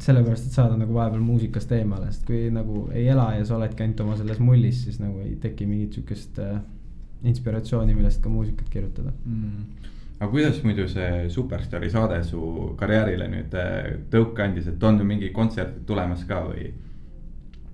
sellepärast, 0.00 0.46
et 0.46 0.56
saada 0.56 0.76
nagu 0.80 0.94
vahepeal 0.94 1.22
muusikast 1.24 1.72
eemale, 1.76 2.08
sest 2.12 2.26
kui 2.28 2.46
nagu 2.54 2.86
ei 2.94 3.06
ela 3.12 3.32
ja 3.36 3.44
sa 3.44 3.58
oledki 3.58 3.84
ainult 3.84 4.00
oma 4.04 4.16
selles 4.16 4.40
mullis, 4.40 4.84
siis 4.86 5.00
nagu 5.02 5.20
ei 5.24 5.36
teki 5.42 5.66
mingit 5.68 5.98
sihukest 5.98 6.40
äh, 6.42 6.60
inspiratsiooni, 7.28 7.94
millest 7.94 8.22
ka 8.22 8.32
muusikat 8.32 8.70
kirjutada 8.72 9.12
mm 9.24 9.90
aga 10.22 10.30
kuidas 10.30 10.60
muidu 10.62 10.86
see 10.86 11.28
Superstaari 11.34 11.88
saade 11.90 12.20
su 12.22 12.40
karjäärile 12.78 13.26
nüüd 13.30 13.54
äh, 13.58 13.98
tõuke 14.12 14.44
andis, 14.44 14.68
et 14.70 14.84
on 14.86 15.00
ju 15.00 15.06
mingi 15.06 15.32
kontserdid 15.34 15.82
tulemas 15.88 16.22
ka 16.28 16.44
või? 16.46 16.68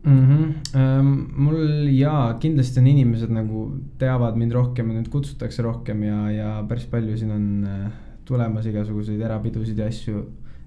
mm. 0.03 0.23
-hmm. 0.25 0.55
Um, 0.81 1.11
mul 1.45 1.89
jaa, 1.93 2.39
kindlasti 2.41 2.81
on 2.81 2.87
inimesed 2.87 3.31
nagu 3.35 3.67
teavad 4.01 4.37
mind 4.41 4.57
rohkem 4.57 4.91
ja 4.91 5.01
nüüd 5.01 5.11
kutsutakse 5.13 5.63
rohkem 5.63 6.03
ja, 6.03 6.21
ja 6.31 6.51
päris 6.69 6.87
palju 6.87 7.17
siin 7.21 7.31
on 7.37 7.65
äh, 7.69 7.91
tulemas 8.25 8.67
igasuguseid 8.67 9.21
erapidusid 9.21 9.79
ja 9.79 9.87
asju 9.93 10.25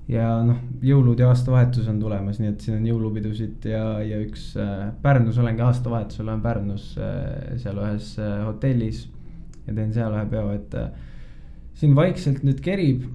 ja 0.10 0.28
noh, 0.46 0.60
jõulud 0.84 1.20
ja 1.20 1.30
aastavahetus 1.30 1.88
on 1.92 2.00
tulemas, 2.02 2.40
nii 2.42 2.52
et 2.52 2.66
siin 2.66 2.80
on 2.80 2.90
jõulupidusid 2.90 3.70
ja, 3.70 3.86
ja 4.06 4.20
üks 4.24 4.52
äh, 4.60 4.90
Pärnus 5.02 5.38
olengi 5.42 5.64
aastavahetusel 5.66 6.28
olen 6.28 6.44
Pärnus 6.44 6.94
äh, 6.98 7.58
seal 7.62 7.80
ühes 7.84 8.16
äh, 8.20 8.40
hotellis 8.48 9.06
ja 9.68 9.76
teen 9.76 9.94
seal 9.96 10.14
ühe 10.16 10.28
peo, 10.32 10.52
et 10.56 10.78
äh, 10.78 10.92
siin 11.78 11.96
vaikselt 11.98 12.46
nüüd 12.48 12.62
kerib. 12.64 13.10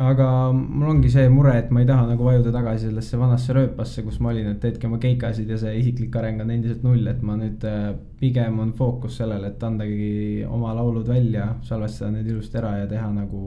aga 0.00 0.26
mul 0.54 0.94
ongi 0.94 1.10
see 1.12 1.26
mure, 1.28 1.52
et 1.60 1.72
ma 1.74 1.82
ei 1.82 1.86
taha 1.88 2.06
nagu 2.08 2.24
vajuda 2.24 2.52
tagasi 2.54 2.86
sellesse 2.86 3.18
vanasse 3.20 3.52
rööpasse, 3.52 4.00
kus 4.06 4.16
ma 4.24 4.30
olin, 4.30 4.46
et 4.48 4.60
teedki 4.62 4.86
oma 4.88 4.96
keikasid 5.02 5.50
ja 5.50 5.58
see 5.60 5.74
isiklik 5.76 6.14
areng 6.16 6.40
on 6.40 6.52
endiselt 6.54 6.86
null, 6.86 7.04
et 7.10 7.20
ma 7.26 7.34
nüüd 7.36 7.66
äh, 7.68 7.90
pigem 8.20 8.62
on 8.64 8.70
fookus 8.78 9.18
sellele, 9.20 9.50
et 9.50 9.66
andagi 9.66 10.46
oma 10.48 10.72
laulud 10.78 11.10
välja, 11.10 11.50
salvestada 11.68 12.14
need 12.14 12.30
ilusti 12.32 12.56
ära 12.62 12.78
ja 12.78 12.86
teha 12.88 13.10
nagu 13.12 13.42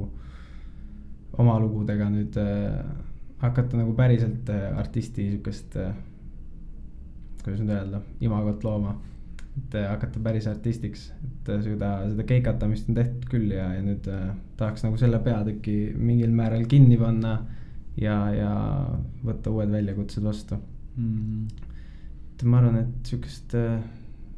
oma 1.42 1.56
lugudega 1.62 2.10
nüüd 2.14 2.38
äh, 2.42 2.84
hakata 3.44 3.80
nagu 3.80 3.96
päriselt 3.98 4.50
äh, 4.50 4.70
artisti 4.80 5.30
sihukest 5.32 5.78
äh,, 5.82 5.96
kuidas 7.44 7.64
nüüd 7.64 7.74
öelda, 7.76 8.04
imagot 8.24 8.64
looma. 8.64 8.96
et 9.54 9.76
hakata 9.86 10.18
päris 10.24 10.48
artistiks, 10.50 11.12
et 11.28 11.50
seda, 11.62 11.90
seda 12.10 12.24
keikatamist 12.26 12.88
on 12.90 12.96
tehtud 12.98 13.28
küll 13.30 13.52
ja, 13.54 13.68
ja 13.76 13.82
nüüd 13.86 14.08
äh, 14.10 14.32
tahaks 14.58 14.86
nagu 14.86 14.98
selle 14.98 15.20
peatüki 15.22 15.76
mingil 15.94 16.34
määral 16.34 16.66
kinni 16.70 16.98
panna 16.98 17.36
ja, 18.00 18.16
ja 18.34 18.54
võtta 19.26 19.54
uued 19.54 19.70
väljakutsed 19.74 20.26
vastu. 20.26 20.58
Mm.. 20.98 21.46
et 22.34 22.46
ma 22.50 22.60
arvan, 22.62 22.80
et 22.82 23.12
sihukest 23.12 23.54
äh, 23.58 23.78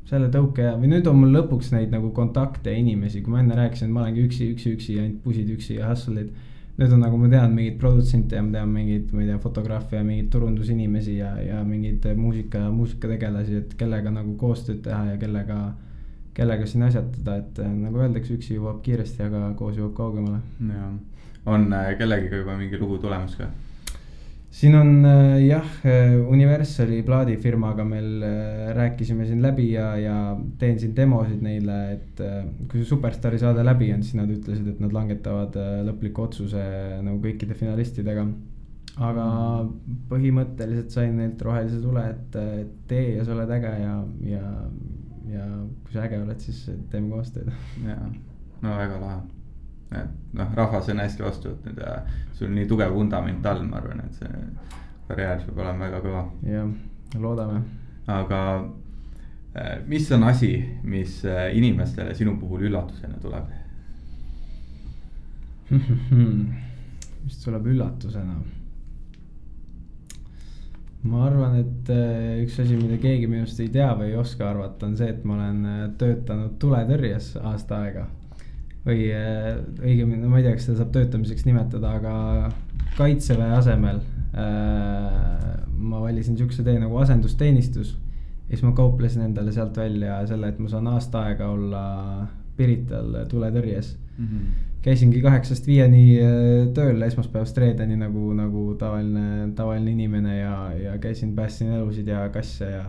selle 0.10 0.28
tõuke 0.34 0.68
ja, 0.68 0.76
või 0.80 0.92
nüüd 0.92 1.08
on 1.10 1.22
mul 1.22 1.32
lõpuks 1.36 1.72
neid 1.74 1.94
nagu 1.96 2.12
kontakte 2.16 2.74
ja 2.74 2.82
inimesi, 2.82 3.24
kui 3.24 3.34
ma 3.34 3.42
enne 3.42 3.58
rääkisin, 3.58 3.90
et 3.90 3.96
ma 3.96 4.04
olengi 4.04 4.26
üksi, 4.28 4.50
üksi, 4.54 4.76
üksi, 4.78 5.00
ainult 5.02 5.24
pusid 5.24 5.50
üksi 5.56 5.80
ja 5.80 5.90
hustle'id 5.94 6.34
nüüd 6.76 6.92
on 6.92 7.02
nagu 7.06 7.18
ma 7.20 7.30
tean 7.32 7.54
mingeid 7.56 7.78
produtsente 7.80 8.36
ja 8.36 8.44
ma 8.44 8.52
tean 8.58 8.72
mingeid, 8.74 9.12
ma 9.16 9.24
ei 9.24 9.30
tea, 9.30 9.40
fotograafe 9.44 9.96
ja 9.96 10.04
mingeid 10.04 10.30
turundusinimesi 10.34 11.18
ja, 11.22 11.32
ja 11.40 11.64
mingeid 11.64 12.08
muusika, 12.20 12.66
muusikategelasi, 12.76 13.62
et 13.64 13.76
kellega 13.80 14.12
nagu 14.12 14.36
koostööd 14.40 14.82
teha 14.84 15.14
ja 15.14 15.20
kellega, 15.22 15.60
kellega 16.36 16.68
siin 16.68 16.84
asjatada, 16.90 17.38
et 17.44 17.62
äh, 17.64 17.76
nagu 17.86 18.04
öeldakse, 18.04 18.36
üksi 18.36 18.58
jõuab 18.58 18.82
kiiresti, 18.86 19.24
aga 19.28 19.54
koos 19.60 19.80
jõuab 19.80 19.96
kaugemale. 19.96 20.42
jah, 20.72 20.92
on 21.46 21.70
äh, 21.74 21.94
kellegiga 22.00 22.44
juba 22.44 22.58
mingi 22.60 22.82
lugu 22.82 23.00
tulemas 23.04 23.38
ka? 23.40 23.48
Siin 24.56 24.76
on 24.76 25.06
äh, 25.06 25.42
jah, 25.44 25.68
äh, 25.84 26.16
Universali 26.32 27.02
plaadifirmaga 27.04 27.84
meil 27.88 28.24
äh, 28.24 28.72
rääkisime 28.76 29.28
siin 29.28 29.42
läbi 29.44 29.72
ja, 29.74 29.90
ja 30.00 30.16
teen 30.60 30.80
siin 30.80 30.96
demosid 30.96 31.44
neile, 31.44 31.80
et 31.98 32.24
kui 32.70 32.80
see 32.80 32.90
Superstaari 32.94 33.40
saade 33.42 33.66
läbi 33.66 33.92
on, 33.94 34.04
siis 34.06 34.16
nad 34.20 34.32
ütlesid, 34.32 34.70
et 34.72 34.82
nad 34.84 34.96
langetavad 34.96 35.58
lõpliku 35.90 36.30
otsuse 36.30 36.64
nagu 37.04 37.20
kõikide 37.24 37.58
finalistidega. 37.60 38.28
aga 38.96 39.28
põhimõtteliselt 40.10 40.94
sain 40.94 41.18
neilt 41.20 41.42
rohelise 41.44 41.82
tule, 41.84 42.06
et 42.14 42.38
tee 42.88 43.18
ja 43.18 43.26
sa 43.28 43.36
oled 43.36 43.56
äge 43.58 43.74
ja, 43.82 43.96
ja, 44.24 44.52
ja 45.36 45.48
kui 45.84 45.98
sa 45.98 46.08
äge 46.08 46.24
oled, 46.24 46.40
siis 46.40 46.70
teeme 46.92 47.12
koostööd. 47.12 47.52
jaa, 47.84 48.14
no 48.62 48.78
väga 48.80 49.02
lahe 49.04 49.35
et 50.04 50.38
noh, 50.38 50.54
rahvas 50.58 50.90
on 50.92 51.00
hästi 51.04 51.24
vastu 51.24 51.52
võtnud 51.54 51.82
ja 51.82 52.00
sul 52.34 52.50
on 52.50 52.56
nii 52.60 52.68
tugev 52.70 52.94
vundament 52.96 53.46
all, 53.50 53.64
ma 53.68 53.80
arvan, 53.80 54.02
et 54.06 54.20
see 54.20 54.32
karjäär 55.08 55.44
saab 55.44 55.62
olema 55.62 55.86
väga 55.86 56.02
kõva. 56.04 56.24
jah, 56.50 56.72
loodame. 57.22 57.62
aga 58.08 58.42
äh, 59.56 59.78
mis 59.88 60.10
on 60.16 60.24
asi, 60.24 60.52
mis 60.84 61.22
äh, 61.26 61.48
inimestele 61.58 62.16
sinu 62.18 62.38
puhul 62.42 62.68
üllatusena 62.70 63.22
tuleb 63.22 63.54
mis 67.26 67.40
tuleb 67.44 67.72
üllatusena? 67.74 68.36
ma 71.06 71.26
arvan, 71.28 71.60
et 71.62 71.90
äh, 71.94 72.44
üks 72.44 72.60
asi, 72.66 72.78
mida 72.82 72.98
keegi 73.02 73.30
minust 73.30 73.62
ei 73.62 73.70
tea 73.74 73.92
või 73.98 74.12
ei 74.12 74.20
oska 74.20 74.50
arvata, 74.50 74.90
on 74.90 74.98
see, 74.98 75.10
et 75.14 75.26
ma 75.26 75.38
olen 75.38 75.98
töötanud 76.02 76.58
tuletõrjes 76.62 77.36
aasta 77.44 77.84
aega 77.86 78.08
või 78.86 79.10
äh, 79.14 79.56
õigemini, 79.82 80.22
no 80.22 80.30
ma 80.30 80.40
ei 80.40 80.46
tea, 80.46 80.56
kas 80.58 80.68
seda 80.70 80.84
saab 80.84 80.94
töötamiseks 80.94 81.48
nimetada, 81.48 81.96
aga 81.98 82.16
kaitseväe 82.98 83.56
asemel 83.58 84.02
äh, 84.38 85.56
ma 85.76 86.02
valisin 86.04 86.38
siukse 86.38 86.64
tee 86.64 86.78
nagu 86.80 86.98
asendusteenistus. 87.02 87.96
ja 88.46 88.54
siis 88.54 88.64
ma 88.64 88.76
kauplesin 88.78 89.26
endale 89.26 89.52
sealt 89.52 89.78
välja 89.78 90.22
selle, 90.30 90.54
et 90.54 90.60
ma 90.62 90.70
saan 90.70 90.88
aasta 90.88 91.26
aega 91.30 91.50
olla 91.50 91.84
Pirital 92.56 93.26
tuletõrjes 93.28 93.98
mm. 94.18 94.26
-hmm. 94.26 94.52
käisingi 94.82 95.22
kaheksast 95.22 95.68
viieni 95.68 96.20
äh, 96.22 96.70
tööl 96.74 97.02
esmaspäevast 97.02 97.58
reedeni 97.58 97.98
nagu, 97.98 98.34
nagu 98.34 98.76
tavaline, 98.80 99.50
tavaline 99.56 99.92
inimene 99.92 100.38
ja, 100.38 100.72
ja 100.84 100.98
käisin, 100.98 101.36
päästsin 101.36 101.74
elusid 101.74 102.08
ja 102.08 102.30
kasse 102.30 102.72
ja 102.72 102.86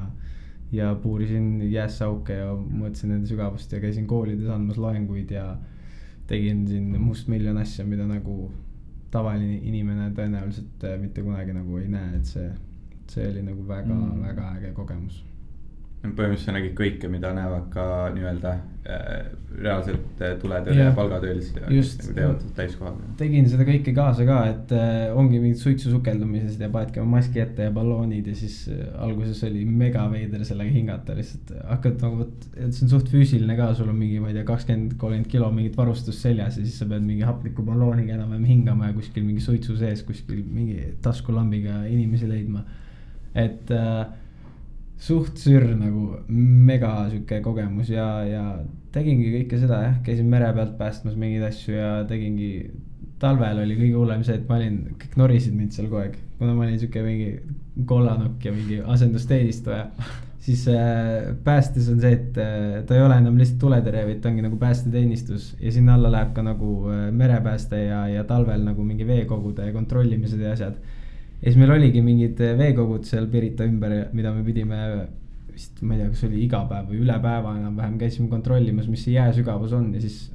ja 0.72 0.94
puurisin 0.94 1.72
jäässe 1.72 2.04
auke 2.04 2.34
ja 2.34 2.52
mõõtsin 2.52 3.12
nende 3.12 3.28
sügavust 3.30 3.72
ja 3.72 3.80
käisin 3.80 4.06
koolides 4.06 4.48
andmas 4.50 4.78
loenguid 4.78 5.30
ja 5.30 5.56
tegin 6.26 6.66
siin 6.68 6.90
mustmiljon 7.00 7.58
asja, 7.58 7.84
mida 7.86 8.06
nagu 8.08 8.50
tavaline 9.10 9.60
inimene 9.62 10.10
tõenäoliselt 10.16 10.84
äh, 10.84 10.98
mitte 11.00 11.22
kunagi 11.22 11.54
nagu 11.56 11.78
ei 11.78 11.88
näe, 11.88 12.16
et 12.18 12.26
see, 12.28 12.50
see 13.12 13.30
oli 13.30 13.44
nagu 13.46 13.64
väga 13.68 13.94
mm., 13.94 14.22
väga 14.26 14.50
äge 14.58 14.72
kogemus 14.76 15.22
põhimõtteliselt 16.14 16.50
sa 16.50 16.54
nägid 16.56 16.76
kõike, 16.78 17.10
mida 17.10 17.32
näevad 17.34 17.66
ka 17.72 17.84
nii-öelda 18.14 18.52
äh, 18.52 19.28
reaalselt 19.56 20.20
äh, 20.22 20.34
tuletõrje 20.40 20.84
ja 20.84 20.92
palgatöölised 20.96 21.58
nagu 21.62 21.82
teevad 22.16 22.42
täiskohaga. 22.56 23.10
tegin 23.20 23.48
seda 23.50 23.66
kõike 23.68 23.94
kaasa 23.96 24.26
ka, 24.28 24.38
et 24.52 24.74
äh, 24.76 25.14
ongi 25.16 25.40
mingid 25.42 25.60
suitsu 25.60 25.92
sukeldumised 25.92 26.62
ja 26.62 26.70
panedki 26.72 27.02
oma 27.02 27.18
maski 27.18 27.42
ette 27.42 27.68
ja 27.68 27.74
balloonid 27.74 28.30
ja 28.30 28.36
siis 28.38 28.58
alguses 29.02 29.40
oli 29.48 29.64
mega 29.68 30.04
veider 30.12 30.44
sellega 30.48 30.74
hingata 30.74 31.16
lihtsalt. 31.18 31.54
Hakkad 31.70 32.04
nagu 32.04 32.20
vot, 32.24 32.50
et 32.54 32.76
see 32.76 32.86
on 32.86 32.92
suht 32.96 33.10
füüsiline 33.12 33.56
ka, 33.58 33.70
sul 33.78 33.90
on 33.92 33.98
mingi, 34.00 34.20
ma 34.22 34.30
ei 34.32 34.38
tea, 34.38 34.44
kakskümmend, 34.48 34.98
kolmkümmend 35.00 35.32
kilo 35.32 35.50
mingit 35.54 35.78
varustust 35.78 36.22
seljas 36.26 36.60
ja 36.60 36.66
siis 36.66 36.76
sa 36.82 36.88
pead 36.90 37.06
mingi 37.06 37.26
hapniku 37.26 37.64
ballooniga 37.66 38.18
enam-vähem 38.18 38.46
hingama 38.52 38.92
ja 38.92 38.98
kuskil 38.98 39.26
mingi 39.26 39.44
suitsu 39.44 39.78
sees 39.80 40.04
kuskil 40.06 40.44
mingi 40.44 40.94
taskulambiga 41.02 41.82
inimesi 41.90 42.28
leidma, 42.30 42.62
et 43.36 43.72
äh, 43.74 44.06
suht 44.98 45.38
sür 45.38 45.66
nagu 45.76 46.16
mega 46.28 47.06
sihuke 47.10 47.40
kogemus 47.44 47.90
ja, 47.92 48.06
ja 48.24 48.44
tegingi 48.94 49.32
kõike 49.34 49.60
seda 49.60 49.80
jah, 49.82 49.96
käisin 50.04 50.28
mere 50.32 50.48
pealt 50.56 50.76
päästmas 50.78 51.16
mingeid 51.20 51.44
asju 51.50 51.76
ja 51.76 51.90
tegingi. 52.08 52.70
talvel 53.20 53.62
oli 53.62 53.78
kõige 53.78 53.96
hullem 53.96 54.22
see, 54.24 54.34
et 54.36 54.48
ma 54.48 54.58
olin, 54.58 54.74
kõik 55.00 55.14
norisid 55.16 55.54
mind 55.56 55.72
seal 55.72 55.86
kogu 55.88 56.02
aeg, 56.02 56.16
kuna 56.36 56.52
ma 56.52 56.66
olin 56.66 56.80
sihuke 56.80 57.00
mingi 57.04 57.30
kollanokk 57.88 58.44
ja 58.44 58.52
mingi 58.52 58.80
asendusteenistuja. 58.84 59.86
siis 60.46 60.66
äh, 60.68 61.32
päästes 61.44 61.88
on 61.92 62.00
see, 62.00 62.12
et 62.12 62.36
äh, 62.40 62.82
ta 62.86 62.96
ei 62.96 63.04
ole 63.04 63.16
enam 63.20 63.36
lihtsalt 63.40 63.60
tuletõrje, 63.60 64.04
vaid 64.10 64.20
ta 64.22 64.30
ongi 64.30 64.44
nagu 64.44 64.56
päästeteenistus 64.60 65.54
ja 65.60 65.72
sinna 65.72 65.96
alla 65.96 66.12
läheb 66.12 66.34
ka 66.36 66.44
nagu 66.44 66.74
äh, 66.92 67.08
merepääste 67.12 67.82
ja, 67.84 68.04
ja 68.08 68.24
talvel 68.24 68.64
nagu 68.64 68.84
mingi 68.84 69.08
veekogude 69.08 69.72
kontrollimised 69.76 70.40
ja 70.40 70.52
asjad 70.56 70.76
ja 71.40 71.50
siis 71.50 71.58
meil 71.60 71.74
oligi 71.76 72.02
mingid 72.04 72.40
eh, 72.44 72.56
veekogud 72.58 73.04
seal 73.08 73.28
Pirita 73.32 73.66
ümber, 73.68 73.96
mida 74.16 74.32
me 74.34 74.44
pidime 74.46 74.80
vist, 75.52 75.82
ma 75.82 75.96
ei 75.96 76.02
tea, 76.02 76.12
kas 76.12 76.24
oli 76.28 76.42
iga 76.44 76.62
päev 76.68 76.90
või 76.92 77.02
üle 77.04 77.18
päeva 77.22 77.54
enam-vähem 77.58 77.98
käisime 78.00 78.30
kontrollimas, 78.32 78.88
mis 78.92 79.04
see 79.06 79.16
jää 79.16 79.30
sügavus 79.36 79.74
on 79.76 79.92
ja 79.96 80.02
siis 80.04 80.26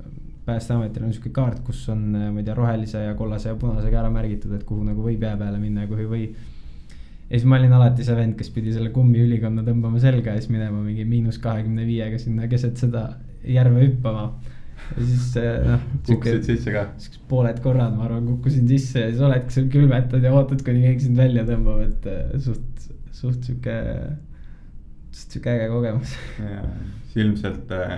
päästeametil 0.46 1.06
on 1.06 1.12
sihuke 1.14 1.34
kaart, 1.36 1.60
kus 1.66 1.84
on, 1.94 2.08
eh, 2.16 2.30
ma 2.34 2.42
ei 2.42 2.48
tea, 2.48 2.56
rohelise 2.58 3.04
ja 3.06 3.18
kollase 3.18 3.52
ja 3.52 3.58
punasega 3.60 4.02
ära 4.02 4.14
märgitud, 4.14 4.54
et 4.58 4.66
kuhu 4.68 4.86
nagu 4.88 5.06
võib 5.06 5.26
jää 5.26 5.36
peale 5.42 5.60
minna 5.62 5.86
ja 5.86 5.92
kuhu 5.92 6.06
ei 6.06 6.12
või. 6.14 6.24
ja 7.30 7.38
siis 7.38 7.50
ma 7.50 7.58
olin 7.58 7.74
alati 7.78 8.06
see 8.06 8.16
vend, 8.18 8.38
kes 8.38 8.50
pidi 8.54 8.74
selle 8.76 8.94
kummiülikonna 8.94 9.66
tõmbama 9.68 10.02
selga 10.04 10.36
ja 10.36 10.42
siis 10.42 10.54
minema 10.54 10.82
mingi 10.86 11.06
miinus 11.06 11.38
kahekümne 11.42 11.86
viiega 11.88 12.18
sinna 12.22 12.50
keset 12.52 12.78
seda 12.78 13.08
järve 13.48 13.86
hüppama 13.86 14.26
ja 14.96 15.06
siis 15.06 15.28
eh, 15.40 15.52
noh. 15.68 15.86
kukkusid 16.08 16.48
sisse 16.48 16.74
ka? 16.76 16.86
pooled 17.32 17.62
korrad, 17.64 17.96
ma 17.98 18.08
arvan, 18.08 18.28
kukkusin 18.34 18.68
sisse 18.70 19.06
ja 19.06 19.12
siis 19.12 19.24
oledki 19.28 19.56
seal 19.56 19.70
külmetad 19.74 20.26
ja 20.28 20.34
ootad, 20.36 20.64
kuni 20.66 20.84
keegi 20.86 21.08
sind 21.08 21.22
välja 21.22 21.46
tõmbab, 21.48 21.84
et 21.86 22.10
eh, 22.12 22.34
suht, 22.44 22.90
suht 23.16 23.48
sihuke, 23.48 23.78
suht 25.16 25.38
sihuke 25.38 25.56
äge 25.58 25.70
kogemus. 25.72 26.16
ilmselt 27.22 27.72
äh, 27.76 27.98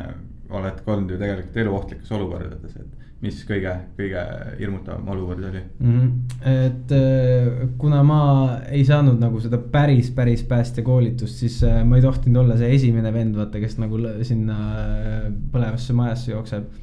oled 0.54 0.84
olnud 0.90 1.14
ju 1.14 1.22
tegelikult 1.22 1.64
eluohtlikes 1.64 2.14
olukordades, 2.18 2.78
et 2.82 3.03
mis 3.24 3.40
kõige, 3.48 3.72
kõige 3.98 4.22
hirmutavam 4.60 5.08
olukord 5.16 5.46
oli 5.48 5.62
mm? 5.80 5.98
-hmm. 5.98 6.12
et 6.52 6.92
äh, 6.98 7.70
kuna 7.80 8.04
ma 8.04 8.22
ei 8.68 8.84
saanud 8.86 9.20
nagu 9.20 9.40
seda 9.40 9.58
päris, 9.58 10.12
päris 10.12 10.44
päästekoolitust, 10.44 11.40
siis 11.44 11.62
äh, 11.64 11.84
ma 11.88 12.00
ei 12.00 12.06
tohtinud 12.06 12.44
olla 12.44 12.58
see 12.60 12.74
esimene 12.76 13.14
vend, 13.14 13.36
vaata, 13.40 13.64
kes 13.64 13.78
nagu 13.80 14.00
sinna 14.28 14.58
põlevasse 15.52 15.96
majasse 15.96 16.32
jookseb 16.32 16.82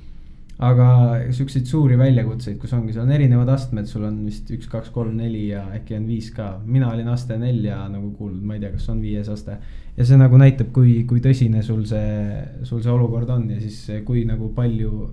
aga 0.61 0.86
siukseid 1.32 1.68
suuri 1.68 1.97
väljakutseid, 1.97 2.59
kus 2.61 2.72
ongi, 2.76 2.93
seal 2.93 3.07
on 3.07 3.14
erinevad 3.16 3.49
astmed, 3.55 3.86
sul 3.88 4.05
on 4.05 4.18
vist 4.26 4.51
üks, 4.53 4.68
kaks, 4.68 4.91
kolm, 4.93 5.14
neli 5.16 5.47
ja 5.49 5.62
äkki 5.76 5.97
on 5.97 6.05
viis 6.09 6.28
ka. 6.36 6.51
mina 6.64 6.91
olin 6.93 7.09
aste 7.09 7.38
nelja 7.41 7.78
nagu 7.88 8.11
kuulnud, 8.18 8.43
ma 8.45 8.59
ei 8.59 8.64
tea, 8.64 8.74
kas 8.74 8.88
on 8.93 9.01
viies 9.01 9.28
aste. 9.32 9.57
ja 9.97 10.05
see 10.07 10.20
nagu 10.20 10.41
näitab, 10.41 10.68
kui, 10.76 10.99
kui 11.09 11.22
tõsine 11.24 11.64
sul 11.64 11.86
see, 11.88 12.43
sul 12.68 12.82
see 12.84 12.93
olukord 12.93 13.32
on 13.32 13.49
ja 13.55 13.61
siis 13.61 14.05
kui 14.05 14.26
nagu 14.28 14.53
palju 14.57 15.09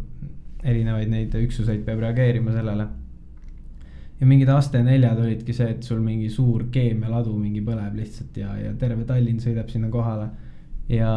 erinevaid 0.63 1.11
neid 1.11 1.35
üksuseid 1.37 1.83
peab 1.85 2.01
reageerima 2.05 2.53
sellele. 2.55 2.87
ja 4.19 4.25
mingid 4.25 4.49
aste 4.49 4.79
neljad 4.81 5.19
olidki 5.21 5.53
see, 5.53 5.69
et 5.75 5.83
sul 5.85 5.99
mingi 6.01 6.29
suur 6.33 6.63
keemialadu 6.73 7.35
mingi 7.37 7.61
põleb 7.61 7.99
lihtsalt 7.99 8.37
ja, 8.41 8.55
ja 8.57 8.73
terve 8.73 9.05
Tallinn 9.05 9.41
sõidab 9.43 9.69
sinna 9.69 9.91
kohale 9.93 10.29
ja 10.89 11.11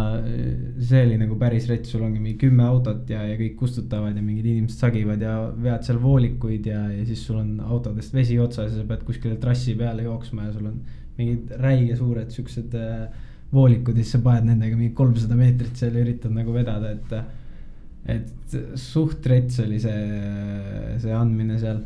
see 0.83 1.05
oli 1.07 1.17
nagu 1.21 1.37
päris 1.39 1.69
rets, 1.71 1.93
sul 1.93 2.03
ongi 2.03 2.19
mingi 2.19 2.37
kümme 2.43 2.65
autot 2.67 3.09
ja, 3.11 3.23
ja 3.29 3.37
kõik 3.39 3.55
kustutavad 3.61 4.17
ja 4.19 4.23
mingid 4.23 4.49
inimesed 4.51 4.83
sagivad 4.83 5.23
ja 5.23 5.35
vead 5.55 5.87
seal 5.87 6.01
voolikuid 6.03 6.67
ja, 6.67 6.83
ja 6.91 7.05
siis 7.07 7.23
sul 7.27 7.39
on 7.39 7.53
autodest 7.63 8.15
vesi 8.15 8.39
otsas 8.43 8.75
ja 8.75 8.83
sa 8.83 8.89
pead 8.89 9.05
kuskile 9.07 9.39
trassi 9.41 9.77
peale 9.79 10.05
jooksma 10.09 10.49
ja 10.49 10.55
sul 10.57 10.73
on 10.73 10.81
mingid 11.21 11.55
räige 11.63 11.97
suured 11.97 12.35
siuksed 12.35 12.75
äh, 12.81 13.05
voolikud 13.53 13.97
ja 13.97 14.03
siis 14.03 14.17
sa 14.17 14.23
paned 14.25 14.51
nendega 14.51 14.79
mingi 14.79 14.95
kolmsada 14.99 15.39
meetrit 15.39 15.79
seal 15.79 15.95
ja 15.95 16.05
üritad 16.05 16.35
nagu 16.35 16.55
vedada, 16.55 16.91
et. 16.97 17.39
Et 18.09 18.55
suht 18.81 19.27
rets 19.29 19.59
oli 19.61 19.81
see, 19.83 20.05
see 21.03 21.13
andmine 21.15 21.59
seal. 21.61 21.83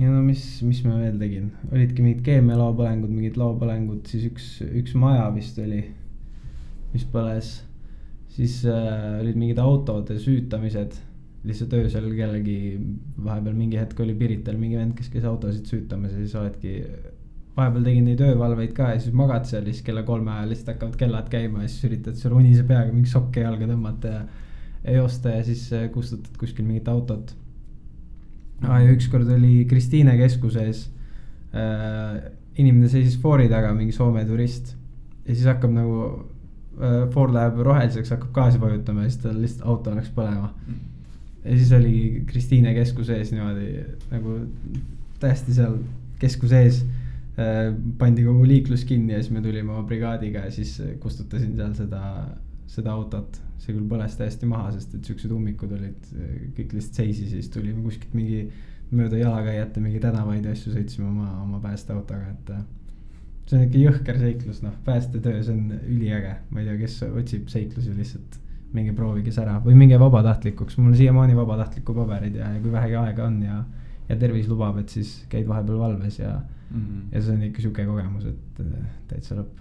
ja 0.00 0.10
no 0.10 0.20
mis, 0.24 0.42
mis 0.66 0.82
ma 0.84 0.98
veel 1.00 1.16
tegin, 1.20 1.48
olidki 1.72 2.04
mingid 2.04 2.20
keemialaopõlengud, 2.26 3.10
mingid 3.14 3.40
laopõlengud, 3.40 4.04
siis 4.08 4.28
üks, 4.30 4.52
üks 4.68 4.94
maja 4.98 5.26
vist 5.34 5.58
oli 5.60 5.82
mis 6.94 7.06
põles. 7.10 7.50
siis 8.30 8.60
äh, 8.68 9.20
olid 9.20 9.38
mingid 9.38 9.58
autode 9.60 10.16
süütamised, 10.22 10.96
lihtsalt 11.46 11.72
öösel 11.76 12.06
kellegi, 12.14 12.58
vahepeal 13.18 13.56
mingi 13.58 13.78
hetk 13.80 13.98
oli 14.04 14.14
Pirital 14.16 14.58
mingi 14.60 14.78
vend, 14.78 14.94
kes 14.98 15.10
käis 15.12 15.26
autosid 15.28 15.66
süütamas 15.70 16.14
ja 16.14 16.22
siis 16.22 16.36
oledki. 16.38 16.74
vahepeal 17.56 17.88
tegin 17.88 18.06
neid 18.06 18.20
öövalveid 18.24 18.72
ka 18.76 18.92
ja 18.94 19.00
siis 19.02 19.16
magad 19.16 19.48
seal 19.50 19.66
ja 19.66 19.74
siis 19.74 19.84
kella 19.84 20.04
kolme 20.06 20.30
ajal 20.32 20.52
lihtsalt 20.52 20.74
hakkavad 20.74 21.00
kellad 21.00 21.32
käima 21.32 21.64
ja 21.64 21.72
siis 21.72 21.88
üritad 21.90 22.16
seal 22.20 22.36
unise 22.38 22.62
peaga 22.68 22.94
mingi 22.94 23.10
sokke 23.10 23.42
jalga 23.44 23.68
tõmmata 23.72 24.14
ja. 24.14 24.22
Ja 24.84 24.96
joosta 25.00 25.36
ja 25.36 25.44
siis 25.44 25.68
äh, 25.72 25.88
kustutad 25.92 26.36
kuskil 26.40 26.66
mingit 26.66 26.88
autot 26.88 27.34
ja 28.62 28.82
ükskord 28.92 29.28
oli 29.32 29.64
Kristiine 29.68 30.16
keskuses 30.20 30.90
äh,. 31.54 32.20
inimene 32.60 32.88
seisis 32.88 33.16
foori 33.20 33.48
taga, 33.48 33.72
mingi 33.74 33.92
Soome 33.92 34.24
turist 34.28 34.74
ja 35.24 35.34
siis 35.34 35.46
hakkab 35.48 35.72
nagu 35.72 36.02
Äh, 36.80 37.08
Ford 37.12 37.34
läheb 37.34 37.58
roheliseks, 37.66 38.12
hakkab 38.14 38.30
gaasi 38.32 38.60
vajutama 38.60 39.04
ja 39.04 39.10
siis 39.10 39.20
tal 39.20 39.36
lihtsalt 39.36 39.66
auto 39.68 39.92
läks 39.92 40.12
põlema. 40.16 40.52
ja 41.44 41.56
siis 41.56 41.72
oligi 41.72 42.22
Kristiine 42.28 42.72
keskuse 42.76 43.16
ees 43.16 43.32
niimoodi 43.32 43.82
nagu 44.10 44.36
täiesti 45.20 45.56
seal 45.56 45.78
keskuse 46.20 46.62
ees 46.64 46.82
äh,. 47.36 47.74
pandi 47.98 48.24
kogu 48.24 48.46
liiklus 48.48 48.86
kinni 48.88 49.12
ja 49.12 49.20
siis 49.20 49.32
me 49.34 49.42
tulime 49.44 49.72
oma 49.72 49.82
brigaadiga 49.88 50.46
ja 50.46 50.54
siis 50.54 50.78
kustutasin 51.00 51.52
seal 51.56 51.74
seda, 51.76 52.02
seda 52.70 52.94
autot. 52.94 53.40
see 53.60 53.74
küll 53.74 53.88
põles 53.90 54.14
täiesti 54.16 54.46
maha, 54.48 54.70
sest 54.72 54.94
et 54.96 55.04
siuksed 55.04 55.32
ummikud 55.36 55.72
olid, 55.76 56.06
kõik 56.56 56.70
lihtsalt 56.72 57.02
seisis 57.02 57.28
ja 57.28 57.42
siis 57.42 57.50
tulime 57.52 57.82
kuskilt 57.84 58.14
mingi 58.16 58.46
mööda 58.90 59.18
jalakäijate 59.20 59.82
mingi 59.84 60.00
tänavaid 60.02 60.46
ja 60.46 60.54
asju 60.56 60.72
sõitsime 60.74 61.10
oma, 61.10 61.26
oma 61.44 61.60
päästeautoga, 61.62 62.32
et 62.32 62.52
see 63.50 63.58
on 63.58 63.66
ikka 63.66 63.82
jõhker 63.82 64.20
seiklus, 64.20 64.62
noh, 64.64 64.74
päästetöö, 64.86 65.42
see 65.46 65.56
on 65.56 65.74
üliäge, 65.80 66.36
ma 66.50 66.62
ei 66.62 66.70
tea, 66.70 66.78
kes 66.80 66.96
otsib 67.10 67.50
seiklusi 67.52 67.96
lihtsalt. 67.96 68.40
minge 68.70 68.92
proovige 68.94 69.32
see 69.34 69.42
ära 69.42 69.56
või 69.64 69.74
minge 69.74 69.96
vabatahtlikuks, 69.98 70.76
mul 70.78 70.92
on 70.92 70.98
siiamaani 70.98 71.34
vabatahtliku 71.34 71.94
paberid 71.94 72.36
ja, 72.38 72.52
ja 72.54 72.60
kui 72.62 72.70
vähegi 72.70 72.94
aega 73.00 73.24
on 73.26 73.40
ja. 73.42 73.64
ja 74.08 74.16
tervis 74.16 74.46
lubab, 74.46 74.78
et 74.78 74.92
siis 74.94 75.24
käid 75.28 75.48
vahepeal 75.48 75.80
valves 75.80 76.18
ja 76.20 76.36
mm, 76.36 76.76
-hmm. 76.76 77.00
ja 77.12 77.22
see 77.22 77.34
on 77.34 77.42
ikka 77.48 77.64
sihuke 77.64 77.86
kogemus, 77.86 78.28
et 78.30 78.62
täitsa 79.08 79.40
lõpp. 79.40 79.58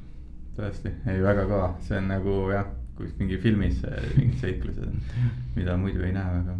tõesti, 0.60 0.93
ei 1.10 1.24
väga 1.24 1.47
kõva, 1.49 1.72
see 1.88 1.97
on 1.97 2.07
nagu 2.14 2.36
jah, 2.53 2.70
kus 3.00 3.16
mingi 3.20 3.39
filmis 3.39 3.80
mingid 4.18 4.43
seiklused, 4.43 5.16
mida 5.56 5.78
muidu 5.80 6.04
ei 6.04 6.12
näe 6.16 6.36
väga. 6.36 6.58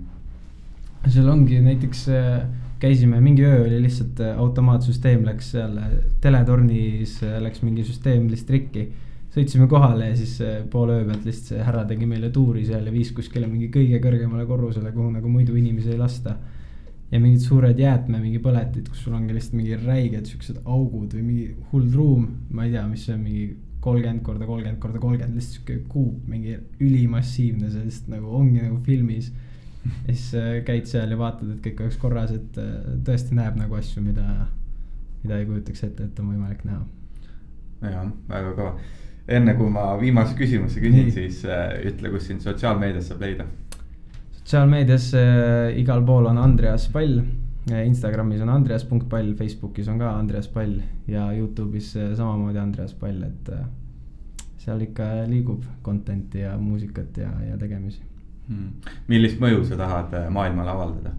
seal 1.12 1.28
ongi 1.32 1.60
näiteks 1.64 2.06
äh, 2.16 2.40
käisime, 2.80 3.20
mingi 3.24 3.44
öö 3.48 3.66
oli 3.66 3.82
lihtsalt 3.84 4.20
äh, 4.24 4.40
automaatsüsteem 4.40 5.26
läks 5.28 5.54
seal 5.56 5.78
äh, 5.80 5.94
teletornis 6.24 7.20
läks 7.44 7.64
mingi 7.64 7.86
süsteem 7.88 8.28
lihtsalt 8.32 8.56
rikki. 8.56 8.88
sõitsime 9.30 9.68
kohale 9.70 10.08
ja 10.10 10.16
siis 10.18 10.40
poole 10.72 11.02
öö 11.02 11.10
pealt 11.12 11.28
lihtsalt 11.28 11.52
see 11.52 11.66
härra 11.66 11.84
tegi 11.90 12.08
meile 12.10 12.32
tuuri 12.34 12.64
seal 12.66 12.88
ja 12.88 12.94
viis 12.94 13.12
kuskile 13.16 13.48
mingi 13.48 13.68
kõige 13.74 14.00
kõrgemale 14.02 14.48
korrusele, 14.50 14.92
kuhu 14.96 15.12
nagu 15.14 15.30
muidu 15.30 15.60
inimesi 15.60 15.92
ei 15.94 16.00
lasta. 16.00 16.38
ja 17.12 17.20
mingid 17.20 17.42
suured 17.42 17.80
jäätme, 17.80 18.20
mingi 18.22 18.40
põletid, 18.40 18.90
kus 18.90 19.04
sul 19.04 19.16
ongi 19.18 19.34
lihtsalt 19.34 19.56
mingi 19.58 19.78
räiged 19.82 20.28
siuksed 20.30 20.60
augud 20.66 21.16
või 21.18 21.24
mingi 21.24 21.48
hull 21.72 21.88
ruum, 21.94 22.28
ma 22.54 22.66
ei 22.66 22.76
tea, 22.76 22.84
mis 22.88 23.06
see 23.06 23.16
on, 23.16 23.24
mingi 23.24 23.48
kolmkümmend 23.80 24.24
korda 24.24 24.46
kolmkümmend 24.46 24.80
korda 24.84 25.00
kolmkümmend, 25.00 25.38
lihtsalt 25.40 25.60
sihuke 25.60 25.78
kuup, 25.92 26.28
mingi 26.28 26.58
ülimassiivne, 26.84 27.72
see 27.72 27.86
lihtsalt 27.86 28.12
nagu 28.16 28.34
ongi 28.40 28.64
nagu 28.64 28.80
filmis 28.86 29.32
ja 30.08 30.14
siis 30.14 30.34
äh, 30.36 30.54
käid 30.68 30.88
seal 30.90 31.12
ja 31.14 31.18
vaatad, 31.20 31.54
et 31.54 31.62
kõik 31.64 31.84
oleks 31.86 32.00
korras, 32.02 32.34
et 32.36 32.60
äh, 32.60 32.74
tõesti 33.08 33.38
näeb 33.38 33.60
nagu 33.60 33.78
asju, 33.80 34.04
mida, 34.04 34.26
mida 35.24 35.40
ei 35.40 35.48
kujutaks 35.48 35.86
ette, 35.88 36.10
et 36.10 36.20
on 36.20 36.34
võimalik 36.34 36.66
näha. 36.68 36.82
jah, 37.88 38.12
väga 38.30 38.56
kõva. 38.58 38.74
enne 39.40 39.56
kui 39.56 39.72
ma 39.72 39.86
viimase 40.02 40.36
küsimuse 40.36 40.84
küsin, 40.84 41.12
siis 41.16 41.44
äh, 41.48 41.80
ütle, 41.88 42.12
kus 42.12 42.28
sind 42.28 42.44
sotsiaalmeedias 42.44 43.12
saab 43.14 43.24
leida. 43.24 43.48
sotsiaalmeedias 44.42 45.12
äh, 45.16 45.78
igal 45.80 46.04
pool 46.06 46.28
on 46.28 46.38
Andreas 46.38 46.90
Pall 46.92 47.22
Instagramis 47.86 48.42
on 48.42 48.50
andreas.pall, 48.54 49.34
Facebookis 49.38 49.90
on 49.92 50.00
ka 50.02 50.14
Andreas 50.18 50.48
Pall 50.52 50.80
ja 51.08 51.28
Youtube'is 51.36 51.92
samamoodi 52.18 52.60
Andreas 52.62 52.94
Pall, 52.98 53.24
et 53.28 53.52
seal 54.60 54.84
ikka 54.86 55.08
liigub 55.30 55.64
content'i 55.86 56.44
ja 56.44 56.56
muusikat 56.60 57.18
ja, 57.22 57.32
ja 57.48 57.58
tegemisi 57.60 58.02
hmm.. 58.50 58.94
millist 59.12 59.40
mõju 59.42 59.64
sa 59.70 59.80
tahad 59.80 60.16
maailmale 60.36 60.74
avaldada? 60.74 61.14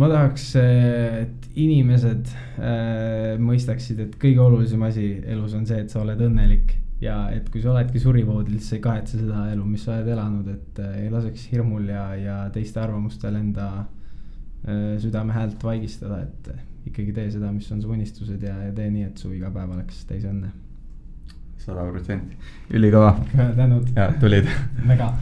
ma 0.00 0.08
tahaks, 0.10 0.50
et 0.56 1.48
inimesed 1.58 2.30
mõistaksid, 3.42 4.04
et 4.04 4.18
kõige 4.20 4.42
olulisem 4.44 4.82
asi 4.86 5.08
elus 5.26 5.56
on 5.58 5.66
see, 5.66 5.80
et 5.82 5.90
sa 5.90 6.02
oled 6.04 6.20
õnnelik. 6.28 6.76
ja 7.00 7.30
et 7.34 7.48
kui 7.50 7.62
sa 7.62 7.72
oledki 7.72 8.00
surivoodil, 8.02 8.58
siis 8.58 8.74
sa 8.74 8.76
ei 8.76 8.84
kahetse 8.84 9.18
seda 9.18 9.46
elu, 9.54 9.64
mis 9.66 9.86
sa 9.86 9.96
oled 9.96 10.12
elanud, 10.14 10.50
et 10.52 10.84
ei 11.00 11.08
laseks 11.10 11.48
hirmul 11.52 11.88
ja, 11.88 12.04
ja 12.14 12.36
teiste 12.54 12.80
arvamustel 12.82 13.38
enda 13.40 13.70
äh, 13.80 13.88
südame 15.00 15.32
häält 15.32 15.62
vaigistada, 15.64 16.22
et 16.26 16.50
ikkagi 16.90 17.14
tee 17.16 17.30
seda, 17.32 17.52
mis 17.52 17.70
on 17.72 17.80
su 17.82 17.92
unistused 17.92 18.42
ja, 18.44 18.56
ja 18.66 18.72
tee 18.76 18.90
nii, 18.90 19.06
et 19.08 19.22
su 19.22 19.32
iga 19.32 19.52
päev 19.54 19.72
oleks 19.76 20.04
täis 20.08 20.26
õnne 20.28 20.52
sada 21.60 21.84
protsenti, 21.92 22.36
ülikõva. 22.76 23.14
tänud. 23.56 23.92
ja 23.96 24.10
tulid. 24.20 24.48
väga 24.88 25.12